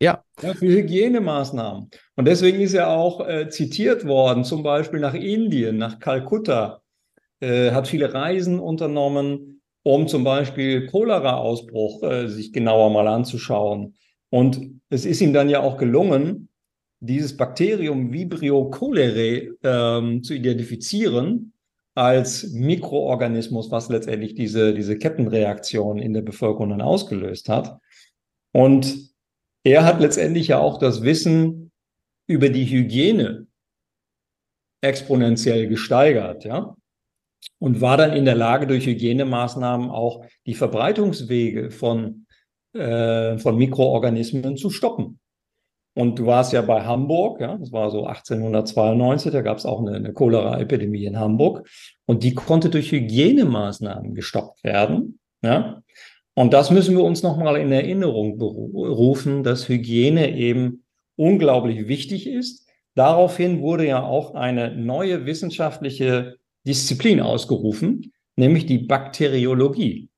Ja. 0.00 0.22
ja 0.42 0.54
für 0.54 0.66
Hygienemaßnahmen. 0.66 1.90
Und 2.16 2.24
deswegen 2.26 2.60
ist 2.60 2.74
er 2.74 2.90
auch 2.90 3.26
äh, 3.26 3.48
zitiert 3.48 4.06
worden, 4.06 4.44
zum 4.44 4.62
Beispiel 4.62 5.00
nach 5.00 5.14
Indien, 5.14 5.78
nach 5.78 5.98
Kalkutta, 5.98 6.82
äh, 7.40 7.70
hat 7.70 7.88
viele 7.88 8.12
Reisen 8.12 8.58
unternommen, 8.58 9.62
um 9.82 10.08
zum 10.08 10.24
Beispiel 10.24 10.86
Cholera-Ausbruch 10.86 12.02
äh, 12.02 12.28
sich 12.28 12.52
genauer 12.52 12.90
mal 12.90 13.08
anzuschauen. 13.08 13.94
Und 14.30 14.80
es 14.90 15.06
ist 15.06 15.20
ihm 15.20 15.32
dann 15.32 15.48
ja 15.48 15.60
auch 15.60 15.78
gelungen, 15.78 16.48
dieses 17.00 17.36
Bakterium 17.36 18.12
Vibrio 18.12 18.70
cholerae 18.70 19.52
ähm, 19.62 20.22
zu 20.22 20.34
identifizieren 20.34 21.52
als 21.96 22.52
Mikroorganismus, 22.52 23.70
was 23.70 23.88
letztendlich 23.88 24.34
diese, 24.34 24.74
diese 24.74 24.98
Kettenreaktion 24.98 25.98
in 25.98 26.12
der 26.12 26.20
Bevölkerung 26.20 26.68
dann 26.68 26.82
ausgelöst 26.82 27.48
hat. 27.48 27.78
Und 28.52 29.14
er 29.64 29.84
hat 29.84 30.00
letztendlich 30.00 30.48
ja 30.48 30.58
auch 30.58 30.78
das 30.78 31.02
Wissen 31.02 31.72
über 32.28 32.50
die 32.50 32.66
Hygiene 32.66 33.46
exponentiell 34.82 35.68
gesteigert, 35.68 36.44
ja. 36.44 36.76
Und 37.58 37.80
war 37.80 37.96
dann 37.96 38.12
in 38.12 38.24
der 38.24 38.34
Lage, 38.34 38.66
durch 38.66 38.86
Hygienemaßnahmen 38.86 39.88
auch 39.88 40.24
die 40.44 40.54
Verbreitungswege 40.54 41.70
von, 41.70 42.26
äh, 42.74 43.38
von 43.38 43.56
Mikroorganismen 43.56 44.56
zu 44.56 44.68
stoppen. 44.68 45.18
Und 45.96 46.18
du 46.18 46.26
warst 46.26 46.52
ja 46.52 46.60
bei 46.60 46.82
Hamburg, 46.82 47.40
ja, 47.40 47.56
das 47.56 47.72
war 47.72 47.90
so 47.90 48.04
1892, 48.04 49.32
da 49.32 49.40
gab 49.40 49.56
es 49.56 49.64
auch 49.64 49.80
eine, 49.80 49.96
eine 49.96 50.12
Cholera-Epidemie 50.12 51.06
in 51.06 51.18
Hamburg. 51.18 51.66
Und 52.04 52.22
die 52.22 52.34
konnte 52.34 52.68
durch 52.68 52.92
Hygienemaßnahmen 52.92 54.14
gestoppt 54.14 54.62
werden. 54.62 55.18
Ja. 55.42 55.82
Und 56.34 56.52
das 56.52 56.70
müssen 56.70 56.94
wir 56.94 57.02
uns 57.02 57.22
nochmal 57.22 57.56
in 57.56 57.72
Erinnerung 57.72 58.38
rufen, 58.38 59.42
dass 59.42 59.70
Hygiene 59.70 60.36
eben 60.36 60.84
unglaublich 61.16 61.88
wichtig 61.88 62.26
ist. 62.26 62.68
Daraufhin 62.94 63.62
wurde 63.62 63.86
ja 63.86 64.02
auch 64.02 64.34
eine 64.34 64.76
neue 64.76 65.24
wissenschaftliche 65.24 66.36
Disziplin 66.66 67.22
ausgerufen, 67.22 68.12
nämlich 68.36 68.66
die 68.66 68.78
Bakteriologie. 68.78 70.10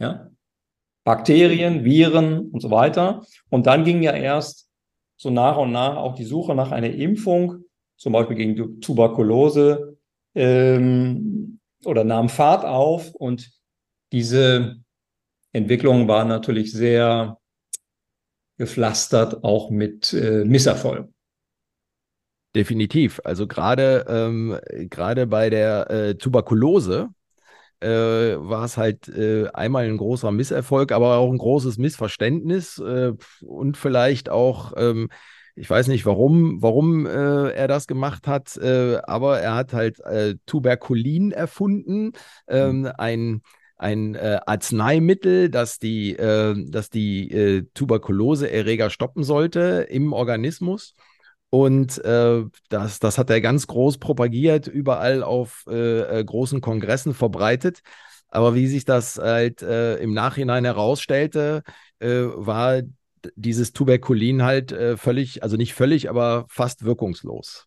Ja, 0.00 0.30
Bakterien, 1.06 1.84
Viren 1.84 2.50
und 2.50 2.60
so 2.60 2.72
weiter. 2.72 3.24
Und 3.48 3.68
dann 3.68 3.84
ging 3.84 4.02
ja 4.02 4.12
erst 4.12 4.68
so 5.16 5.30
nach 5.30 5.56
und 5.56 5.70
nach 5.70 5.96
auch 5.96 6.16
die 6.16 6.24
Suche 6.24 6.56
nach 6.56 6.72
einer 6.72 6.90
Impfung, 6.90 7.64
zum 7.96 8.12
Beispiel 8.12 8.36
gegen 8.36 8.80
Tuberkulose, 8.80 9.96
ähm, 10.34 11.60
oder 11.84 12.02
nahm 12.02 12.28
Fahrt 12.28 12.64
auf. 12.64 13.14
Und 13.14 13.52
diese 14.10 14.78
Entwicklung 15.52 16.08
war 16.08 16.24
natürlich 16.24 16.72
sehr 16.72 17.38
gepflastert, 18.58 19.44
auch 19.44 19.70
mit 19.70 20.12
äh, 20.12 20.44
Misserfolg. 20.44 21.08
Definitiv. 22.56 23.20
Also 23.22 23.46
gerade 23.46 24.06
ähm, 24.08 24.58
gerade 24.90 25.28
bei 25.28 25.50
der 25.50 25.88
äh, 25.88 26.14
Tuberkulose 26.16 27.10
äh, 27.80 27.88
war 27.88 28.64
es 28.64 28.76
halt 28.76 29.08
äh, 29.08 29.48
einmal 29.52 29.84
ein 29.84 29.96
großer 29.96 30.32
Misserfolg, 30.32 30.92
aber 30.92 31.16
auch 31.16 31.30
ein 31.30 31.38
großes 31.38 31.78
Missverständnis 31.78 32.78
äh, 32.78 33.12
und 33.42 33.76
vielleicht 33.76 34.28
auch, 34.28 34.72
ähm, 34.76 35.08
ich 35.54 35.68
weiß 35.68 35.88
nicht 35.88 36.06
warum, 36.06 36.62
warum 36.62 37.06
äh, 37.06 37.50
er 37.50 37.68
das 37.68 37.86
gemacht 37.86 38.26
hat, 38.26 38.56
äh, 38.56 38.98
aber 39.04 39.40
er 39.40 39.54
hat 39.54 39.72
halt 39.72 40.00
äh, 40.00 40.36
Tuberkulin 40.46 41.32
erfunden, 41.32 42.12
mhm. 42.48 42.90
ein 42.98 43.42
ein 43.78 44.14
äh, 44.14 44.40
Arzneimittel, 44.46 45.50
das 45.50 45.78
die, 45.78 46.16
äh, 46.16 46.54
das 46.66 46.88
die 46.90 47.30
äh, 47.30 47.64
Tuberkuloseerreger 47.74 48.90
stoppen 48.90 49.22
sollte 49.22 49.86
im 49.90 50.12
Organismus. 50.12 50.94
Und 51.50 52.04
äh, 52.04 52.44
das, 52.68 52.98
das 52.98 53.18
hat 53.18 53.30
er 53.30 53.40
ganz 53.40 53.66
groß 53.66 53.98
propagiert, 53.98 54.66
überall 54.66 55.22
auf 55.22 55.64
äh, 55.68 56.20
äh, 56.20 56.24
großen 56.24 56.60
Kongressen 56.60 57.14
verbreitet. 57.14 57.80
Aber 58.28 58.54
wie 58.54 58.66
sich 58.66 58.84
das 58.84 59.18
halt 59.18 59.62
äh, 59.62 59.96
im 59.98 60.12
Nachhinein 60.12 60.64
herausstellte, 60.64 61.62
äh, 62.00 62.08
war 62.08 62.82
dieses 63.34 63.72
Tuberkulin 63.72 64.42
halt 64.42 64.72
äh, 64.72 64.96
völlig, 64.96 65.42
also 65.42 65.56
nicht 65.56 65.74
völlig, 65.74 66.10
aber 66.10 66.46
fast 66.48 66.84
wirkungslos. 66.84 67.66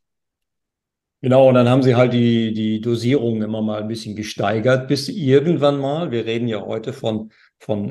Genau, 1.21 1.49
und 1.49 1.55
dann 1.55 1.67
haben 1.67 1.83
sie 1.83 1.95
halt 1.95 2.13
die, 2.13 2.53
die 2.53 2.79
Dosierung 2.79 3.41
immer 3.41 3.61
mal 3.61 3.81
ein 3.81 3.89
bisschen 3.89 4.15
gesteigert, 4.15 4.87
bis 4.87 5.09
irgendwann 5.09 5.77
mal, 5.77 6.11
wir 6.11 6.25
reden 6.25 6.47
ja 6.47 6.61
heute 6.61 6.93
von, 6.93 7.31
von 7.59 7.87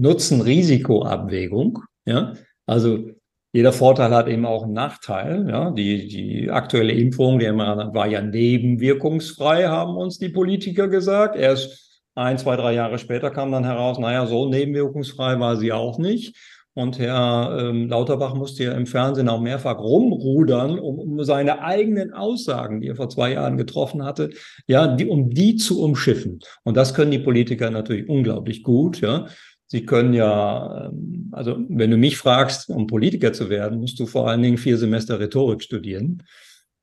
Nutzen-Risiko-Abwägung, 0.00 1.80
ja, 2.06 2.32
also 2.64 3.10
jeder 3.52 3.72
Vorteil 3.72 4.14
hat 4.14 4.28
eben 4.28 4.46
auch 4.46 4.64
einen 4.64 4.72
Nachteil. 4.72 5.46
Ja, 5.48 5.70
die, 5.70 6.08
die 6.08 6.50
aktuelle 6.50 6.92
Impfung, 6.92 7.38
die 7.38 7.46
war 7.46 8.06
ja 8.06 8.22
nebenwirkungsfrei, 8.22 9.64
haben 9.64 9.96
uns 9.96 10.18
die 10.18 10.30
Politiker 10.30 10.88
gesagt. 10.88 11.36
Erst 11.36 12.02
ein, 12.14 12.38
zwei, 12.38 12.56
drei 12.56 12.74
Jahre 12.74 12.98
später 12.98 13.30
kam 13.30 13.52
dann 13.52 13.64
heraus, 13.64 13.98
naja, 13.98 14.26
so 14.26 14.48
nebenwirkungsfrei 14.48 15.38
war 15.38 15.56
sie 15.56 15.72
auch 15.72 15.98
nicht. 15.98 16.36
Und 16.74 16.98
Herr 16.98 17.58
ähm, 17.60 17.88
Lauterbach 17.88 18.34
musste 18.34 18.64
ja 18.64 18.72
im 18.72 18.86
Fernsehen 18.86 19.28
auch 19.28 19.42
mehrfach 19.42 19.78
rumrudern, 19.78 20.78
um, 20.78 20.98
um 20.98 21.22
seine 21.22 21.62
eigenen 21.62 22.14
Aussagen, 22.14 22.80
die 22.80 22.88
er 22.88 22.96
vor 22.96 23.10
zwei 23.10 23.32
Jahren 23.34 23.58
getroffen 23.58 24.02
hatte, 24.02 24.30
ja, 24.66 24.86
die, 24.86 25.06
um 25.06 25.28
die 25.28 25.56
zu 25.56 25.82
umschiffen. 25.82 26.40
Und 26.64 26.78
das 26.78 26.94
können 26.94 27.10
die 27.10 27.18
Politiker 27.18 27.70
natürlich 27.70 28.08
unglaublich 28.08 28.62
gut, 28.62 29.02
ja. 29.02 29.26
Sie 29.72 29.86
können 29.86 30.12
ja, 30.12 30.90
ähm, 30.90 31.30
also 31.32 31.56
wenn 31.70 31.90
du 31.90 31.96
mich 31.96 32.18
fragst, 32.18 32.68
um 32.68 32.86
Politiker 32.86 33.32
zu 33.32 33.48
werden, 33.48 33.80
musst 33.80 33.98
du 33.98 34.04
vor 34.04 34.28
allen 34.28 34.42
Dingen 34.42 34.58
vier 34.58 34.76
Semester 34.76 35.18
Rhetorik 35.18 35.62
studieren. 35.62 36.22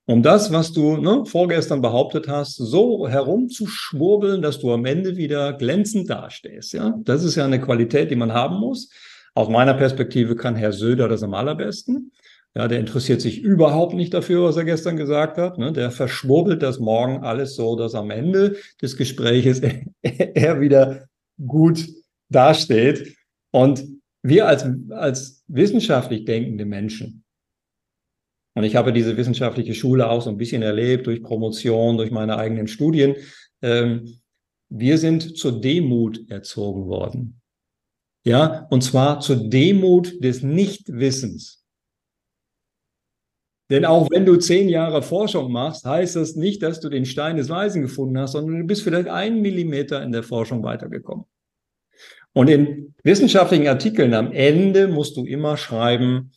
um 0.08 0.24
das, 0.24 0.52
was 0.52 0.74
du 0.74 0.98
ne, 0.98 1.24
vorgestern 1.28 1.84
behauptet 1.84 2.28
hast, 2.28 2.56
so 2.56 3.08
herumzuschwurbeln, 3.08 4.42
dass 4.42 4.58
du 4.58 4.74
am 4.74 4.86
Ende 4.86 5.18
wieder 5.18 5.54
glänzend 5.54 6.10
dastehst. 6.10 6.74
Ja, 6.74 6.96
das 7.04 7.24
ist 7.24 7.36
ja 7.36 7.46
eine 7.46 7.62
Qualität, 7.62 8.10
die 8.10 8.16
man 8.16 8.34
haben 8.34 8.58
muss. 8.58 8.90
Aus 9.36 9.50
meiner 9.50 9.76
Perspektive 9.76 10.36
kann 10.36 10.56
Herr 10.56 10.74
Söder 10.74 11.08
das 11.08 11.22
am 11.22 11.36
allerbesten. 11.36 12.12
Ja, 12.56 12.68
der 12.68 12.80
interessiert 12.80 13.22
sich 13.22 13.40
überhaupt 13.40 13.94
nicht 13.94 14.16
dafür, 14.16 14.46
was 14.46 14.58
er 14.58 14.66
gestern 14.66 14.98
gesagt 14.98 15.38
hat. 15.38 15.60
Ne? 15.60 15.74
Der 15.74 15.92
verschwurbelt 15.92 16.64
das 16.64 16.80
morgen 16.80 17.24
alles 17.24 17.56
so, 17.56 17.76
dass 17.76 17.94
am 17.94 18.10
Ende 18.10 18.56
des 18.82 18.98
Gespräches 18.98 19.62
er 20.02 20.60
wieder 20.60 21.08
gut 21.38 21.88
dasteht. 22.30 23.16
Und 23.52 23.84
wir 24.22 24.48
als, 24.48 24.66
als 24.90 25.44
wissenschaftlich 25.48 26.26
denkende 26.26 26.66
Menschen, 26.66 27.24
und 28.56 28.64
ich 28.66 28.76
habe 28.76 28.92
diese 28.92 29.16
wissenschaftliche 29.16 29.74
Schule 29.74 30.10
auch 30.10 30.22
so 30.22 30.30
ein 30.30 30.38
bisschen 30.38 30.64
erlebt 30.64 31.08
durch 31.08 31.24
Promotion, 31.24 31.98
durch 31.98 32.12
meine 32.12 32.38
eigenen 32.38 32.68
Studien. 32.68 33.16
Ähm, 33.62 34.20
wir 34.70 34.98
sind 34.98 35.38
zur 35.38 35.62
Demut 35.62 36.30
erzogen 36.30 36.88
worden. 36.88 37.42
Ja, 38.26 38.68
und 38.70 38.84
zwar 38.84 39.22
zur 39.22 39.38
Demut 39.50 40.22
des 40.24 40.44
Nichtwissens. 40.44 41.64
Denn 43.72 43.86
auch 43.86 44.10
wenn 44.10 44.26
du 44.26 44.36
zehn 44.36 44.68
Jahre 44.68 45.04
Forschung 45.04 45.52
machst, 45.52 45.86
heißt 45.86 46.16
das 46.16 46.36
nicht, 46.36 46.62
dass 46.64 46.80
du 46.80 46.90
den 46.90 47.06
Stein 47.06 47.38
des 47.38 47.50
Weisen 47.50 47.84
gefunden 47.84 48.18
hast, 48.18 48.34
sondern 48.34 48.60
du 48.60 48.68
bist 48.68 48.82
vielleicht 48.82 49.08
einen 49.08 49.42
Millimeter 49.42 50.04
in 50.04 50.12
der 50.12 50.24
Forschung 50.24 50.64
weitergekommen. 50.64 51.26
Und 52.34 52.50
in 52.50 52.94
wissenschaftlichen 53.04 53.68
Artikeln 53.68 54.14
am 54.14 54.32
Ende 54.32 54.88
musst 54.88 55.18
du 55.18 55.26
immer 55.26 55.58
schreiben, 55.58 56.32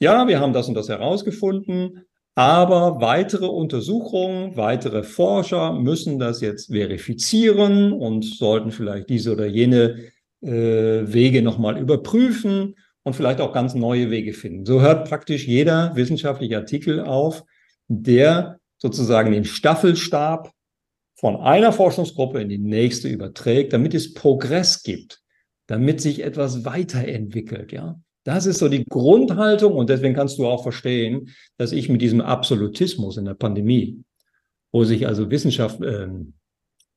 ja, 0.00 0.28
wir 0.28 0.40
haben 0.40 0.52
das 0.52 0.68
und 0.68 0.74
das 0.74 0.88
herausgefunden, 0.88 2.04
aber 2.34 3.00
weitere 3.00 3.46
Untersuchungen, 3.46 4.56
weitere 4.56 5.02
Forscher 5.02 5.72
müssen 5.72 6.20
das 6.20 6.40
jetzt 6.40 6.70
verifizieren 6.70 7.92
und 7.92 8.24
sollten 8.24 8.70
vielleicht 8.70 9.08
diese 9.08 9.32
oder 9.32 9.46
jene 9.46 10.12
äh, 10.40 10.48
Wege 10.48 11.42
nochmal 11.42 11.78
überprüfen 11.78 12.76
und 13.02 13.16
vielleicht 13.16 13.40
auch 13.40 13.52
ganz 13.52 13.74
neue 13.74 14.10
Wege 14.10 14.34
finden. 14.34 14.64
So 14.66 14.80
hört 14.80 15.08
praktisch 15.08 15.48
jeder 15.48 15.96
wissenschaftliche 15.96 16.58
Artikel 16.58 17.00
auf, 17.00 17.42
der 17.88 18.60
sozusagen 18.76 19.32
den 19.32 19.44
Staffelstab 19.44 20.52
von 21.16 21.36
einer 21.36 21.72
Forschungsgruppe 21.72 22.40
in 22.40 22.48
die 22.48 22.58
nächste 22.58 23.08
überträgt, 23.08 23.72
damit 23.72 23.94
es 23.94 24.14
Progress 24.14 24.84
gibt, 24.84 25.20
damit 25.68 26.00
sich 26.00 26.24
etwas 26.24 26.64
weiterentwickelt, 26.64 27.70
ja. 27.70 28.00
Das 28.24 28.44
ist 28.44 28.58
so 28.58 28.68
die 28.68 28.84
Grundhaltung 28.84 29.74
und 29.74 29.88
deswegen 29.88 30.14
kannst 30.14 30.38
du 30.38 30.46
auch 30.46 30.62
verstehen, 30.62 31.30
dass 31.56 31.72
ich 31.72 31.88
mit 31.88 32.02
diesem 32.02 32.20
Absolutismus 32.20 33.16
in 33.16 33.24
der 33.24 33.34
Pandemie, 33.34 34.02
wo 34.72 34.84
sich 34.84 35.06
also 35.06 35.30
Wissenschaft, 35.30 35.80
äh, 35.80 36.08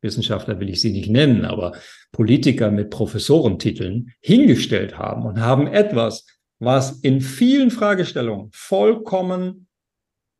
Wissenschaftler 0.01 0.59
will 0.59 0.69
ich 0.69 0.81
sie 0.81 0.91
nicht 0.91 1.09
nennen, 1.09 1.45
aber 1.45 1.73
Politiker 2.11 2.71
mit 2.71 2.89
Professorentiteln 2.89 4.13
hingestellt 4.19 4.97
haben 4.97 5.25
und 5.25 5.39
haben 5.39 5.67
etwas, 5.67 6.25
was 6.59 6.99
in 6.99 7.21
vielen 7.21 7.71
Fragestellungen 7.71 8.49
vollkommen 8.51 9.67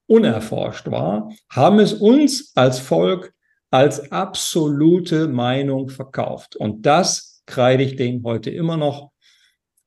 unerforscht 0.08 0.92
war, 0.92 1.32
haben 1.50 1.80
es 1.80 1.94
uns 1.94 2.52
als 2.56 2.80
Volk 2.80 3.34
als 3.70 4.12
absolute 4.12 5.30
Meinung 5.30 5.88
verkauft. 5.88 6.58
Und 6.58 6.86
das 6.86 7.31
kreide 7.46 7.84
ich 7.84 7.96
denen 7.96 8.24
heute 8.24 8.50
immer 8.50 8.78
noch 8.78 9.12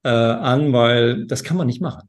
äh, 0.04 0.08
an, 0.08 0.72
weil 0.72 1.26
das 1.26 1.44
kann 1.44 1.56
man 1.56 1.66
nicht 1.66 1.80
machen. 1.80 2.08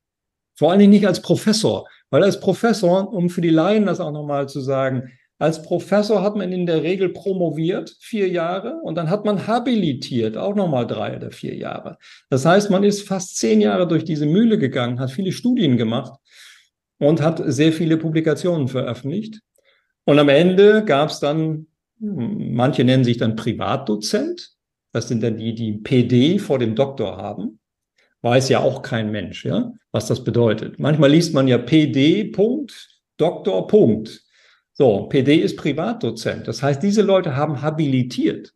Vor 0.58 0.72
allen 0.72 0.80
Dingen 0.80 0.92
nicht 0.92 1.08
als 1.08 1.22
Professor, 1.22 1.88
weil 2.10 2.24
als 2.24 2.40
Professor, 2.40 3.12
um 3.12 3.30
für 3.30 3.42
die 3.42 3.50
Laien 3.50 3.86
das 3.86 4.00
auch 4.00 4.12
nochmal 4.12 4.48
zu 4.48 4.62
sagen, 4.62 5.12
als 5.38 5.62
Professor 5.62 6.24
hat 6.24 6.38
man 6.38 6.54
in 6.54 6.66
der 6.66 6.82
Regel 6.82 7.10
promoviert, 7.10 7.98
vier 8.00 8.30
Jahre, 8.30 8.80
und 8.84 8.96
dann 8.96 9.10
hat 9.10 9.26
man 9.26 9.48
habilitiert, 9.48 10.38
auch 10.38 10.56
nochmal 10.56 10.88
drei 10.88 11.18
oder 11.18 11.32
vier 11.32 11.56
Jahre. 11.56 11.98
Das 12.30 12.46
heißt, 12.46 12.70
man 12.70 12.86
ist 12.86 13.06
fast 13.06 13.36
zehn 13.36 13.60
Jahre 13.60 13.86
durch 13.86 14.06
diese 14.06 14.26
Mühle 14.26 14.58
gegangen, 14.58 15.00
hat 15.00 15.12
viele 15.12 15.34
Studien 15.34 15.76
gemacht 15.76 16.14
und 17.00 17.22
hat 17.22 17.42
sehr 17.46 17.74
viele 17.74 17.98
Publikationen 17.98 18.70
veröffentlicht. 18.70 19.42
Und 20.06 20.20
am 20.20 20.30
Ende 20.30 20.86
gab 20.86 21.10
es 21.10 21.20
dann, 21.20 21.68
hm, 22.00 22.56
manche 22.56 22.86
nennen 22.86 23.04
sich 23.04 23.18
dann 23.18 23.36
Privatdozent, 23.36 24.55
das 24.96 25.08
sind 25.08 25.22
dann 25.22 25.38
die, 25.38 25.54
die 25.54 25.74
PD 25.74 26.40
vor 26.40 26.60
dem 26.60 26.76
Doktor 26.76 27.18
haben 27.18 27.60
weiß 28.26 28.50
ja 28.50 28.60
auch 28.60 28.82
kein 28.82 29.12
Mensch, 29.12 29.46
ja, 29.46 29.72
was 29.92 30.08
das 30.08 30.24
bedeutet. 30.24 30.80
Manchmal 30.80 31.12
liest 31.12 31.36
man 31.36 31.48
ja 31.48 31.60
PD. 31.60 32.32
Doktor. 33.18 33.68
So, 34.74 35.04
PD 35.08 35.36
ist 35.36 35.56
Privatdozent. 35.56 36.48
Das 36.48 36.64
heißt, 36.64 36.82
diese 36.82 37.04
Leute 37.04 37.36
haben 37.36 37.62
habilitiert. 37.62 38.52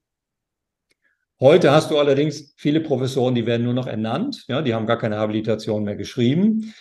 Heute 1.40 1.72
hast 1.72 1.92
du 1.92 2.00
allerdings 2.00 2.54
viele 2.58 2.82
Professoren, 2.82 3.36
die 3.36 3.46
werden 3.46 3.64
nur 3.64 3.76
noch 3.76 3.88
ernannt. 3.88 4.44
Ja, 4.48 4.64
die 4.64 4.74
haben 4.74 4.88
gar 4.88 4.98
keine 4.98 5.18
Habilitation 5.18 5.84
mehr 5.84 5.96
geschrieben. 5.96 6.74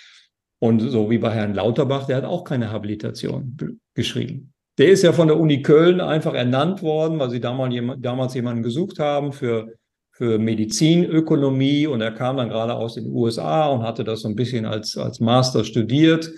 Und 0.59 0.81
so 0.81 1.11
wie 1.11 1.19
bei 1.19 1.31
Herrn 1.31 1.55
Lauterbach, 1.55 2.07
der 2.07 2.17
hat 2.17 2.25
auch 2.25 2.43
keine 2.43 2.73
Habilitation 2.73 3.81
geschrieben. 3.95 4.55
Der 4.79 4.89
ist 4.89 5.03
ja 5.03 5.13
von 5.13 5.29
der 5.29 5.39
Uni 5.39 5.63
Köln 5.63 6.01
einfach 6.01 6.35
ernannt 6.35 6.83
worden, 6.83 7.19
weil 7.19 7.31
sie 7.31 7.41
damals, 7.41 8.35
jemanden 8.35 8.63
gesucht 8.63 8.99
haben 8.99 9.33
für 9.33 9.75
für 10.19 10.37
Medizinökonomie 10.37 11.87
und 11.87 12.01
er 12.01 12.11
kam 12.11 12.39
dann 12.39 12.49
gerade 12.49 12.75
aus 12.75 12.95
den 12.95 13.07
USA 13.13 13.69
und 13.69 13.85
hatte 13.85 14.03
das 14.03 14.23
so 14.23 14.29
ein 14.29 14.35
bisschen 14.35 14.67
als, 14.67 14.97
als 14.97 15.21
Master 15.21 15.63
studiert. 15.63 16.29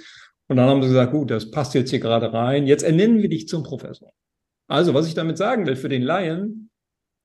Und 0.49 0.57
dann 0.57 0.69
haben 0.69 0.83
sie 0.83 0.89
gesagt, 0.89 1.13
gut, 1.13 1.31
das 1.31 1.51
passt 1.51 1.73
jetzt 1.73 1.89
hier 1.89 1.99
gerade 1.99 2.31
rein. 2.31 2.67
Jetzt 2.67 2.83
ernennen 2.83 3.23
wir 3.23 3.31
dich 3.31 3.49
zum 3.49 3.63
Professor. 3.63 4.13
Also, 4.69 4.93
was 4.93 5.07
ich 5.07 5.15
damit 5.15 5.39
sagen 5.39 5.65
will, 5.65 5.77
für 5.77 5.89
den 5.89 6.03
Laien, 6.03 6.69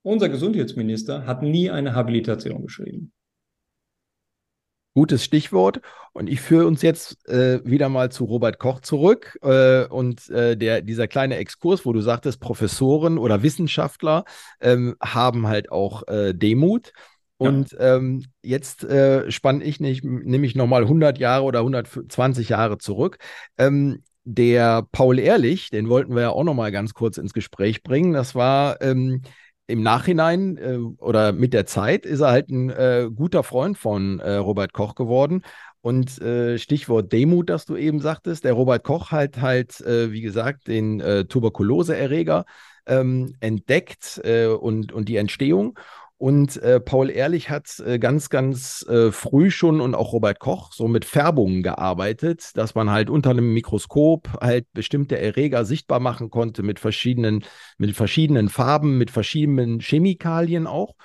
unser 0.01 0.29
Gesundheitsminister 0.29 1.25
hat 1.25 1.41
nie 1.41 1.69
eine 1.69 1.93
Habilitation 1.93 2.61
geschrieben. 2.61 3.11
Gutes 4.95 5.25
Stichwort. 5.25 5.81
Und 6.13 6.29
ich 6.29 6.39
führe 6.39 6.65
uns 6.65 6.81
jetzt 6.81 7.27
äh, 7.27 7.59
wieder 7.65 7.89
mal 7.89 8.09
zu 8.11 8.23
Robert 8.23 8.57
Koch 8.57 8.79
zurück. 8.79 9.37
Äh, 9.43 9.85
und 9.87 10.29
äh, 10.29 10.55
der, 10.55 10.81
dieser 10.81 11.07
kleine 11.07 11.35
Exkurs, 11.35 11.85
wo 11.85 11.91
du 11.91 11.99
sagtest, 11.99 12.39
Professoren 12.39 13.17
oder 13.17 13.43
Wissenschaftler 13.43 14.23
ähm, 14.61 14.95
haben 15.03 15.47
halt 15.47 15.69
auch 15.71 16.07
äh, 16.07 16.33
Demut. 16.33 16.93
Und 17.37 17.73
ja. 17.73 17.97
ähm, 17.97 18.23
jetzt 18.41 18.85
äh, 18.85 19.29
spanne 19.29 19.63
ich 19.65 19.81
nicht, 19.81 20.05
nämlich 20.05 20.55
nochmal 20.55 20.83
100 20.83 21.19
Jahre 21.19 21.43
oder 21.43 21.59
120 21.59 22.47
Jahre 22.47 22.77
zurück. 22.77 23.17
Ähm, 23.57 24.01
der 24.23 24.87
Paul 24.91 25.19
Ehrlich, 25.19 25.69
den 25.69 25.89
wollten 25.89 26.15
wir 26.15 26.21
ja 26.21 26.29
auch 26.29 26.45
nochmal 26.45 26.71
ganz 26.71 26.93
kurz 26.93 27.17
ins 27.17 27.33
Gespräch 27.33 27.83
bringen. 27.83 28.13
Das 28.13 28.33
war 28.33 28.81
ähm, 28.81 29.21
im 29.67 29.81
Nachhinein 29.81 30.57
äh, 30.57 30.77
oder 30.77 31.31
mit 31.33 31.53
der 31.53 31.65
Zeit 31.65 32.05
ist 32.05 32.21
er 32.21 32.31
halt 32.31 32.49
ein 32.49 32.69
äh, 32.69 33.09
guter 33.13 33.43
Freund 33.43 33.77
von 33.77 34.19
äh, 34.19 34.35
Robert 34.35 34.73
Koch 34.73 34.95
geworden. 34.95 35.43
Und 35.81 36.19
äh, 36.21 36.57
Stichwort 36.57 37.11
Demut, 37.11 37.49
das 37.49 37.65
du 37.65 37.75
eben 37.75 37.99
sagtest, 37.99 38.43
der 38.43 38.53
Robert 38.53 38.83
Koch 38.83 39.11
hat 39.11 39.39
halt, 39.41 39.81
äh, 39.81 40.11
wie 40.11 40.21
gesagt, 40.21 40.67
den 40.67 40.99
äh, 40.99 41.25
Tuberkuloseerreger 41.25 42.45
ähm, 42.87 43.35
entdeckt 43.39 44.21
und, 44.59 44.91
und 44.91 45.09
die 45.09 45.15
Entstehung. 45.15 45.77
Und 46.17 46.55
äh, 46.57 46.79
Paul 46.79 47.09
Ehrlich 47.09 47.49
hat 47.49 47.79
äh, 47.85 47.99
ganz, 47.99 48.29
ganz 48.29 48.85
äh, 48.87 49.11
früh 49.11 49.51
schon 49.51 49.81
und 49.81 49.95
auch 49.95 50.13
Robert 50.13 50.39
Koch 50.39 50.71
so 50.71 50.87
mit 50.87 51.03
Färbungen 51.03 51.61
gearbeitet, 51.61 52.51
dass 52.55 52.73
man 52.73 52.89
halt 52.89 53.09
unter 53.09 53.31
einem 53.31 53.53
Mikroskop 53.53 54.29
halt 54.39 54.65
bestimmte 54.71 55.19
Erreger 55.19 55.65
sichtbar 55.65 55.99
machen 55.99 56.29
konnte 56.29 56.63
mit 56.63 56.79
verschiedenen, 56.79 57.43
mit 57.77 57.95
verschiedenen 57.95 58.47
Farben, 58.47 58.97
mit 58.97 59.11
verschiedenen 59.11 59.81
Chemikalien 59.81 60.67
auch. 60.67 60.95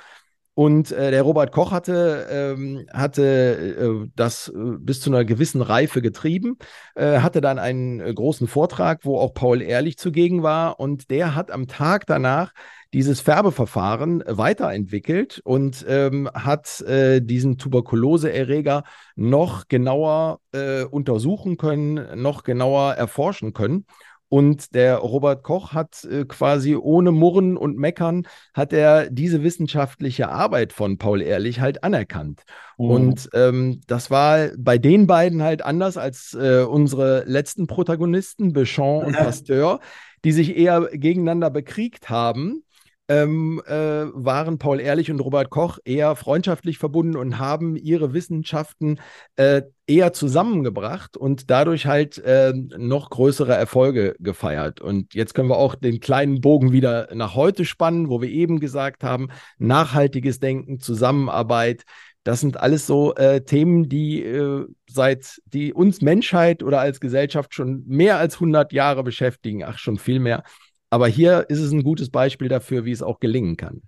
Und 0.55 0.93
äh, 0.93 1.11
der 1.11 1.23
Robert 1.23 1.53
Koch 1.53 1.71
hatte, 1.71 2.27
ähm, 2.31 2.87
hatte 2.93 3.25
äh, 3.25 4.11
das 4.17 4.49
äh, 4.49 4.53
bis 4.79 5.01
zu 5.01 5.11
einer 5.11 5.25
gewissen 5.25 5.63
Reife 5.63 6.03
getrieben, 6.03 6.59
äh, 6.97 7.21
hatte 7.21 7.41
dann 7.41 7.59
einen 7.59 8.01
äh, 8.01 8.13
großen 8.13 8.47
Vortrag, 8.47 9.05
wo 9.05 9.19
auch 9.19 9.33
Paul 9.33 9.63
Ehrlich 9.63 9.97
zugegen 9.97 10.43
war. 10.43 10.81
Und 10.81 11.11
der 11.11 11.35
hat 11.35 11.51
am 11.51 11.67
Tag 11.67 12.07
danach 12.07 12.53
dieses 12.93 13.21
Färbeverfahren 13.21 14.25
weiterentwickelt 14.27 15.41
und 15.45 15.85
ähm, 15.89 16.29
hat 16.35 16.81
äh, 16.81 17.21
diesen 17.21 17.57
Tuberkuloseerreger 17.57 18.83
noch 19.15 19.69
genauer 19.69 20.41
äh, 20.53 20.83
untersuchen 20.83 21.57
können, 21.57 22.21
noch 22.21 22.43
genauer 22.43 22.95
erforschen 22.95 23.53
können. 23.53 23.87
Und 24.31 24.77
der 24.77 24.99
Robert 24.99 25.43
Koch 25.43 25.73
hat 25.73 26.05
äh, 26.05 26.25
quasi 26.25 26.77
ohne 26.77 27.11
Murren 27.11 27.57
und 27.57 27.77
Meckern, 27.77 28.29
hat 28.55 28.73
er 28.73 29.11
diese 29.11 29.43
wissenschaftliche 29.43 30.29
Arbeit 30.29 30.73
von 30.73 30.99
Paul 30.99 31.21
Ehrlich 31.21 31.59
halt 31.59 31.83
anerkannt. 31.83 32.45
Mhm. 32.79 32.91
Und 32.91 33.31
ähm, 33.35 33.81
das 33.89 34.09
war 34.09 34.51
bei 34.57 34.79
den 34.79 35.09
beiden 35.09 35.43
halt 35.43 35.65
anders 35.65 35.97
als 35.97 36.33
äh, 36.35 36.63
unsere 36.63 37.25
letzten 37.27 37.67
Protagonisten, 37.67 38.53
Béchamp 38.53 39.05
und 39.05 39.17
Pasteur, 39.17 39.81
die 40.25 40.33
sich 40.33 40.57
eher 40.57 40.89
gegeneinander 40.93 41.51
bekriegt 41.51 42.09
haben 42.09 42.63
ähm, 43.11 43.61
äh, 43.67 43.73
waren 43.73 44.59
Paul 44.59 44.81
Ehrlich 44.81 45.11
und 45.11 45.19
Robert 45.19 45.51
Koch 45.51 45.81
eher 45.85 46.15
freundschaftlich 46.15 46.79
verbunden 46.79 47.17
und 47.17 47.41
haben 47.41 47.75
ihre 47.75 48.15
Wissenschaften 48.15 49.01
äh, 49.35 49.63
eher 49.89 50.13
zusammengebracht 50.13 51.17
und 51.17 51.51
dadurch 51.51 51.87
halt 51.87 52.19
äh, 52.19 52.53
noch 52.55 53.11
größere 53.11 53.53
Erfolge 53.53 54.15
gefeiert. 54.21 54.81
Und 54.81 55.13
jetzt 55.15 55.35
können 55.35 55.49
wir 55.49 55.57
auch 55.57 55.75
den 55.75 55.99
kleinen 55.99 56.41
Bogen 56.41 56.71
wieder 56.71 57.09
nach 57.13 57.35
heute 57.35 57.65
spannen, 57.65 58.11
wo 58.11 58.23
wir 58.23 58.29
eben 58.31 58.61
gesagt 58.61 59.03
haben, 59.03 59.31
nachhaltiges 59.59 60.39
Denken, 60.39 60.79
Zusammenarbeit, 60.79 61.83
das 62.23 62.41
sind 62.41 62.61
alles 62.61 62.87
so 62.87 63.17
äh, 63.17 63.41
Themen, 63.41 63.89
die 63.89 64.23
äh, 64.23 64.67
seit 64.89 65.41
die 65.47 65.73
uns 65.73 66.01
Menschheit 66.01 66.63
oder 66.63 66.79
als 66.79 67.01
Gesellschaft 67.01 67.55
schon 67.55 67.83
mehr 67.89 68.19
als 68.19 68.35
100 68.35 68.73
Jahre 68.73 69.03
beschäftigen, 69.03 69.65
ach 69.65 69.79
schon 69.79 69.99
viel 69.99 70.21
mehr. 70.21 70.45
Aber 70.91 71.07
hier 71.09 71.47
ist 71.49 71.61
es 71.61 71.73
ein 71.73 71.85
gutes 71.85 72.11
Beispiel 72.11 72.49
dafür, 72.49 72.85
wie 72.85 72.93
es 72.93 73.03
auch 73.03 73.21
gelingen 73.21 73.57
kann. 73.57 73.83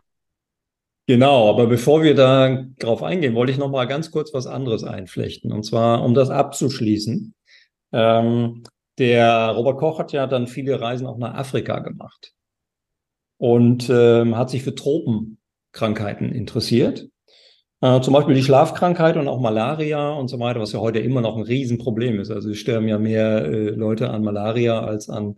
Genau, 1.09 1.50
aber 1.50 1.66
bevor 1.66 2.05
wir 2.05 2.14
da 2.14 2.64
drauf 2.78 3.03
eingehen, 3.03 3.34
wollte 3.34 3.53
ich 3.53 3.59
noch 3.59 3.70
mal 3.70 3.86
ganz 3.86 4.12
kurz 4.12 4.32
was 4.32 4.46
anderes 4.46 4.84
einflechten. 4.84 5.53
Und 5.53 5.64
zwar, 5.64 6.05
um 6.05 6.14
das 6.14 6.30
abzuschließen. 6.30 7.34
Ähm, 7.92 8.62
der 8.98 9.50
Robert 9.50 9.78
Koch 9.78 9.98
hat 9.98 10.12
ja 10.12 10.26
dann 10.28 10.46
viele 10.46 10.80
Reisen 10.80 11.07
auch 11.07 11.18
nach 11.18 11.34
Afrika 11.34 11.80
gemacht 11.80 12.32
und 13.38 13.90
ähm, 13.90 14.36
hat 14.36 14.50
sich 14.50 14.62
für 14.62 14.74
Tropenkrankheiten 14.74 16.32
interessiert. 16.32 17.09
Äh, 17.80 18.00
zum 18.00 18.14
Beispiel 18.14 18.36
die 18.36 18.44
Schlafkrankheit 18.44 19.16
und 19.16 19.26
auch 19.26 19.40
Malaria 19.40 20.11
und 20.12 20.28
so 20.28 20.38
weiter, 20.38 20.61
was 20.61 20.72
ja 20.72 20.78
heute 20.78 21.00
immer 21.00 21.20
noch 21.20 21.36
ein 21.36 21.42
Riesenproblem 21.42 22.20
ist. 22.20 22.30
Also 22.30 22.50
es 22.50 22.59
sterben 22.59 22.86
ja 22.86 22.98
mehr 22.98 23.44
äh, 23.44 23.70
Leute 23.70 24.11
an 24.11 24.22
Malaria 24.22 24.80
als 24.80 25.11
an 25.11 25.36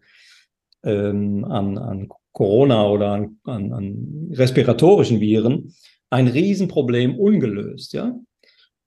ähm, 0.84 1.44
an, 1.44 1.78
an 1.78 2.08
Corona 2.32 2.88
oder 2.88 3.12
an, 3.12 3.38
an, 3.44 3.72
an 3.72 4.28
respiratorischen 4.32 5.20
Viren 5.20 5.74
ein 6.10 6.28
Riesenproblem 6.28 7.18
ungelöst, 7.18 7.92
ja. 7.92 8.14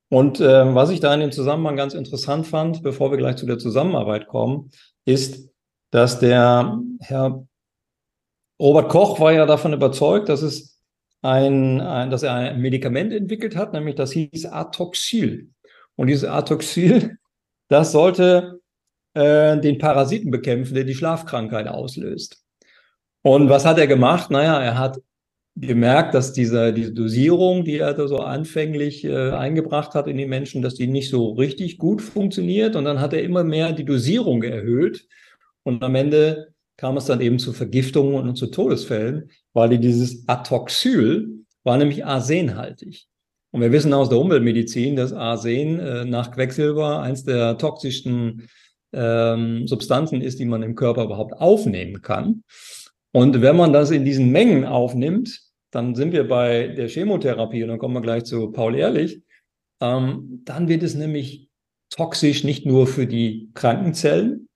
Und 0.09 0.39
äh, 0.39 0.73
was 0.73 0.89
ich 0.89 1.01
da 1.01 1.13
in 1.13 1.19
dem 1.19 1.31
Zusammenhang 1.33 1.75
ganz 1.75 1.93
interessant 1.93 2.47
fand, 2.47 2.81
bevor 2.81 3.11
wir 3.11 3.17
gleich 3.17 3.35
zu 3.35 3.45
der 3.45 3.57
Zusammenarbeit 3.57 4.27
kommen, 4.27 4.71
ist, 5.03 5.49
dass 5.91 6.19
der 6.19 6.79
Herr 7.01 7.45
Robert 8.59 8.89
Koch 8.89 9.19
war 9.19 9.33
ja 9.33 9.45
davon 9.45 9.73
überzeugt, 9.73 10.29
dass 10.29 10.41
es 10.41 10.79
ein, 11.21 11.81
ein 11.81 12.09
dass 12.09 12.23
er 12.23 12.33
ein 12.33 12.61
Medikament 12.61 13.13
entwickelt 13.13 13.55
hat, 13.55 13.73
nämlich 13.73 13.95
das 13.95 14.11
hieß 14.11 14.45
Atoxil. 14.45 15.49
Und 15.95 16.07
dieses 16.07 16.29
Atoxil, 16.29 17.17
das 17.67 17.91
sollte 17.91 18.61
äh, 19.17 19.59
den 19.59 19.77
Parasiten 19.77 20.31
bekämpfen, 20.31 20.75
der 20.75 20.83
die 20.83 20.95
Schlafkrankheit 20.95 21.67
auslöst. 21.67 22.43
Und 23.23 23.49
was 23.49 23.65
hat 23.65 23.77
er 23.79 23.87
gemacht? 23.87 24.29
Naja, 24.31 24.61
er 24.61 24.77
hat 24.77 24.99
gemerkt, 25.55 26.13
dass 26.13 26.33
diese, 26.33 26.71
diese 26.71 26.93
Dosierung, 26.93 27.65
die 27.65 27.79
er 27.79 27.93
da 27.93 28.07
so 28.07 28.19
anfänglich 28.19 29.03
äh, 29.03 29.31
eingebracht 29.31 29.95
hat 29.95 30.07
in 30.07 30.17
die 30.17 30.27
Menschen, 30.27 30.61
dass 30.61 30.75
die 30.75 30.87
nicht 30.87 31.09
so 31.09 31.31
richtig 31.31 31.79
gut 31.79 32.01
funktioniert. 32.01 32.75
Und 32.75 32.85
dann 32.85 33.01
hat 33.01 33.13
er 33.13 33.23
immer 33.23 33.43
mehr 33.43 33.73
die 33.73 33.85
Dosierung 33.85 34.43
erhöht. 34.43 35.07
Und 35.63 35.83
am 35.83 35.95
Ende 35.95 36.53
kam 36.77 36.95
es 36.95 37.05
dann 37.05 37.21
eben 37.21 37.39
zu 37.39 37.53
Vergiftungen 37.53 38.29
und 38.29 38.35
zu 38.35 38.47
Todesfällen, 38.47 39.31
weil 39.53 39.77
dieses 39.79 40.27
Atoxyl 40.27 41.43
war 41.63 41.77
nämlich 41.77 42.05
arsenhaltig. 42.05 43.07
Und 43.51 43.61
wir 43.61 43.71
wissen 43.71 43.93
aus 43.93 44.09
der 44.09 44.19
Umweltmedizin, 44.19 44.95
dass 44.95 45.11
Arsen 45.11 45.79
äh, 45.79 46.05
nach 46.05 46.31
Quecksilber 46.31 47.01
eins 47.01 47.23
der 47.23 47.57
toxischsten 47.57 48.47
ähm, 48.97 49.67
Substanzen 49.67 50.21
ist, 50.21 50.39
die 50.39 50.45
man 50.45 50.63
im 50.63 50.75
Körper 50.75 51.03
überhaupt 51.03 51.33
aufnehmen 51.33 52.01
kann. 52.01 52.43
Und 53.11 53.41
wenn 53.41 53.55
man 53.55 53.71
das 53.71 53.91
in 53.91 54.03
diesen 54.03 54.31
Mengen 54.31 54.65
aufnimmt, 54.65 55.41
dann 55.71 55.95
sind 55.95 56.11
wir 56.11 56.27
bei 56.27 56.67
der 56.67 56.87
Chemotherapie 56.87 57.63
und 57.63 57.69
dann 57.69 57.79
kommen 57.79 57.93
wir 57.93 58.01
gleich 58.01 58.23
zu 58.23 58.51
Paul 58.51 58.75
Ehrlich. 58.75 59.21
Ähm, 59.81 60.41
dann 60.43 60.67
wird 60.67 60.83
es 60.83 60.95
nämlich 60.95 61.49
toxisch 61.89 62.43
nicht 62.43 62.65
nur 62.65 62.87
für 62.87 63.05
die 63.05 63.51
Krankenzellen, 63.53 64.49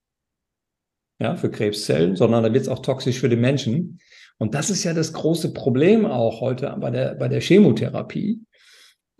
ja, 1.19 1.35
für 1.35 1.51
Krebszellen, 1.51 2.15
sondern 2.15 2.43
dann 2.43 2.53
wird 2.53 2.63
es 2.63 2.69
auch 2.69 2.79
toxisch 2.79 3.19
für 3.19 3.29
den 3.29 3.41
Menschen. 3.41 3.99
Und 4.39 4.55
das 4.55 4.71
ist 4.71 4.83
ja 4.83 4.93
das 4.93 5.13
große 5.13 5.53
Problem 5.53 6.05
auch 6.05 6.41
heute 6.41 6.75
bei 6.79 6.89
der, 6.89 7.13
bei 7.15 7.27
der 7.27 7.41
Chemotherapie 7.41 8.41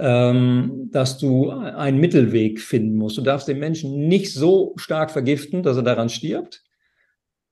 dass 0.01 1.17
du 1.19 1.51
einen 1.51 1.99
Mittelweg 1.99 2.59
finden 2.59 2.95
musst. 2.97 3.17
Du 3.17 3.21
darfst 3.21 3.47
den 3.47 3.59
Menschen 3.59 4.07
nicht 4.07 4.33
so 4.33 4.73
stark 4.77 5.11
vergiften, 5.11 5.61
dass 5.61 5.77
er 5.77 5.83
daran 5.83 6.09
stirbt. 6.09 6.63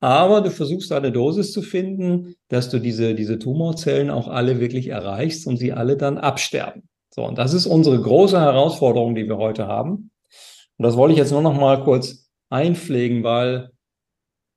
Aber 0.02 0.42
du 0.42 0.50
versuchst 0.50 0.92
eine 0.92 1.12
Dosis 1.12 1.52
zu 1.52 1.62
finden, 1.62 2.36
dass 2.48 2.70
du 2.70 2.80
diese, 2.80 3.16
diese 3.16 3.38
Tumorzellen 3.38 4.10
auch 4.10 4.28
alle 4.30 4.60
wirklich 4.60 4.88
erreichst 4.88 5.46
und 5.46 5.58
sie 5.58 5.74
alle 5.74 5.98
dann 5.98 6.18
absterben. 6.18 6.88
So, 7.14 7.26
und 7.26 7.38
das 7.38 7.54
ist 7.54 7.66
unsere 7.66 8.02
große 8.02 8.40
Herausforderung, 8.40 9.14
die 9.14 9.28
wir 9.28 9.38
heute 9.38 9.68
haben. 9.68 10.12
Und 10.78 10.84
das 10.84 10.96
wollte 10.96 11.14
ich 11.14 11.20
jetzt 11.20 11.32
nur 11.32 11.42
noch 11.42 11.60
mal 11.60 11.84
kurz 11.84 12.30
einpflegen, 12.50 13.24
weil 13.24 13.72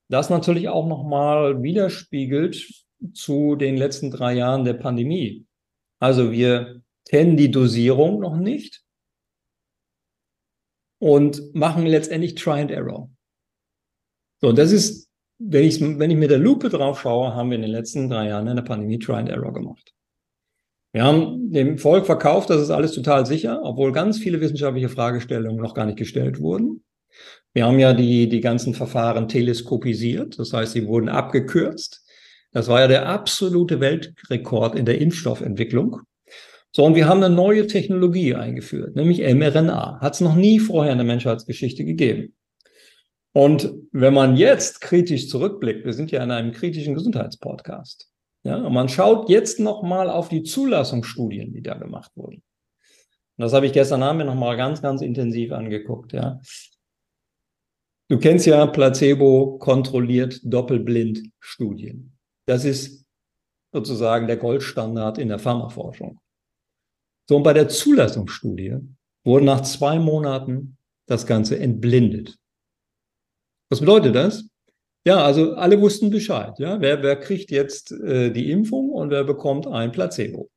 das 0.09 0.31
natürlich 0.31 0.69
auch 0.69 0.87
noch 0.87 1.03
mal 1.03 1.63
widerspiegelt 1.63 2.85
zu 3.13 3.57
den 3.57 3.77
letzten 3.77 4.11
drei 4.11 4.35
Jahren 4.35 4.65
der 4.65 4.75
Pandemie. 4.75 5.45
Also 5.99 6.31
wir 6.31 6.82
kennen 7.09 7.37
die 7.37 7.51
Dosierung 7.51 8.21
noch 8.21 8.37
nicht 8.37 8.83
und 10.99 11.55
machen 11.55 11.85
letztendlich 11.87 12.37
Try 12.37 12.61
and 12.61 12.71
Error. 12.71 13.11
So, 14.41 14.49
und 14.49 14.59
das 14.59 14.73
ist, 14.73 15.11
wenn 15.39 15.65
ich, 15.65 15.81
wenn 15.81 16.11
ich 16.11 16.17
mit 16.17 16.31
der 16.31 16.39
Lupe 16.39 16.69
drauf 16.69 17.01
schaue, 17.01 17.35
haben 17.35 17.51
wir 17.51 17.57
in 17.57 17.63
den 17.63 17.71
letzten 17.71 18.09
drei 18.09 18.29
Jahren 18.29 18.47
in 18.47 18.57
der 18.57 18.63
Pandemie 18.63 18.99
Try 18.99 19.15
and 19.15 19.29
Error 19.29 19.53
gemacht. 19.53 19.93
Wir 20.93 21.05
haben 21.05 21.51
dem 21.51 21.79
Volk 21.79 22.07
verkauft, 22.07 22.51
das 22.51 22.61
ist 22.61 22.71
alles 22.71 22.93
total 22.93 23.25
sicher, 23.25 23.63
obwohl 23.65 23.93
ganz 23.93 24.19
viele 24.19 24.41
wissenschaftliche 24.41 24.91
Fragestellungen 24.91 25.61
noch 25.61 25.75
gar 25.75 25.87
nicht 25.87 25.99
gestellt 25.99 26.39
wurden. 26.39 26.85
Wir 27.55 27.67
haben 27.67 27.79
ja 27.79 27.95
die, 27.95 28.29
die 28.29 28.41
ganzen 28.41 28.75
Verfahren 28.75 29.27
teleskopisiert, 29.27 30.39
das 30.39 30.53
heißt, 30.53 30.73
sie 30.73 30.87
wurden 30.87 31.09
abgekürzt. 31.09 32.07
Das 32.53 32.69
war 32.69 32.81
ja 32.81 32.89
der 32.89 33.09
absolute 33.09 33.81
Weltrekord 33.81 34.75
in 34.75 34.85
der 34.85 35.01
Impfstoffentwicklung. 35.01 36.03
So, 36.75 36.85
und 36.85 36.95
wir 36.95 37.07
haben 37.07 37.23
eine 37.23 37.35
neue 37.35 37.67
Technologie 37.67 38.35
eingeführt, 38.35 38.97
nämlich 38.97 39.19
mRNA. 39.21 40.01
Hat 40.01 40.15
es 40.15 40.21
noch 40.21 40.35
nie 40.35 40.59
vorher 40.59 40.93
in 40.93 40.99
der 40.99 41.07
Menschheitsgeschichte 41.07 41.85
gegeben. 41.85 42.35
Und 43.35 43.75
wenn 43.93 44.15
man 44.15 44.37
jetzt 44.37 44.81
kritisch 44.81 45.29
zurückblickt, 45.29 45.85
wir 45.85 45.93
sind 45.93 46.11
ja 46.11 46.23
in 46.23 46.31
einem 46.31 46.53
kritischen 46.53 46.95
Gesundheitspodcast, 46.95 48.09
ja, 48.45 48.57
und 48.57 48.73
man 48.73 48.89
schaut 48.89 49.29
jetzt 49.29 49.61
nochmal 49.61 50.11
auf 50.11 50.29
die 50.29 50.43
Zulassungsstudien, 50.43 51.53
die 51.53 51.63
da 51.63 51.75
gemacht 51.75 52.11
wurden. 52.17 52.43
Und 53.37 53.43
das 53.45 53.53
habe 53.53 53.67
ich 53.67 53.73
gestern 53.73 54.03
Abend 54.03 54.27
nochmal 54.27 54.57
ganz, 54.57 54.83
ganz 54.83 55.01
intensiv 55.01 55.53
angeguckt, 55.53 56.13
ja. 56.13 56.41
Du 58.09 58.19
kennst 58.19 58.47
ja 58.47 58.67
Placebo-kontrolliert 58.67 60.41
Doppelblind-Studien. 60.45 62.17
Das 62.47 62.65
ist 62.65 63.07
sozusagen 63.73 64.27
der 64.27 64.37
Goldstandard 64.37 65.19
in 65.19 65.29
der 65.29 65.39
Pharmaforschung. 65.39 66.21
So, 67.29 67.37
und 67.37 67.43
bei 67.43 67.53
der 67.53 67.69
Zulassungsstudie 67.69 68.77
wurde 69.25 69.45
nach 69.45 69.63
zwei 69.63 69.99
Monaten 69.99 70.77
das 71.07 71.27
Ganze 71.27 71.59
entblindet. 71.59 72.39
Was 73.71 73.81
bedeutet 73.81 74.15
das? 74.15 74.45
Ja, 75.05 75.25
also 75.25 75.55
alle 75.55 75.81
wussten 75.81 76.11
Bescheid. 76.11 76.59
Ja, 76.59 76.81
wer, 76.81 77.03
wer 77.03 77.17
kriegt 77.17 77.51
jetzt 77.51 77.93
äh, 77.93 78.31
die 78.31 78.51
Impfung 78.51 78.91
und 78.91 79.11
wer 79.11 79.25
bekommt 79.25 79.67
ein 79.67 79.91
Placebo? 79.91 80.51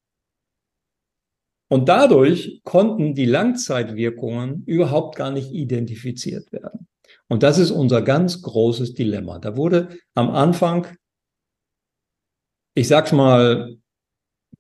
Und 1.68 1.90
dadurch 1.90 2.62
konnten 2.64 3.16
die 3.16 3.26
Langzeitwirkungen 3.26 4.64
überhaupt 4.66 5.16
gar 5.16 5.32
nicht 5.32 5.52
identifiziert 5.52 6.52
werden. 6.52 6.88
Und 7.28 7.42
das 7.42 7.58
ist 7.58 7.72
unser 7.72 8.04
ganz 8.04 8.42
großes 8.44 8.94
Dilemma. 8.94 9.40
Da 9.40 9.58
wurde 9.58 9.98
am 10.14 10.30
Anfang, 10.30 10.88
ich 12.76 12.88
sag's 12.88 13.12
mal 13.12 13.78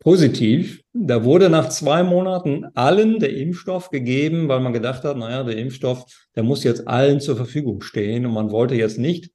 positiv. 0.05 0.83
Da 0.93 1.23
wurde 1.23 1.49
nach 1.49 1.69
zwei 1.69 2.03
Monaten 2.03 2.65
allen 2.75 3.17
der 3.17 3.35
Impfstoff 3.35 3.89
gegeben, 3.89 4.47
weil 4.47 4.59
man 4.59 4.71
gedacht 4.71 5.03
hat, 5.03 5.17
naja, 5.17 5.43
der 5.43 5.57
Impfstoff, 5.57 6.05
der 6.35 6.43
muss 6.43 6.63
jetzt 6.63 6.87
allen 6.87 7.19
zur 7.19 7.35
Verfügung 7.35 7.81
stehen 7.81 8.23
und 8.27 8.33
man 8.33 8.51
wollte 8.51 8.75
jetzt 8.75 8.99
nicht 8.99 9.31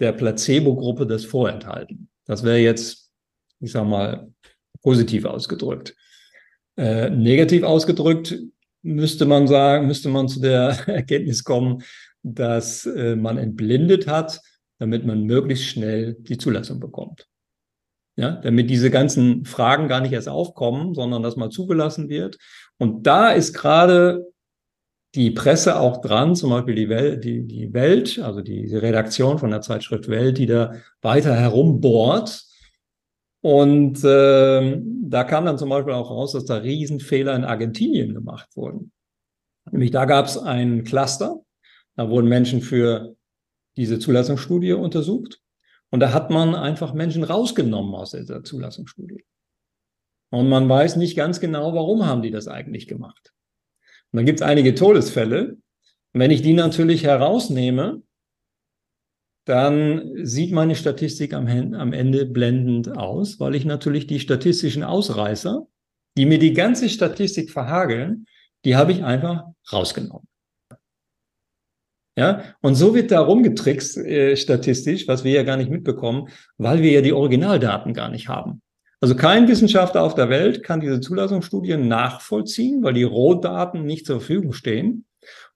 der 0.00 0.12
Placebo-Gruppe 0.12 1.06
das 1.06 1.24
vorenthalten. 1.24 2.10
Das 2.26 2.44
wäre 2.44 2.58
jetzt, 2.58 3.10
ich 3.60 3.72
sag 3.72 3.86
mal, 3.86 4.30
positiv 4.82 5.24
ausgedrückt. 5.24 5.96
Äh, 6.76 7.08
negativ 7.08 7.62
ausgedrückt 7.62 8.38
müsste 8.82 9.24
man 9.24 9.48
sagen, 9.48 9.86
müsste 9.86 10.10
man 10.10 10.28
zu 10.28 10.40
der 10.40 10.76
Erkenntnis 10.88 11.42
kommen, 11.42 11.84
dass 12.22 12.84
äh, 12.84 13.16
man 13.16 13.38
entblindet 13.38 14.06
hat, 14.06 14.42
damit 14.78 15.06
man 15.06 15.24
möglichst 15.24 15.64
schnell 15.64 16.16
die 16.20 16.36
Zulassung 16.36 16.80
bekommt 16.80 17.31
ja, 18.16 18.32
damit 18.42 18.68
diese 18.70 18.90
ganzen 18.90 19.44
Fragen 19.44 19.88
gar 19.88 20.00
nicht 20.00 20.12
erst 20.12 20.28
aufkommen, 20.28 20.94
sondern 20.94 21.22
das 21.22 21.36
mal 21.36 21.50
zugelassen 21.50 22.08
wird. 22.08 22.38
Und 22.78 23.06
da 23.06 23.30
ist 23.30 23.54
gerade 23.54 24.32
die 25.14 25.30
Presse 25.30 25.78
auch 25.78 26.00
dran, 26.00 26.34
zum 26.34 26.50
Beispiel 26.50 26.74
die 26.74 26.88
Welt, 26.88 27.24
die, 27.24 27.46
die 27.46 27.72
Welt, 27.72 28.18
also 28.18 28.40
die, 28.40 28.74
Redaktion 28.74 29.38
von 29.38 29.50
der 29.50 29.60
Zeitschrift 29.60 30.08
Welt, 30.08 30.38
die 30.38 30.46
da 30.46 30.74
weiter 31.02 31.34
herumbohrt 31.34 32.44
Und 33.42 34.02
äh, 34.04 34.80
da 35.02 35.24
kam 35.24 35.44
dann 35.44 35.58
zum 35.58 35.68
Beispiel 35.68 35.92
auch 35.92 36.10
raus, 36.10 36.32
dass 36.32 36.44
da 36.46 36.56
Riesenfehler 36.56 37.34
in 37.34 37.44
Argentinien 37.44 38.14
gemacht 38.14 38.48
wurden. 38.56 38.92
Nämlich 39.70 39.90
da 39.90 40.06
gab 40.06 40.26
es 40.26 40.38
ein 40.38 40.84
Cluster, 40.84 41.40
da 41.96 42.08
wurden 42.08 42.28
Menschen 42.28 42.62
für 42.62 43.14
diese 43.76 43.98
Zulassungsstudie 43.98 44.72
untersucht. 44.72 45.40
Und 45.92 46.00
da 46.00 46.14
hat 46.14 46.30
man 46.30 46.54
einfach 46.54 46.94
Menschen 46.94 47.22
rausgenommen 47.22 47.94
aus 47.94 48.12
dieser 48.12 48.42
Zulassungsstudie. 48.42 49.24
Und 50.30 50.48
man 50.48 50.66
weiß 50.66 50.96
nicht 50.96 51.14
ganz 51.14 51.38
genau, 51.38 51.74
warum 51.74 52.06
haben 52.06 52.22
die 52.22 52.30
das 52.30 52.48
eigentlich 52.48 52.88
gemacht. 52.88 53.34
Und 54.10 54.16
dann 54.16 54.26
gibt 54.26 54.40
es 54.40 54.46
einige 54.46 54.74
Todesfälle. 54.74 55.58
Und 56.14 56.20
wenn 56.20 56.30
ich 56.30 56.40
die 56.40 56.54
natürlich 56.54 57.04
herausnehme, 57.04 58.02
dann 59.44 60.24
sieht 60.24 60.52
meine 60.52 60.76
Statistik 60.76 61.34
am, 61.34 61.46
am 61.46 61.92
Ende 61.92 62.24
blendend 62.24 62.96
aus, 62.96 63.38
weil 63.38 63.54
ich 63.54 63.66
natürlich 63.66 64.06
die 64.06 64.20
statistischen 64.20 64.84
Ausreißer, 64.84 65.66
die 66.16 66.24
mir 66.24 66.38
die 66.38 66.54
ganze 66.54 66.88
Statistik 66.88 67.50
verhageln, 67.50 68.26
die 68.64 68.76
habe 68.76 68.92
ich 68.92 69.04
einfach 69.04 69.44
rausgenommen. 69.70 70.28
Ja, 72.16 72.42
und 72.60 72.74
so 72.74 72.94
wird 72.94 73.10
da 73.10 73.20
rumgetrickst 73.20 73.96
äh, 73.96 74.36
statistisch, 74.36 75.08
was 75.08 75.24
wir 75.24 75.32
ja 75.32 75.44
gar 75.44 75.56
nicht 75.56 75.70
mitbekommen, 75.70 76.28
weil 76.58 76.82
wir 76.82 76.92
ja 76.92 77.00
die 77.00 77.14
Originaldaten 77.14 77.94
gar 77.94 78.10
nicht 78.10 78.28
haben. 78.28 78.60
Also 79.00 79.16
kein 79.16 79.48
Wissenschaftler 79.48 80.02
auf 80.02 80.14
der 80.14 80.28
Welt 80.28 80.62
kann 80.62 80.80
diese 80.80 81.00
Zulassungsstudien 81.00 81.88
nachvollziehen, 81.88 82.82
weil 82.82 82.94
die 82.94 83.02
Rohdaten 83.02 83.84
nicht 83.84 84.06
zur 84.06 84.20
Verfügung 84.20 84.52
stehen 84.52 85.06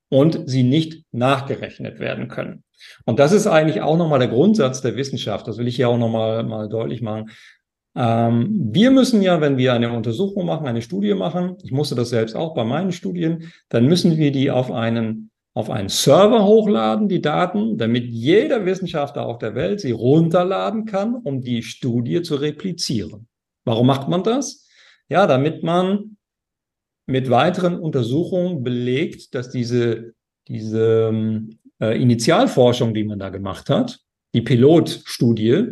und 0.08 0.48
sie 0.48 0.62
nicht 0.62 1.04
nachgerechnet 1.12 2.00
werden 2.00 2.28
können. 2.28 2.64
Und 3.04 3.18
das 3.18 3.32
ist 3.32 3.46
eigentlich 3.46 3.82
auch 3.82 3.96
nochmal 3.96 4.18
der 4.18 4.28
Grundsatz 4.28 4.80
der 4.80 4.96
Wissenschaft. 4.96 5.46
Das 5.46 5.58
will 5.58 5.68
ich 5.68 5.76
hier 5.76 5.88
auch 5.88 5.98
nochmal 5.98 6.42
mal 6.42 6.68
deutlich 6.68 7.02
machen. 7.02 7.30
Ähm, 7.94 8.68
wir 8.72 8.90
müssen 8.90 9.22
ja, 9.22 9.40
wenn 9.40 9.58
wir 9.58 9.74
eine 9.74 9.92
Untersuchung 9.92 10.46
machen, 10.46 10.66
eine 10.66 10.82
Studie 10.82 11.14
machen, 11.14 11.56
ich 11.62 11.70
musste 11.70 11.94
das 11.94 12.10
selbst 12.10 12.34
auch 12.34 12.54
bei 12.54 12.64
meinen 12.64 12.92
Studien, 12.92 13.52
dann 13.68 13.86
müssen 13.86 14.16
wir 14.16 14.32
die 14.32 14.50
auf 14.50 14.70
einen 14.70 15.30
auf 15.56 15.70
einen 15.70 15.88
Server 15.88 16.44
hochladen, 16.44 17.08
die 17.08 17.22
Daten, 17.22 17.78
damit 17.78 18.04
jeder 18.04 18.66
Wissenschaftler 18.66 19.24
auf 19.24 19.38
der 19.38 19.54
Welt 19.54 19.80
sie 19.80 19.92
runterladen 19.92 20.84
kann, 20.84 21.14
um 21.14 21.40
die 21.40 21.62
Studie 21.62 22.20
zu 22.20 22.34
replizieren. 22.34 23.26
Warum 23.64 23.86
macht 23.86 24.06
man 24.06 24.22
das? 24.22 24.68
Ja, 25.08 25.26
damit 25.26 25.62
man 25.62 26.18
mit 27.06 27.30
weiteren 27.30 27.78
Untersuchungen 27.78 28.64
belegt, 28.64 29.34
dass 29.34 29.48
diese, 29.48 30.12
diese 30.46 31.10
äh, 31.80 32.02
Initialforschung, 32.02 32.92
die 32.92 33.04
man 33.04 33.18
da 33.18 33.30
gemacht 33.30 33.70
hat, 33.70 34.00
die 34.34 34.42
Pilotstudie, 34.42 35.68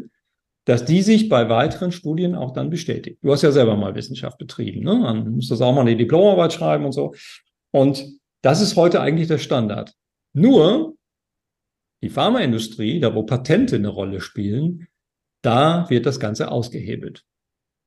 dass 0.65 0.87
die 0.87 1.03
sich 1.03 1.29
bei 1.29 1.51
weiteren 1.51 1.93
Studien 1.93 2.35
auch 2.35 2.53
dann 2.53 2.71
bestätigt. 2.71 3.19
Du 3.21 3.33
hast 3.33 3.43
ja 3.43 3.53
selber 3.53 3.77
mal 3.77 3.95
Wissenschaft 3.95 4.39
betrieben, 4.39 4.83
ne? 4.83 4.99
Dann 5.05 5.35
musst 5.35 5.51
du 5.51 5.63
auch 5.63 5.75
mal 5.75 5.83
eine 5.83 5.95
Diplomarbeit 5.95 6.55
schreiben 6.55 6.87
und 6.87 6.93
so. 6.93 7.13
Und 7.71 8.24
das 8.45 8.61
ist 8.61 8.77
heute 8.77 9.01
eigentlich 9.01 9.29
der 9.29 9.39
Standard. 9.39 9.95
Nur 10.35 10.97
die 12.03 12.11
Pharmaindustrie, 12.11 13.01
da 13.01 13.15
wo 13.15 13.23
Patente 13.23 13.77
eine 13.77 13.89
Rolle 13.89 14.21
spielen, 14.21 14.87
da 15.41 15.89
wird 15.89 16.05
das 16.05 16.21
Ganze 16.21 16.51
ausgehebelt. 16.51 17.25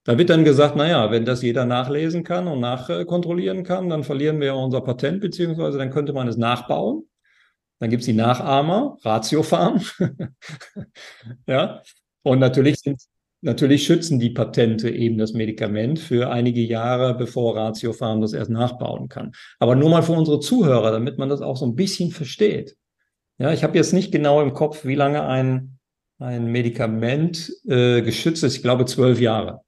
Da 0.03 0.17
wird 0.17 0.31
dann 0.31 0.43
gesagt, 0.43 0.75
naja, 0.75 1.11
wenn 1.11 1.25
das 1.25 1.43
jeder 1.43 1.65
nachlesen 1.65 2.23
kann 2.23 2.47
und 2.47 2.59
nachkontrollieren 2.59 3.63
kann, 3.63 3.89
dann 3.89 4.03
verlieren 4.03 4.39
wir 4.39 4.55
unser 4.55 4.81
Patent, 4.81 5.21
beziehungsweise 5.21 5.77
dann 5.77 5.91
könnte 5.91 6.13
man 6.13 6.27
es 6.27 6.37
nachbauen. 6.37 7.07
Dann 7.79 7.91
gibt's 7.91 8.07
die 8.07 8.13
Nachahmer, 8.13 8.97
Ratiofarm. 9.03 9.81
ja. 11.47 11.83
Und 12.23 12.39
natürlich 12.39 12.79
sind 12.79 12.99
Natürlich 13.41 13.85
schützen 13.85 14.19
die 14.19 14.31
Patente 14.31 14.89
eben 14.89 15.17
das 15.17 15.33
Medikament 15.33 15.99
für 15.99 16.31
einige 16.31 16.61
Jahre, 16.61 17.13
bevor 17.13 17.55
Ratiofarm 17.55 18.19
das 18.19 18.33
erst 18.33 18.49
nachbauen 18.49 19.09
kann. 19.09 19.31
Aber 19.59 19.75
nur 19.75 19.89
mal 19.89 20.01
für 20.01 20.13
unsere 20.13 20.39
Zuhörer, 20.39 20.91
damit 20.91 21.19
man 21.19 21.29
das 21.29 21.41
auch 21.41 21.55
so 21.55 21.65
ein 21.65 21.75
bisschen 21.75 22.09
versteht. 22.09 22.75
Ja, 23.37 23.53
ich 23.53 23.63
habe 23.63 23.77
jetzt 23.77 23.93
nicht 23.93 24.11
genau 24.11 24.41
im 24.41 24.53
Kopf, 24.53 24.85
wie 24.85 24.95
lange 24.95 25.23
ein, 25.27 25.77
ein 26.17 26.51
Medikament 26.51 27.53
äh, 27.67 28.01
geschützt 28.01 28.43
ist. 28.43 28.55
Ich 28.55 28.63
glaube 28.63 28.85
zwölf 28.85 29.19
Jahre. 29.19 29.61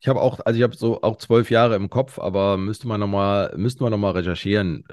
Ich 0.00 0.08
habe 0.08 0.22
auch, 0.22 0.40
also 0.44 0.56
ich 0.56 0.62
habe 0.62 0.76
so 0.76 1.02
auch 1.02 1.16
zwölf 1.16 1.50
Jahre 1.50 1.76
im 1.76 1.90
Kopf, 1.90 2.18
aber 2.18 2.56
müsste 2.56 2.88
man 2.88 3.00
nochmal, 3.00 3.52
müssten 3.56 3.84
wir 3.84 3.90
nochmal 3.90 4.12
recherchieren, 4.12 4.84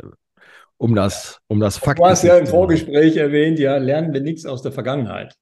um 0.76 0.96
das, 0.96 1.40
um 1.48 1.62
das 1.62 1.78
Fakt. 1.78 2.00
Du 2.00 2.06
hast 2.06 2.24
ja 2.24 2.38
im 2.38 2.48
Vorgespräch 2.48 3.16
erwähnt, 3.16 3.60
ja, 3.60 3.78
lernen 3.78 4.12
wir 4.14 4.22
nichts 4.22 4.46
aus 4.46 4.62
der 4.62 4.74
Vergangenheit. 4.74 5.34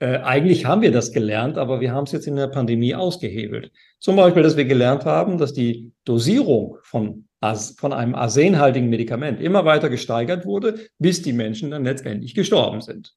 Äh, 0.00 0.18
eigentlich 0.18 0.66
haben 0.66 0.82
wir 0.82 0.92
das 0.92 1.12
gelernt, 1.12 1.56
aber 1.56 1.80
wir 1.80 1.92
haben 1.92 2.04
es 2.04 2.12
jetzt 2.12 2.26
in 2.26 2.36
der 2.36 2.48
Pandemie 2.48 2.94
ausgehebelt. 2.94 3.70
Zum 3.98 4.16
Beispiel, 4.16 4.42
dass 4.42 4.56
wir 4.56 4.64
gelernt 4.64 5.04
haben, 5.04 5.38
dass 5.38 5.52
die 5.52 5.92
Dosierung 6.04 6.78
von, 6.82 7.28
von 7.76 7.92
einem 7.92 8.14
arsenhaltigen 8.14 8.88
Medikament 8.88 9.40
immer 9.40 9.64
weiter 9.64 9.88
gesteigert 9.88 10.44
wurde, 10.46 10.78
bis 10.98 11.22
die 11.22 11.32
Menschen 11.32 11.70
dann 11.70 11.84
letztendlich 11.84 12.34
gestorben 12.34 12.80
sind. 12.80 13.14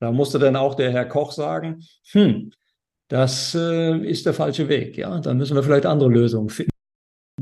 Da 0.00 0.12
musste 0.12 0.38
dann 0.38 0.56
auch 0.56 0.74
der 0.74 0.92
Herr 0.92 1.06
Koch 1.06 1.32
sagen, 1.32 1.82
hm, 2.10 2.50
das 3.08 3.54
äh, 3.54 3.96
ist 3.98 4.26
der 4.26 4.34
falsche 4.34 4.68
Weg. 4.68 4.96
Ja, 4.96 5.20
da 5.20 5.32
müssen 5.32 5.54
wir 5.54 5.62
vielleicht 5.62 5.86
andere 5.86 6.10
Lösungen 6.10 6.48
finden. 6.48 6.75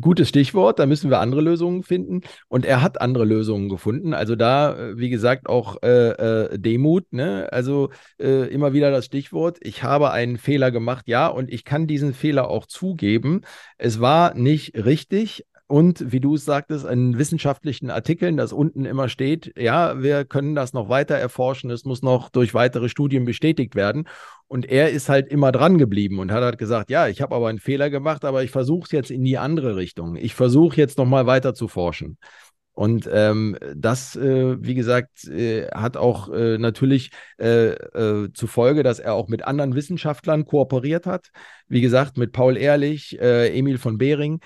Gutes 0.01 0.29
Stichwort, 0.29 0.81
da 0.81 0.87
müssen 0.87 1.09
wir 1.09 1.21
andere 1.21 1.41
Lösungen 1.41 1.85
finden. 1.85 2.23
Und 2.49 2.67
er 2.67 2.83
hat 2.83 3.01
andere 3.01 3.25
Lösungen 3.25 3.69
gefunden. 3.69 4.13
Also 4.13 4.35
da, 4.35 4.77
äh, 4.77 4.99
wie 4.99 5.09
gesagt, 5.09 5.49
auch 5.49 5.83
äh, 5.85 6.09
äh, 6.55 6.59
Demut, 6.59 7.13
ne? 7.13 7.49
Also 7.53 7.91
äh, 8.19 8.49
immer 8.53 8.73
wieder 8.73 8.91
das 8.91 9.05
Stichwort. 9.05 9.59
Ich 9.61 9.85
habe 9.85 10.11
einen 10.11 10.37
Fehler 10.37 10.73
gemacht, 10.73 11.07
ja, 11.07 11.29
und 11.29 11.49
ich 11.49 11.65
kann 11.65 11.87
diesen 11.87 12.13
Fehler 12.13 12.49
auch 12.51 12.67
zugeben. 12.67 13.43
Es 13.79 14.01
war 14.01 14.35
nicht 14.35 14.75
richtig, 14.85 15.47
und 15.67 16.13
wie 16.13 16.21
du 16.21 16.35
es 16.35 16.45
sagtest, 16.45 16.85
in 16.85 17.17
wissenschaftlichen 17.19 17.89
Artikeln, 17.91 18.37
dass 18.37 18.53
unten 18.53 18.85
immer 18.85 19.09
steht, 19.09 19.53
ja, 19.59 20.03
wir 20.03 20.27
können 20.27 20.55
das 20.55 20.75
noch 20.75 20.91
weiter 20.91 21.15
erforschen, 21.15 21.71
es 21.71 21.85
muss 21.85 22.03
noch 22.03 22.29
durch 22.29 22.53
weitere 22.53 22.91
Studien 22.91 23.25
bestätigt 23.25 23.75
werden. 23.75 24.07
Und 24.47 24.67
er 24.67 24.91
ist 24.91 25.09
halt 25.09 25.29
immer 25.29 25.53
dran 25.53 25.79
geblieben 25.79 26.19
und 26.19 26.31
hat 26.33 26.43
halt 26.43 26.59
gesagt, 26.59 26.91
ja, 26.91 27.09
ich 27.09 27.23
habe 27.23 27.35
aber 27.35 27.49
einen 27.49 27.59
Fehler 27.59 27.89
gemacht, 27.89 28.27
aber 28.27 28.45
ich 28.45 28.51
versuche 28.51 28.85
es 28.85 28.93
jetzt 28.93 29.11
in 29.11 29.25
die 29.25 29.39
andere 29.39 29.77
Richtung. 29.77 30.17
Ich 30.17 30.35
versuche 30.35 30.77
jetzt 30.77 30.99
nochmal 30.99 31.27
weiter 31.27 31.55
zu 31.55 31.67
forschen. 31.67 32.19
Und 32.75 33.09
ähm, 33.11 33.57
das, 33.77 34.17
äh, 34.17 34.57
wie 34.61 34.75
gesagt, 34.75 35.29
äh, 35.29 35.69
hat 35.69 35.97
auch 35.97 36.29
äh, 36.33 36.59
natürlich 36.59 37.13
äh, 37.39 37.69
äh, 37.69 38.33
zur 38.33 38.49
Folge, 38.49 38.83
dass 38.83 38.99
er 38.99 39.15
auch 39.15 39.29
mit 39.29 39.45
anderen 39.45 39.77
Wissenschaftlern 39.77 40.45
kooperiert 40.45 41.07
hat. 41.07 41.31
Wie 41.69 41.81
gesagt, 41.81 42.19
mit 42.19 42.33
Paul 42.33 42.57
Ehrlich, 42.57 43.19
äh, 43.21 43.57
Emil 43.57 43.79
von 43.79 43.97
Behring 43.97 44.41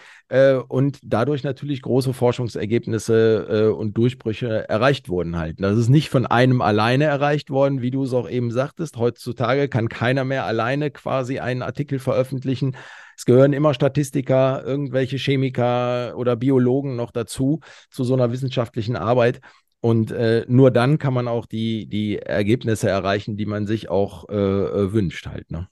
und 0.68 0.98
dadurch 1.02 1.42
natürlich 1.42 1.80
große 1.80 2.12
Forschungsergebnisse 2.12 3.74
und 3.74 3.96
Durchbrüche 3.96 4.68
erreicht 4.68 5.08
wurden 5.08 5.38
halt. 5.38 5.56
Das 5.58 5.78
ist 5.78 5.88
nicht 5.88 6.10
von 6.10 6.26
einem 6.26 6.60
alleine 6.60 7.04
erreicht 7.04 7.48
worden, 7.48 7.80
wie 7.80 7.90
du 7.90 8.04
es 8.04 8.12
auch 8.12 8.28
eben 8.28 8.50
sagtest. 8.50 8.98
Heutzutage 8.98 9.70
kann 9.70 9.88
keiner 9.88 10.26
mehr 10.26 10.44
alleine 10.44 10.90
quasi 10.90 11.38
einen 11.38 11.62
Artikel 11.62 11.98
veröffentlichen. 11.98 12.76
Es 13.18 13.24
gehören 13.24 13.52
immer 13.52 13.74
Statistiker, 13.74 14.62
irgendwelche 14.64 15.16
Chemiker 15.16 16.16
oder 16.16 16.36
Biologen 16.36 16.94
noch 16.94 17.10
dazu, 17.10 17.58
zu 17.90 18.04
so 18.04 18.14
einer 18.14 18.30
wissenschaftlichen 18.30 18.94
Arbeit. 18.94 19.40
Und 19.80 20.12
äh, 20.12 20.44
nur 20.46 20.70
dann 20.70 20.98
kann 20.98 21.14
man 21.14 21.26
auch 21.26 21.46
die, 21.46 21.88
die 21.88 22.20
Ergebnisse 22.20 22.88
erreichen, 22.88 23.36
die 23.36 23.46
man 23.46 23.66
sich 23.66 23.88
auch 23.88 24.28
äh, 24.28 24.34
äh 24.34 24.92
wünscht 24.92 25.26
halt. 25.26 25.50
Ne? 25.50 25.66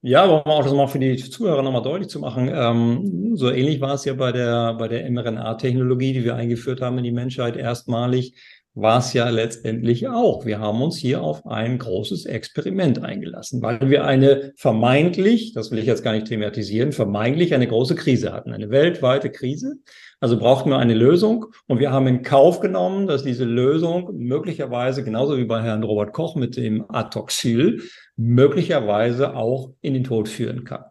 Ja, 0.00 0.24
aber 0.24 0.44
um 0.44 0.50
auch 0.50 0.64
das 0.64 0.72
mal 0.72 0.88
für 0.88 0.98
die 0.98 1.16
Zuhörer 1.16 1.62
nochmal 1.62 1.82
deutlich 1.82 2.08
zu 2.08 2.18
machen, 2.18 2.50
ähm, 2.52 3.36
so 3.36 3.52
ähnlich 3.52 3.80
war 3.80 3.94
es 3.94 4.04
ja 4.04 4.14
bei 4.14 4.32
der, 4.32 4.74
bei 4.74 4.88
der 4.88 5.08
mRNA-Technologie, 5.08 6.14
die 6.14 6.24
wir 6.24 6.34
eingeführt 6.34 6.80
haben 6.80 6.98
in 6.98 7.04
die 7.04 7.12
Menschheit 7.12 7.56
erstmalig 7.56 8.34
war 8.74 9.00
es 9.00 9.12
ja 9.12 9.28
letztendlich 9.28 10.08
auch. 10.08 10.46
Wir 10.46 10.58
haben 10.58 10.80
uns 10.80 10.96
hier 10.96 11.22
auf 11.22 11.44
ein 11.46 11.78
großes 11.78 12.24
Experiment 12.24 13.02
eingelassen, 13.02 13.60
weil 13.60 13.90
wir 13.90 14.04
eine 14.04 14.52
vermeintlich, 14.56 15.52
das 15.52 15.70
will 15.70 15.78
ich 15.78 15.84
jetzt 15.84 16.02
gar 16.02 16.12
nicht 16.12 16.26
thematisieren, 16.26 16.92
vermeintlich 16.92 17.54
eine 17.54 17.66
große 17.66 17.94
Krise 17.94 18.32
hatten, 18.32 18.52
eine 18.52 18.70
weltweite 18.70 19.30
Krise. 19.30 19.74
Also 20.20 20.38
brauchten 20.38 20.70
wir 20.70 20.78
eine 20.78 20.94
Lösung 20.94 21.46
und 21.66 21.80
wir 21.80 21.92
haben 21.92 22.06
in 22.06 22.22
Kauf 22.22 22.60
genommen, 22.60 23.06
dass 23.06 23.22
diese 23.22 23.44
Lösung 23.44 24.10
möglicherweise, 24.14 25.04
genauso 25.04 25.36
wie 25.36 25.44
bei 25.44 25.62
Herrn 25.62 25.82
Robert 25.82 26.14
Koch 26.14 26.34
mit 26.34 26.56
dem 26.56 26.84
Atoxyl, 26.88 27.82
möglicherweise 28.16 29.36
auch 29.36 29.72
in 29.82 29.92
den 29.92 30.04
Tod 30.04 30.28
führen 30.28 30.64
kann. 30.64 30.84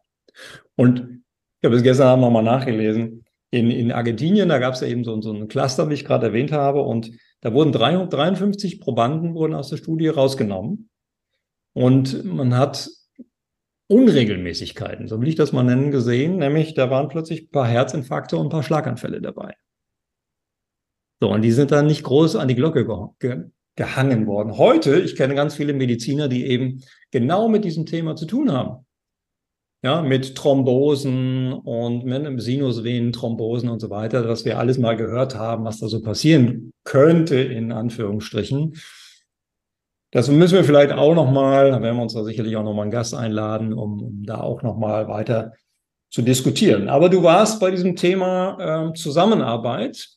Und 0.75 1.23
ich 1.61 1.65
habe 1.65 1.75
es 1.75 1.83
gestern 1.83 2.07
Abend 2.07 2.23
nochmal 2.23 2.43
nachgelesen. 2.43 3.25
In, 3.49 3.69
in 3.69 3.91
Argentinien, 3.91 4.49
da 4.49 4.59
gab 4.59 4.75
es 4.75 4.81
ja 4.81 4.87
eben 4.87 5.03
so, 5.03 5.19
so 5.21 5.33
ein 5.33 5.47
Cluster, 5.47 5.89
wie 5.89 5.95
ich 5.95 6.05
gerade 6.05 6.27
erwähnt 6.27 6.51
habe, 6.51 6.81
und 6.81 7.11
da 7.41 7.53
wurden 7.53 7.71
353 7.71 8.79
Probanden 8.79 9.33
wurden 9.33 9.53
aus 9.53 9.69
der 9.69 9.77
Studie 9.77 10.07
rausgenommen 10.07 10.89
und 11.73 12.23
man 12.23 12.55
hat 12.55 12.89
Unregelmäßigkeiten, 13.87 15.07
so 15.07 15.19
will 15.19 15.27
ich 15.27 15.35
das 15.35 15.51
mal 15.51 15.63
nennen, 15.63 15.91
gesehen, 15.91 16.37
nämlich 16.37 16.75
da 16.75 16.89
waren 16.89 17.09
plötzlich 17.09 17.43
ein 17.43 17.49
paar 17.49 17.67
Herzinfarkte 17.67 18.37
und 18.37 18.45
ein 18.45 18.49
paar 18.49 18.63
Schlaganfälle 18.63 19.21
dabei. 19.21 19.53
So, 21.19 21.29
und 21.29 21.41
die 21.41 21.51
sind 21.51 21.71
dann 21.71 21.87
nicht 21.87 22.03
groß 22.03 22.37
an 22.37 22.47
die 22.47 22.55
Glocke 22.55 22.85
ge 23.19 23.49
gehangen 23.75 24.27
worden. 24.27 24.57
Heute, 24.57 24.99
ich 24.99 25.15
kenne 25.15 25.33
ganz 25.33 25.55
viele 25.55 25.73
Mediziner, 25.73 26.27
die 26.27 26.45
eben 26.45 26.83
genau 27.09 27.47
mit 27.47 27.63
diesem 27.63 27.85
Thema 27.85 28.17
zu 28.17 28.25
tun 28.25 28.51
haben. 28.51 28.85
Ja, 29.83 30.03
mit 30.03 30.35
Thrombosen 30.35 31.53
und 31.53 32.05
mit 32.05 32.39
Sinusvenenthrombosen 32.39 33.67
und 33.67 33.79
so 33.79 33.89
weiter, 33.89 34.27
was 34.27 34.45
wir 34.45 34.59
alles 34.59 34.77
mal 34.77 34.95
gehört 34.95 35.35
haben, 35.35 35.65
was 35.65 35.79
da 35.79 35.87
so 35.87 36.03
passieren 36.03 36.71
könnte, 36.83 37.37
in 37.37 37.71
Anführungsstrichen. 37.71 38.75
Das 40.11 40.29
müssen 40.29 40.55
wir 40.55 40.63
vielleicht 40.63 40.91
auch 40.91 41.15
nochmal, 41.15 41.71
da 41.71 41.81
werden 41.81 41.95
wir 41.95 42.03
uns 42.03 42.13
da 42.13 42.23
sicherlich 42.23 42.55
auch 42.57 42.63
nochmal 42.63 42.83
einen 42.83 42.91
Gast 42.91 43.15
einladen, 43.15 43.73
um, 43.73 44.03
um 44.03 44.23
da 44.23 44.41
auch 44.41 44.61
nochmal 44.61 45.07
weiter 45.07 45.53
zu 46.11 46.21
diskutieren. 46.21 46.87
Aber 46.87 47.09
du 47.09 47.23
warst 47.23 47.59
bei 47.59 47.71
diesem 47.71 47.95
Thema 47.95 48.89
äh, 48.89 48.93
Zusammenarbeit. 48.93 50.09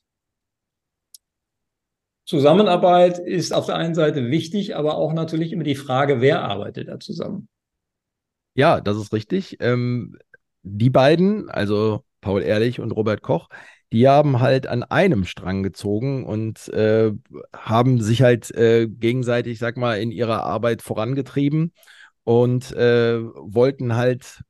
Zusammenarbeit 2.27 3.19
ist 3.19 3.55
auf 3.55 3.67
der 3.67 3.77
einen 3.77 3.95
Seite 3.95 4.31
wichtig, 4.31 4.77
aber 4.77 4.99
auch 4.99 5.15
natürlich 5.15 5.53
immer 5.53 5.65
die 5.65 5.75
Frage, 5.75 6.21
wer 6.21 6.43
arbeitet 6.43 6.89
da 6.89 6.99
zusammen? 6.99 7.49
Ja, 8.55 8.81
das 8.81 8.97
ist 8.97 9.13
richtig. 9.13 9.57
Ähm, 9.61 10.17
die 10.63 10.91
beiden, 10.91 11.51
also 11.51 12.05
Paul 12.21 12.43
Ehrlich 12.43 12.81
und 12.81 12.93
Robert 12.93 13.23
Koch, 13.23 13.49
die 13.93 14.09
haben 14.09 14.41
halt 14.41 14.67
an 14.67 14.83
einem 14.83 15.25
Strang 15.25 15.63
gezogen 15.63 16.25
und 16.25 16.69
äh, 16.69 17.13
haben 17.55 18.01
sich 18.01 18.23
halt 18.23 18.51
äh, 18.55 18.89
gegenseitig, 18.89 19.59
sag 19.59 19.77
mal, 19.77 20.01
in 20.01 20.11
ihrer 20.11 20.45
Arbeit 20.45 20.83
vorangetrieben 20.83 21.73
und 22.25 22.73
äh, 22.73 23.21
wollten 23.23 23.97
halt 23.97 24.43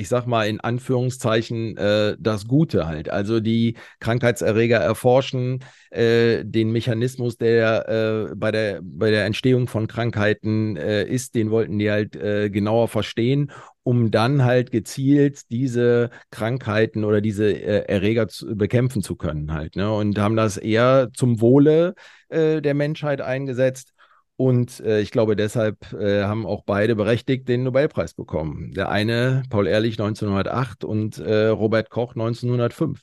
ich 0.00 0.08
sag 0.08 0.26
mal 0.26 0.46
in 0.46 0.60
Anführungszeichen, 0.60 1.76
äh, 1.76 2.16
das 2.20 2.46
Gute 2.46 2.86
halt. 2.86 3.10
Also 3.10 3.40
die 3.40 3.74
Krankheitserreger 3.98 4.78
erforschen 4.78 5.64
äh, 5.90 6.44
den 6.44 6.70
Mechanismus, 6.70 7.36
der 7.36 7.88
äh, 8.30 8.34
bei, 8.36 8.52
der, 8.52 8.80
bei 8.80 9.10
der 9.10 9.24
Entstehung 9.24 9.66
von 9.66 9.88
Krankheiten 9.88 10.76
äh, 10.76 11.02
ist, 11.02 11.34
den 11.34 11.50
wollten 11.50 11.80
die 11.80 11.90
halt 11.90 12.14
äh, 12.14 12.48
genauer 12.48 12.86
verstehen, 12.86 13.50
um 13.82 14.12
dann 14.12 14.44
halt 14.44 14.70
gezielt 14.70 15.50
diese 15.50 16.10
Krankheiten 16.30 17.02
oder 17.02 17.20
diese 17.20 17.50
äh, 17.50 17.86
Erreger 17.88 18.28
zu, 18.28 18.54
bekämpfen 18.54 19.02
zu 19.02 19.16
können 19.16 19.52
halt. 19.52 19.74
Ne? 19.74 19.92
Und 19.92 20.16
haben 20.20 20.36
das 20.36 20.58
eher 20.58 21.08
zum 21.12 21.40
Wohle 21.40 21.94
der 22.30 22.74
Menschheit 22.74 23.22
eingesetzt 23.22 23.94
und 24.40 24.78
äh, 24.80 25.00
ich 25.00 25.10
glaube, 25.10 25.34
deshalb 25.34 25.92
äh, 25.94 26.22
haben 26.22 26.46
auch 26.46 26.62
beide 26.62 26.94
berechtigt 26.94 27.48
den 27.48 27.64
Nobelpreis 27.64 28.14
bekommen. 28.14 28.70
Der 28.70 28.88
eine, 28.88 29.42
Paul 29.50 29.66
Ehrlich 29.66 29.98
1908 29.98 30.84
und 30.84 31.18
äh, 31.18 31.48
Robert 31.48 31.90
Koch 31.90 32.14
1905. 32.14 33.02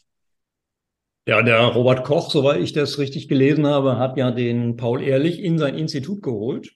Ja, 1.27 1.41
der 1.41 1.59
Robert 1.59 2.05
Koch, 2.05 2.31
soweit 2.31 2.61
ich 2.61 2.71
das 2.71 2.99
richtig 2.99 3.27
gelesen 3.27 3.67
habe, 3.67 3.97
hat 3.97 4.15
ja 4.15 4.31
den 4.31 4.77
Paul 4.77 5.03
Ehrlich 5.03 5.43
in 5.43 5.57
sein 5.57 5.77
Institut 5.77 6.23
geholt. 6.23 6.73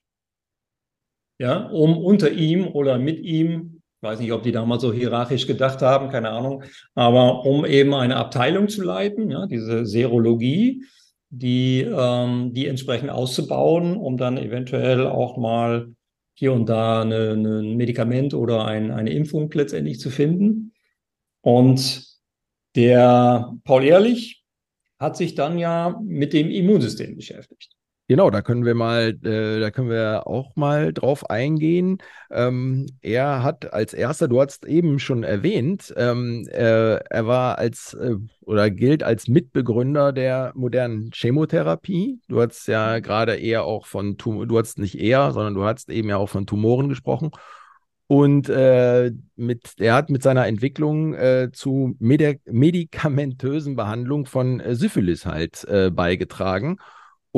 Ja, 1.38 1.68
um 1.68 1.98
unter 1.98 2.30
ihm 2.30 2.68
oder 2.68 3.00
mit 3.00 3.20
ihm, 3.20 3.82
weiß 4.02 4.20
nicht, 4.20 4.34
ob 4.34 4.44
die 4.44 4.52
damals 4.52 4.82
so 4.82 4.92
hierarchisch 4.92 5.48
gedacht 5.48 5.82
haben, 5.82 6.10
keine 6.10 6.32
Ahnung, 6.32 6.66
aber 6.96 7.46
um 7.46 7.66
eben 7.66 7.94
eine 7.94 8.18
Abteilung 8.18 8.68
zu 8.68 8.84
leiten, 8.84 9.32
ja, 9.32 9.48
diese 9.48 9.86
Serologie 9.86 10.84
die, 11.30 11.82
ähm, 11.82 12.54
die 12.54 12.68
entsprechend 12.68 13.10
auszubauen, 13.10 13.96
um 13.96 14.18
dann 14.18 14.38
eventuell 14.38 15.08
auch 15.08 15.38
mal 15.38 15.94
hier 16.34 16.54
und 16.54 16.68
da 16.68 17.04
ein 17.04 17.76
Medikament 17.76 18.34
oder 18.34 18.66
ein, 18.66 18.92
eine 18.92 19.12
Impfung 19.12 19.52
letztendlich 19.52 20.00
zu 20.00 20.10
finden. 20.10 20.74
Und 21.42 22.08
der 22.76 23.54
Paul 23.64 23.84
Ehrlich 23.84 24.44
hat 25.00 25.18
sich 25.18 25.36
dann 25.36 25.58
ja 25.58 26.00
mit 26.04 26.34
dem 26.34 26.50
Immunsystem 26.50 27.16
beschäftigt. 27.16 27.74
Genau, 28.10 28.32
da 28.32 28.42
können 28.42 28.66
wir 28.66 28.74
mal, 28.74 29.10
äh, 29.24 29.60
da 29.60 29.70
können 29.70 29.92
wir 29.92 30.26
auch 30.26 30.56
mal 30.56 30.92
drauf 30.94 31.30
eingehen. 31.30 32.00
Ähm, 32.32 32.88
er 33.02 33.44
hat 33.44 33.72
als 33.72 33.94
erster, 33.94 34.28
du 34.28 34.42
hast 34.42 34.66
eben 34.66 34.98
schon 34.98 35.22
erwähnt, 35.22 35.94
ähm, 35.96 36.48
äh, 36.52 36.96
er 36.96 37.28
war 37.28 37.60
als 37.60 37.94
äh, 37.94 38.16
oder 38.42 38.72
gilt 38.72 39.04
als 39.04 39.28
Mitbegründer 39.28 40.12
der 40.12 40.54
modernen 40.56 41.12
Chemotherapie. 41.14 42.20
Du 42.28 42.42
hast 42.42 42.68
ja 42.68 42.98
gerade 42.98 43.36
eher 43.36 43.64
auch 43.66 43.86
von 43.86 44.18
Tum 44.18 44.48
du 44.48 44.58
hast 44.58 44.80
nicht 44.80 45.00
eher, 45.00 45.32
sondern 45.32 45.54
du 45.54 45.64
hast 45.64 45.92
eben 45.92 46.10
ja 46.10 46.18
auch 46.18 46.30
von 46.30 46.48
Tumoren 46.48 46.90
gesprochen. 46.90 47.30
Und 48.08 48.50
äh, 48.50 49.12
mit, 49.36 49.76
er 49.78 49.94
hat 49.94 50.10
mit 50.10 50.24
seiner 50.24 50.48
Entwicklung 50.48 51.14
äh, 51.14 51.52
zu 51.54 51.96
Medi 52.00 52.40
medikamentösen 52.46 53.76
Behandlung 53.76 54.26
von 54.26 54.60
äh, 54.60 54.74
Syphilis 54.74 55.28
halt 55.28 55.64
äh, 55.66 55.92
beigetragen. 55.92 56.80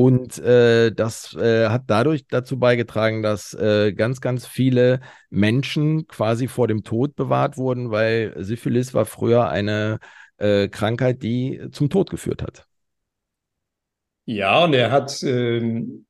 Und 0.01 0.39
äh, 0.39 0.91
das 0.91 1.35
äh, 1.35 1.67
hat 1.69 1.83
dadurch 1.85 2.25
dazu 2.27 2.57
beigetragen, 2.57 3.21
dass 3.21 3.53
äh, 3.53 3.93
ganz, 3.93 4.19
ganz 4.19 4.47
viele 4.47 4.99
Menschen 5.29 6.07
quasi 6.07 6.47
vor 6.47 6.67
dem 6.67 6.83
Tod 6.83 7.15
bewahrt 7.15 7.55
wurden, 7.55 7.91
weil 7.91 8.33
Syphilis 8.43 8.95
war 8.95 9.05
früher 9.05 9.47
eine 9.49 9.99
äh, 10.37 10.69
Krankheit, 10.69 11.21
die 11.21 11.67
zum 11.71 11.91
Tod 11.91 12.09
geführt 12.09 12.41
hat. 12.41 12.65
Ja, 14.25 14.63
und 14.63 14.73
er 14.73 14.91
hat 14.91 15.21
ähm, 15.21 16.07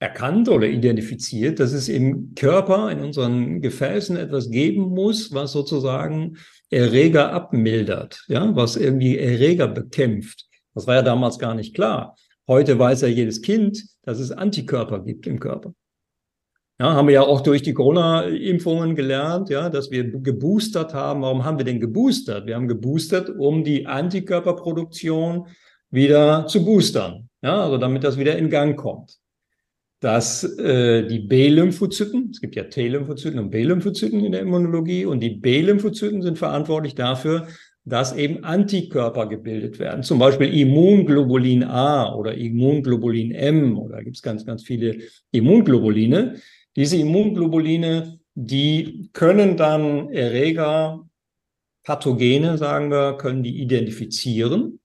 erkannt 0.00 0.48
oder 0.48 0.66
identifiziert, 0.66 1.60
dass 1.60 1.72
es 1.72 1.88
im 1.88 2.34
Körper, 2.34 2.90
in 2.90 2.98
unseren 2.98 3.62
Gefäßen 3.62 4.16
etwas 4.16 4.50
geben 4.50 4.88
muss, 4.88 5.32
was 5.32 5.52
sozusagen 5.52 6.36
Erreger 6.68 7.32
abmildert, 7.32 8.24
ja, 8.26 8.56
was 8.56 8.74
irgendwie 8.74 9.18
Erreger 9.18 9.68
bekämpft. 9.68 10.46
Das 10.74 10.88
war 10.88 10.96
ja 10.96 11.02
damals 11.02 11.38
gar 11.38 11.54
nicht 11.54 11.76
klar. 11.76 12.16
Heute 12.46 12.78
weiß 12.78 13.00
ja 13.02 13.08
jedes 13.08 13.40
Kind, 13.40 13.82
dass 14.02 14.20
es 14.20 14.30
Antikörper 14.30 15.00
gibt 15.00 15.26
im 15.26 15.40
Körper. 15.40 15.72
Ja, 16.78 16.92
haben 16.92 17.06
wir 17.06 17.14
ja 17.14 17.22
auch 17.22 17.40
durch 17.40 17.62
die 17.62 17.72
Corona-Impfungen 17.72 18.96
gelernt, 18.96 19.48
ja, 19.48 19.70
dass 19.70 19.90
wir 19.90 20.10
geboostert 20.10 20.92
haben. 20.92 21.22
Warum 21.22 21.44
haben 21.44 21.56
wir 21.56 21.64
denn 21.64 21.80
geboostert? 21.80 22.46
Wir 22.46 22.56
haben 22.56 22.68
geboostert, 22.68 23.30
um 23.30 23.62
die 23.62 23.86
Antikörperproduktion 23.86 25.46
wieder 25.90 26.46
zu 26.48 26.64
boostern. 26.64 27.28
Ja, 27.42 27.62
also 27.62 27.78
damit 27.78 28.02
das 28.02 28.18
wieder 28.18 28.36
in 28.36 28.50
Gang 28.50 28.76
kommt. 28.76 29.18
Dass 30.00 30.42
äh, 30.58 31.06
die 31.06 31.20
B-Lymphozyten, 31.20 32.30
es 32.32 32.40
gibt 32.40 32.56
ja 32.56 32.64
T-Lymphozyten 32.64 33.38
und 33.38 33.50
B-Lymphozyten 33.50 34.24
in 34.24 34.32
der 34.32 34.40
Immunologie, 34.40 35.06
und 35.06 35.20
die 35.20 35.30
B-Lymphozyten 35.30 36.22
sind 36.22 36.38
verantwortlich 36.38 36.94
dafür, 36.94 37.46
dass 37.84 38.16
eben 38.16 38.44
Antikörper 38.44 39.26
gebildet 39.26 39.78
werden, 39.78 40.02
zum 40.02 40.18
Beispiel 40.18 40.52
Immunglobulin 40.58 41.64
A 41.64 42.14
oder 42.14 42.34
Immunglobulin 42.34 43.32
M 43.32 43.78
oder 43.78 44.02
gibt 44.02 44.16
es 44.16 44.22
ganz, 44.22 44.46
ganz 44.46 44.62
viele 44.62 44.98
Immunglobuline. 45.32 46.36
Diese 46.76 46.96
Immunglobuline, 46.96 48.18
die 48.34 49.10
können 49.12 49.56
dann 49.56 50.08
Erreger, 50.08 51.06
Pathogene, 51.84 52.56
sagen 52.56 52.90
wir, 52.90 53.18
können 53.18 53.42
die 53.42 53.60
identifizieren, 53.60 54.80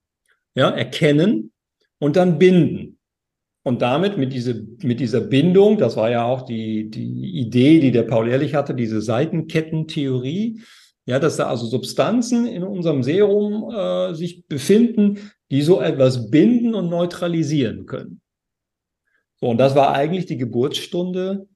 ja, 0.54 0.68
erkennen 0.68 1.52
und 1.98 2.16
dann 2.16 2.38
binden. 2.38 2.98
Und 3.62 3.82
damit 3.82 4.18
mit, 4.18 4.32
diese, 4.32 4.66
mit 4.82 5.00
dieser 5.00 5.20
Bindung, 5.20 5.78
das 5.78 5.96
war 5.96 6.10
ja 6.10 6.24
auch 6.24 6.42
die, 6.42 6.90
die 6.90 7.40
Idee, 7.40 7.80
die 7.80 7.92
der 7.92 8.02
Paul 8.02 8.28
Ehrlich 8.28 8.54
hatte, 8.54 8.74
diese 8.74 9.00
Seitenkettentheorie, 9.00 10.60
ja, 11.10 11.18
dass 11.18 11.36
da 11.36 11.48
also 11.48 11.66
Substanzen 11.66 12.46
in 12.46 12.62
unserem 12.62 13.02
Serum 13.02 13.68
äh, 13.74 14.14
sich 14.14 14.46
befinden, 14.46 15.32
die 15.50 15.60
so 15.62 15.80
etwas 15.80 16.30
binden 16.30 16.72
und 16.72 16.88
neutralisieren 16.88 17.84
können. 17.84 18.20
So, 19.40 19.48
und 19.48 19.58
das 19.58 19.74
war 19.74 19.92
eigentlich 19.92 20.26
die 20.26 20.36
Geburtsstunde 20.36 21.48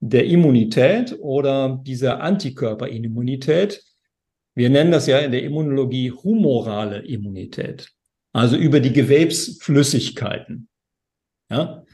der 0.00 0.24
Immunität 0.24 1.18
oder 1.20 1.82
dieser 1.84 2.22
Antikörperimmunität. 2.22 3.84
Wir 4.54 4.70
nennen 4.70 4.90
das 4.90 5.06
ja 5.06 5.18
in 5.18 5.32
der 5.32 5.42
Immunologie 5.42 6.10
humorale 6.10 7.04
Immunität, 7.04 7.90
also 8.32 8.56
über 8.56 8.80
die 8.80 8.94
Gewebsflüssigkeiten. 8.94 10.70
Ja? 11.50 11.84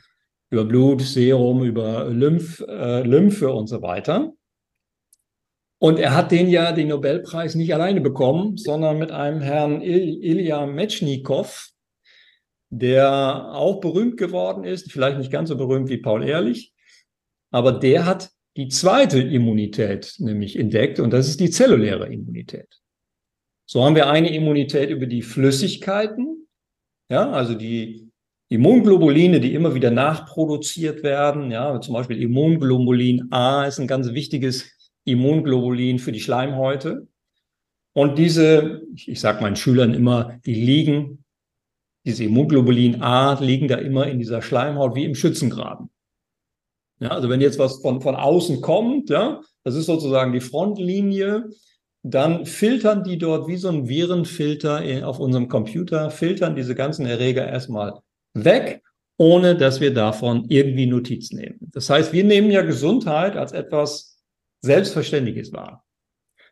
Über 0.51 0.65
Blut, 0.65 1.03
Serum, 1.03 1.65
über 1.65 2.09
Lymph, 2.09 2.61
äh, 2.69 3.03
Lymphe 3.03 3.51
und 3.53 3.67
so 3.67 3.83
weiter. 3.83 4.33
Und 5.83 5.99
er 5.99 6.15
hat 6.15 6.31
den 6.31 6.51
ja 6.51 6.73
den 6.73 6.89
Nobelpreis 6.89 7.55
nicht 7.55 7.73
alleine 7.73 8.03
bekommen, 8.03 8.59
sondern 8.59 8.99
mit 8.99 9.13
einem 9.13 9.41
Herrn 9.41 9.81
Il 9.81 10.23
Ilya 10.23 10.67
Metschnikow, 10.67 11.71
der 12.69 13.55
auch 13.55 13.81
berühmt 13.81 14.19
geworden 14.19 14.65
ist, 14.65 14.93
vielleicht 14.93 15.17
nicht 15.17 15.33
ganz 15.33 15.49
so 15.49 15.57
berühmt 15.57 15.89
wie 15.89 15.97
Paul 15.97 16.23
Ehrlich, 16.23 16.75
aber 17.51 17.73
der 17.73 18.05
hat 18.05 18.31
die 18.59 18.69
zweite 18.69 19.21
Immunität 19.23 20.17
nämlich 20.19 20.59
entdeckt 20.59 21.01
und 21.01 21.15
das 21.15 21.29
ist 21.29 21.41
die 21.41 21.51
zelluläre 21.51 22.13
Immunität. 22.13 22.69
So 23.65 23.83
haben 23.83 23.95
wir 23.95 24.11
eine 24.11 24.35
Immunität 24.35 24.91
über 24.91 25.07
die 25.07 25.23
Flüssigkeiten, 25.23 26.47
ja, 27.09 27.31
also 27.31 27.55
die 27.55 28.11
Immunglobuline, 28.51 29.41
die 29.41 29.55
immer 29.55 29.75
wieder 29.75 29.91
nachproduziert 29.91 31.03
werden, 31.03 31.51
ja, 31.51 31.81
zum 31.81 31.95
Beispiel 31.95 32.21
Immunglobulin 32.21 33.33
A 33.33 33.65
ist 33.65 33.79
ein 33.79 33.87
ganz 33.87 34.13
wichtiges 34.13 34.80
Immunglobulin 35.05 35.99
für 35.99 36.13
die 36.13 36.21
Schleimhäute. 36.21 37.09
Und 37.93 38.19
diese, 38.19 38.83
ich 38.95 39.21
sage 39.21 39.43
meinen 39.43 39.57
Schülern 39.57 39.95
immer, 39.95 40.39
die 40.45 40.55
liegen 40.55 41.25
diese 42.05 42.25
Immunglobulin 42.25 43.03
A 43.03 43.39
liegen 43.41 43.69
da 43.69 43.77
immer 43.77 44.07
in 44.07 44.19
dieser 44.19 44.43
Schleimhaut 44.43 44.95
wie 44.95 45.05
im 45.05 45.15
Schützengraben. 45.15 45.91
Ja, 47.01 47.09
also 47.09 47.29
wenn 47.29 47.41
jetzt 47.41 47.59
was 47.59 47.81
von, 47.81 48.01
von 48.01 48.15
außen 48.15 48.61
kommt, 48.61 49.11
ja, 49.11 49.41
das 49.65 49.75
ist 49.75 49.87
sozusagen 49.87 50.33
die 50.33 50.41
Frontlinie, 50.41 51.49
dann 52.03 52.47
filtern 52.47 53.05
die 53.05 53.19
dort 53.19 53.49
wie 53.49 53.57
so 53.57 53.69
ein 53.69 53.89
Virenfilter 53.89 55.07
auf 55.07 55.19
unserem 55.19 55.49
Computer, 55.49 56.11
filtern 56.11 56.57
diese 56.57 56.75
ganzen 56.75 57.05
Erreger 57.05 57.47
erstmal 57.47 58.01
weg, 58.33 58.83
ohne 59.19 59.57
dass 59.57 59.81
wir 59.81 59.93
davon 59.93 60.47
irgendwie 60.49 60.87
Notiz 60.87 61.31
nehmen. 61.33 61.59
Das 61.73 61.91
heißt, 61.91 62.13
wir 62.15 62.25
nehmen 62.25 62.51
ja 62.51 62.63
Gesundheit 62.63 63.37
als 63.37 63.53
etwas 63.53 64.10
Selbstverständliches 64.63 65.53
wahr. 65.53 65.85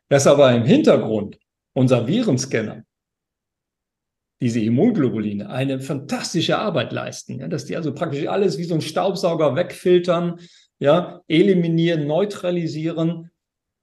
Dass 0.08 0.26
aber 0.26 0.52
im 0.54 0.64
Hintergrund 0.64 1.38
unser 1.74 2.06
Virenscanner 2.06 2.84
diese 4.40 4.60
Immunglobuline 4.60 5.50
eine 5.50 5.80
fantastische 5.80 6.58
Arbeit 6.58 6.92
leisten, 6.92 7.40
ja, 7.40 7.48
dass 7.48 7.64
die 7.64 7.76
also 7.76 7.92
praktisch 7.92 8.26
alles 8.28 8.56
wie 8.58 8.64
so 8.64 8.74
ein 8.74 8.80
Staubsauger 8.80 9.56
wegfiltern, 9.56 10.38
ja, 10.78 11.22
eliminieren, 11.26 12.06
neutralisieren. 12.06 13.30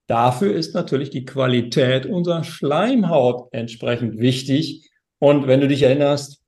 Dafür 0.07 0.53
ist 0.53 0.73
natürlich 0.73 1.09
die 1.09 1.25
Qualität 1.25 2.05
unserer 2.05 2.43
Schleimhaut 2.43 3.49
entsprechend 3.51 4.19
wichtig. 4.19 4.89
Und 5.19 5.47
wenn 5.47 5.61
du 5.61 5.67
dich 5.67 5.81
erinnerst, 5.81 6.41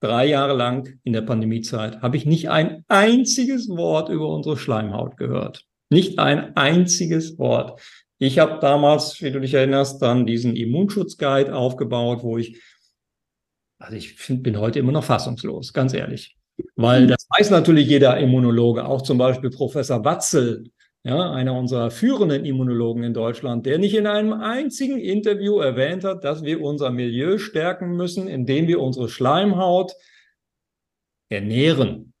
drei 0.00 0.26
Jahre 0.26 0.54
lang 0.54 1.00
in 1.02 1.12
der 1.12 1.22
Pandemiezeit 1.22 2.00
habe 2.00 2.16
ich 2.16 2.26
nicht 2.26 2.50
ein 2.50 2.84
einziges 2.88 3.68
Wort 3.68 4.08
über 4.08 4.28
unsere 4.28 4.56
Schleimhaut 4.56 5.16
gehört. 5.16 5.66
Nicht 5.92 6.18
ein 6.18 6.56
einziges 6.56 7.38
Wort. 7.38 7.80
Ich 8.18 8.38
habe 8.38 8.58
damals, 8.60 9.20
wie 9.22 9.30
du 9.30 9.40
dich 9.40 9.54
erinnerst, 9.54 10.02
dann 10.02 10.26
diesen 10.26 10.56
Immunschutzguide 10.56 11.54
aufgebaut, 11.54 12.22
wo 12.22 12.38
ich 12.38 12.60
also 13.82 13.96
ich 13.96 14.14
find, 14.14 14.42
bin 14.42 14.58
heute 14.58 14.78
immer 14.78 14.92
noch 14.92 15.04
fassungslos, 15.04 15.72
ganz 15.72 15.92
ehrlich. 15.92 16.36
Weil 16.76 17.06
das 17.06 17.26
weiß 17.36 17.50
natürlich 17.50 17.88
jeder 17.88 18.18
Immunologe, 18.18 18.84
auch 18.84 19.02
zum 19.02 19.18
Beispiel 19.18 19.50
Professor 19.50 20.04
Watzel, 20.04 20.70
ja, 21.04 21.32
einer 21.32 21.58
unserer 21.58 21.90
führenden 21.90 22.44
Immunologen 22.44 23.02
in 23.02 23.12
Deutschland, 23.12 23.66
der 23.66 23.78
nicht 23.78 23.94
in 23.94 24.06
einem 24.06 24.32
einzigen 24.34 24.98
Interview 24.98 25.58
erwähnt 25.58 26.04
hat, 26.04 26.22
dass 26.22 26.44
wir 26.44 26.60
unser 26.60 26.90
Milieu 26.90 27.38
stärken 27.38 27.96
müssen, 27.96 28.28
indem 28.28 28.68
wir 28.68 28.80
unsere 28.80 29.08
Schleimhaut 29.08 29.94
ernähren. 31.28 32.11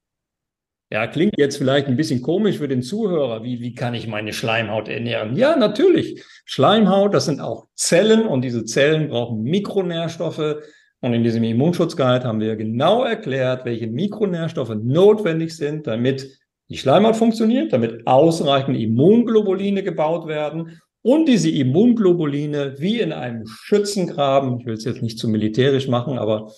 Ja, 0.92 1.06
klingt 1.06 1.38
jetzt 1.38 1.56
vielleicht 1.56 1.86
ein 1.86 1.96
bisschen 1.96 2.20
komisch 2.20 2.58
für 2.58 2.68
den 2.68 2.82
Zuhörer. 2.82 3.42
Wie, 3.42 3.60
wie 3.60 3.74
kann 3.74 3.94
ich 3.94 4.06
meine 4.06 4.34
Schleimhaut 4.34 4.88
ernähren? 4.88 5.34
Ja, 5.36 5.56
natürlich. 5.56 6.22
Schleimhaut, 6.44 7.14
das 7.14 7.24
sind 7.24 7.40
auch 7.40 7.68
Zellen 7.74 8.26
und 8.26 8.42
diese 8.42 8.66
Zellen 8.66 9.08
brauchen 9.08 9.42
Mikronährstoffe, 9.42 10.56
und 11.00 11.14
in 11.14 11.24
diesem 11.24 11.42
Immunschutzguide 11.42 12.24
haben 12.26 12.40
wir 12.40 12.54
genau 12.56 13.04
erklärt, 13.04 13.64
welche 13.64 13.88
Mikronährstoffe 13.88 14.76
notwendig 14.82 15.56
sind, 15.56 15.86
damit 15.86 16.38
die 16.68 16.76
Schleimhaut 16.76 17.16
funktioniert, 17.16 17.72
damit 17.72 18.06
ausreichend 18.06 18.76
Immunglobuline 18.76 19.82
gebaut 19.82 20.28
werden 20.28 20.78
und 21.00 21.26
diese 21.26 21.50
Immunglobuline 21.50 22.74
wie 22.78 23.00
in 23.00 23.12
einem 23.12 23.46
Schützengraben, 23.46 24.60
ich 24.60 24.66
will 24.66 24.74
es 24.74 24.84
jetzt 24.84 25.02
nicht 25.02 25.18
zu 25.18 25.26
militärisch 25.28 25.88
machen, 25.88 26.18
aber 26.18 26.52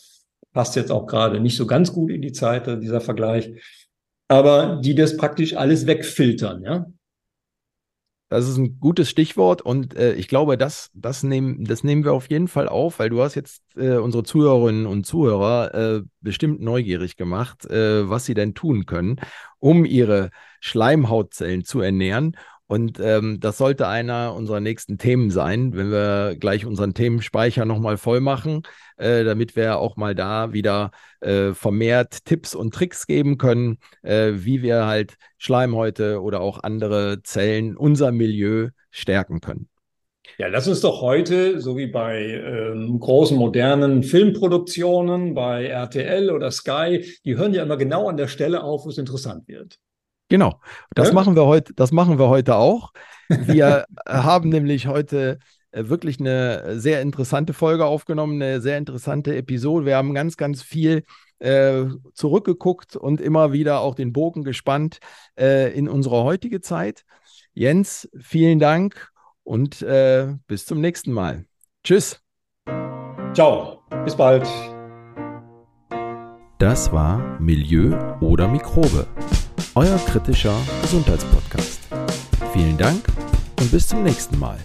passt 0.52 0.76
jetzt 0.76 0.92
auch 0.92 1.06
gerade 1.06 1.40
nicht 1.40 1.56
so 1.56 1.66
ganz 1.66 1.92
gut 1.92 2.10
in 2.10 2.20
die 2.20 2.32
Zeit, 2.32 2.66
dieser 2.82 3.00
Vergleich, 3.00 3.50
aber 4.28 4.80
die 4.82 4.94
das 4.94 5.16
praktisch 5.16 5.56
alles 5.56 5.86
wegfiltern, 5.86 6.62
ja. 6.62 6.86
Das 8.30 8.48
ist 8.48 8.56
ein 8.56 8.80
gutes 8.80 9.10
Stichwort 9.10 9.62
und 9.62 9.94
äh, 9.94 10.14
ich 10.14 10.28
glaube, 10.28 10.56
das, 10.58 10.90
das, 10.94 11.22
nehmen, 11.22 11.64
das 11.64 11.84
nehmen 11.84 12.04
wir 12.04 12.14
auf 12.14 12.30
jeden 12.30 12.48
Fall 12.48 12.68
auf, 12.68 12.98
weil 12.98 13.10
du 13.10 13.22
hast 13.22 13.34
jetzt 13.36 13.62
äh, 13.76 13.96
unsere 13.96 14.24
Zuhörerinnen 14.24 14.86
und 14.86 15.06
Zuhörer 15.06 15.74
äh, 15.74 16.02
bestimmt 16.20 16.60
neugierig 16.60 17.16
gemacht, 17.16 17.64
äh, 17.66 18.08
was 18.08 18.24
sie 18.24 18.34
denn 18.34 18.54
tun 18.54 18.86
können, 18.86 19.20
um 19.60 19.84
ihre 19.84 20.30
Schleimhautzellen 20.60 21.64
zu 21.64 21.80
ernähren. 21.80 22.36
Und 22.66 22.98
ähm, 22.98 23.40
das 23.40 23.58
sollte 23.58 23.88
einer 23.88 24.34
unserer 24.34 24.60
nächsten 24.60 24.96
Themen 24.96 25.30
sein, 25.30 25.74
wenn 25.74 25.90
wir 25.90 26.36
gleich 26.36 26.64
unseren 26.64 26.94
Themenspeicher 26.94 27.66
nochmal 27.66 27.98
voll 27.98 28.20
machen, 28.20 28.62
äh, 28.96 29.22
damit 29.22 29.54
wir 29.54 29.78
auch 29.78 29.96
mal 29.96 30.14
da 30.14 30.54
wieder 30.54 30.90
äh, 31.20 31.52
vermehrt 31.52 32.24
Tipps 32.24 32.54
und 32.54 32.72
Tricks 32.72 33.06
geben 33.06 33.36
können, 33.36 33.78
äh, 34.02 34.32
wie 34.34 34.62
wir 34.62 34.86
halt 34.86 35.16
Schleimhäute 35.36 36.22
oder 36.22 36.40
auch 36.40 36.62
andere 36.62 37.22
Zellen, 37.22 37.76
unser 37.76 38.12
Milieu 38.12 38.70
stärken 38.90 39.40
können. 39.40 39.68
Ja, 40.38 40.48
lass 40.48 40.66
uns 40.66 40.80
doch 40.80 41.02
heute, 41.02 41.60
so 41.60 41.76
wie 41.76 41.86
bei 41.86 42.22
ähm, 42.24 42.98
großen 42.98 43.36
modernen 43.36 44.02
Filmproduktionen, 44.02 45.34
bei 45.34 45.66
RTL 45.66 46.30
oder 46.30 46.50
Sky, 46.50 47.04
die 47.24 47.36
hören 47.36 47.52
ja 47.52 47.62
immer 47.62 47.76
genau 47.76 48.08
an 48.08 48.16
der 48.16 48.28
Stelle 48.28 48.64
auf, 48.64 48.84
wo 48.84 48.88
es 48.88 48.98
interessant 48.98 49.46
wird. 49.48 49.78
Genau, 50.34 50.58
das 50.96 51.10
ja? 51.10 51.14
machen 51.14 51.36
wir 51.36 51.46
heute, 51.46 51.74
das 51.74 51.92
machen 51.92 52.18
wir 52.18 52.28
heute 52.28 52.56
auch. 52.56 52.92
Wir 53.28 53.84
haben 54.08 54.48
nämlich 54.48 54.88
heute 54.88 55.38
äh, 55.70 55.88
wirklich 55.88 56.18
eine 56.18 56.80
sehr 56.80 57.02
interessante 57.02 57.52
Folge 57.52 57.84
aufgenommen, 57.84 58.42
eine 58.42 58.60
sehr 58.60 58.76
interessante 58.76 59.36
Episode. 59.36 59.86
Wir 59.86 59.96
haben 59.96 60.12
ganz, 60.12 60.36
ganz 60.36 60.60
viel 60.60 61.04
äh, 61.38 61.84
zurückgeguckt 62.14 62.96
und 62.96 63.20
immer 63.20 63.52
wieder 63.52 63.78
auch 63.78 63.94
den 63.94 64.12
Bogen 64.12 64.42
gespannt 64.42 64.98
äh, 65.38 65.72
in 65.72 65.88
unsere 65.88 66.24
heutige 66.24 66.60
Zeit. 66.60 67.04
Jens, 67.52 68.08
vielen 68.20 68.58
Dank 68.58 69.12
und 69.44 69.82
äh, 69.82 70.34
bis 70.48 70.66
zum 70.66 70.80
nächsten 70.80 71.12
Mal. 71.12 71.44
Tschüss. 71.84 72.20
Ciao, 73.34 73.84
bis 74.04 74.16
bald. 74.16 74.48
Das 76.58 76.90
war 76.90 77.38
Milieu 77.38 77.96
oder 78.20 78.48
Mikrobe 78.48 79.06
euer 79.74 79.98
kritischer 80.06 80.56
Gesundheitspodcast. 80.82 81.80
Vielen 82.52 82.76
Dank 82.76 83.04
und 83.60 83.70
bis 83.70 83.88
zum 83.88 84.02
nächsten 84.02 84.38
Mal. 84.38 84.58